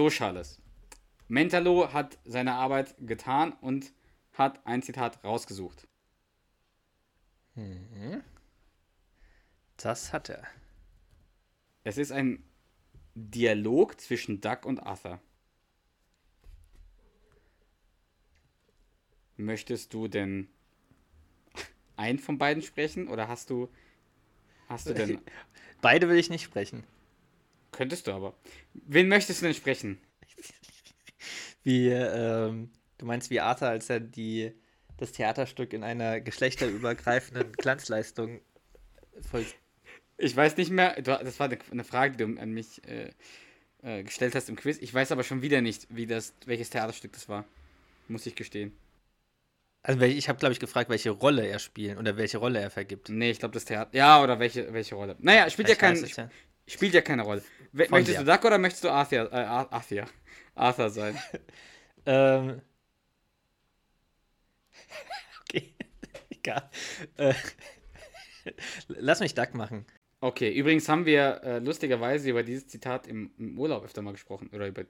So, 0.02 0.10
Charles. 0.10 0.60
Mentalo 1.28 1.92
hat 1.92 2.18
seine 2.24 2.54
Arbeit 2.54 2.96
getan 2.98 3.52
und 3.52 3.92
hat 4.32 4.66
ein 4.66 4.82
Zitat 4.82 5.22
rausgesucht. 5.22 5.86
Das 9.76 10.12
hat 10.12 10.28
er. 10.28 10.42
Es 11.84 11.98
ist 11.98 12.10
ein 12.10 12.42
Dialog 13.14 14.00
zwischen 14.00 14.40
Duck 14.40 14.66
und 14.66 14.80
Arthur. 14.80 15.20
Möchtest 19.36 19.94
du 19.94 20.08
denn 20.08 20.48
einen 21.94 22.18
von 22.18 22.38
beiden 22.38 22.64
sprechen 22.64 23.06
oder 23.06 23.28
hast 23.28 23.50
du 23.50 23.68
hast 24.68 24.88
du 24.88 24.94
denn 24.94 25.20
Beide 25.80 26.08
will 26.08 26.18
ich 26.18 26.28
nicht 26.28 26.42
sprechen. 26.42 26.82
Könntest 27.72 28.06
du 28.06 28.12
aber. 28.12 28.34
Wen 28.74 29.08
möchtest 29.08 29.40
du 29.40 29.46
denn 29.46 29.54
sprechen? 29.54 29.98
Wie, 31.64 31.88
ähm, 31.88 32.70
du 32.98 33.06
meinst 33.06 33.30
wie 33.30 33.40
Arthur, 33.40 33.68
als 33.68 33.88
er 33.88 34.00
die, 34.00 34.52
das 34.96 35.12
Theaterstück 35.12 35.72
in 35.72 35.84
einer 35.84 36.20
geschlechterübergreifenden 36.20 37.52
Glanzleistung 37.56 38.40
voll. 39.30 39.46
Ich 40.18 40.36
weiß 40.36 40.56
nicht 40.56 40.70
mehr, 40.70 41.00
das 41.00 41.40
war 41.40 41.50
eine, 41.70 41.84
Frage, 41.84 42.16
die 42.16 42.24
du 42.24 42.40
an 42.40 42.50
mich 42.50 42.80
äh, 42.86 43.10
äh, 43.82 44.02
gestellt 44.02 44.34
hast 44.34 44.48
im 44.48 44.56
Quiz. 44.56 44.78
Ich 44.80 44.92
weiß 44.92 45.12
aber 45.12 45.24
schon 45.24 45.42
wieder 45.42 45.60
nicht, 45.60 45.86
wie 45.90 46.06
das 46.06 46.34
welches 46.46 46.70
Theaterstück 46.70 47.12
das 47.12 47.28
war. 47.28 47.44
Muss 48.08 48.26
ich 48.26 48.34
gestehen. 48.34 48.72
Also 49.82 50.00
ich 50.02 50.28
habe, 50.28 50.38
glaube 50.38 50.52
ich, 50.52 50.60
gefragt, 50.60 50.90
welche 50.90 51.10
Rolle 51.10 51.46
er 51.46 51.58
spielt 51.58 51.98
oder 51.98 52.16
welche 52.16 52.38
Rolle 52.38 52.60
er 52.60 52.70
vergibt. 52.70 53.08
Nee, 53.08 53.32
ich 53.32 53.40
glaube 53.40 53.54
das 53.54 53.64
Theater. 53.64 53.90
Ja, 53.96 54.22
oder 54.22 54.38
welche 54.38 54.72
welche 54.72 54.94
Rolle? 54.94 55.16
Naja, 55.18 55.50
spielt 55.50 55.68
ja, 55.68 55.74
kein, 55.74 55.94
es 55.94 56.14
ja. 56.14 56.30
Spielt 56.68 56.94
ja 56.94 57.00
keine 57.00 57.22
Rolle. 57.22 57.42
We 57.72 57.86
Von 57.86 57.98
möchtest 57.98 58.18
dir. 58.18 58.24
du 58.24 58.30
Duck 58.30 58.44
oder 58.44 58.58
möchtest 58.58 58.84
du 58.84 58.90
Arthur, 58.90 59.32
äh, 59.32 59.36
Ar- 59.36 59.72
Arthur, 59.72 60.04
Arthur 60.54 60.90
sein? 60.90 61.18
Ähm. 62.06 62.60
Okay, 65.42 65.72
egal. 66.30 66.68
Äh, 67.16 67.34
lass 68.88 69.20
mich 69.20 69.34
Duck 69.34 69.54
machen. 69.54 69.86
Okay, 70.20 70.52
übrigens 70.52 70.88
haben 70.88 71.04
wir 71.06 71.42
äh, 71.44 71.58
lustigerweise 71.58 72.30
über 72.30 72.42
dieses 72.42 72.66
Zitat 72.68 73.06
im, 73.06 73.32
im 73.38 73.58
Urlaub 73.58 73.84
öfter 73.84 74.02
mal 74.02 74.12
gesprochen 74.12 74.50
oder 74.52 74.66
über 74.66 74.84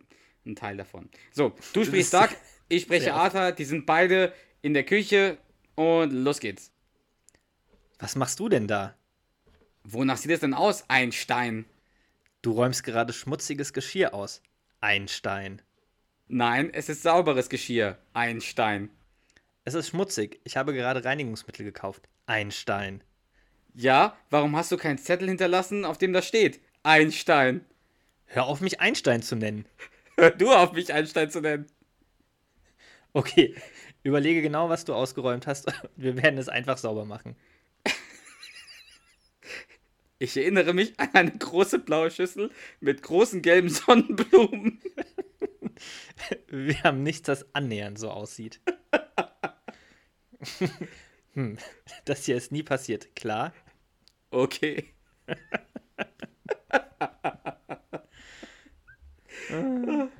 einen 0.45 0.57
Teil 0.57 0.77
davon. 0.77 1.11
So, 1.33 1.55
du 1.73 1.85
sprichst 1.85 2.15
Duck, 2.15 2.31
ich 2.69 2.83
spreche. 2.83 3.13
Arthur, 3.15 3.53
die 3.53 3.65
sind 3.65 3.85
beide 3.87 4.33
in 4.63 4.73
der 4.75 4.85
Küche 4.85 5.39
und 5.75 6.13
los 6.13 6.39
geht's. 6.41 6.71
Was 7.99 8.17
machst 8.17 8.39
du 8.41 8.49
denn 8.49 8.67
da? 8.69 8.95
Wonach 9.85 10.17
sieht 10.17 10.31
es 10.31 10.41
denn 10.41 10.55
aus, 10.55 10.85
Einstein? 10.89 11.65
Du 12.43 12.51
räumst 12.51 12.83
gerade 12.83 13.13
schmutziges 13.13 13.73
Geschirr 13.73 14.15
aus. 14.15 14.43
Einstein. 14.81 15.63
Nein, 16.27 16.71
es 16.75 16.89
ist 16.89 17.03
sauberes 17.03 17.49
Geschirr, 17.49 17.99
Einstein. 18.15 18.91
Es 19.65 19.75
ist 19.75 19.91
schmutzig. 19.91 20.41
Ich 20.43 20.57
habe 20.57 20.75
gerade 20.75 21.05
Reinigungsmittel 21.05 21.65
gekauft. 21.65 22.09
Einstein. 22.27 23.05
Ja, 23.75 24.17
warum 24.29 24.57
hast 24.57 24.73
du 24.73 24.77
keinen 24.77 24.99
Zettel 24.99 25.29
hinterlassen, 25.29 25.85
auf 25.85 25.99
dem 25.99 26.13
das 26.13 26.27
steht? 26.27 26.61
Einstein. 26.83 27.65
Hör 28.25 28.47
auf, 28.47 28.61
mich 28.61 28.81
Einstein 28.81 29.23
zu 29.23 29.37
nennen. 29.37 29.67
Hör 30.17 30.31
du 30.33 30.51
auf, 30.51 30.73
mich 30.73 30.93
Einstein 30.93 31.31
zu 31.31 31.41
nennen. 31.41 31.67
Okay, 33.13 33.55
überlege 34.03 34.43
genau, 34.43 34.69
was 34.69 34.85
du 34.85 34.95
ausgeräumt 34.95 35.47
hast. 35.47 35.73
Wir 35.97 36.17
werden 36.17 36.39
es 36.39 36.49
einfach 36.49 36.77
sauber 36.77 37.05
machen. 37.05 37.37
Ich 40.23 40.37
erinnere 40.37 40.73
mich 40.73 40.99
an 41.01 41.09
eine 41.15 41.33
große 41.33 41.81
blaue 41.81 42.13
Schüssel 42.13 42.53
mit 42.79 43.03
großen 43.03 43.43
gelben 43.43 43.69
Sonnenblumen. 43.69 44.81
Wir 46.47 46.81
haben 46.85 47.03
nichts, 47.03 47.23
das 47.23 47.53
annähernd 47.57 47.99
so 47.99 48.09
aussieht. 48.09 48.61
hm, 51.33 51.59
das 52.05 52.25
hier 52.25 52.37
ist 52.37 52.53
nie 52.53 52.63
passiert, 52.63 53.17
klar? 53.17 53.53
Okay. 54.31 54.91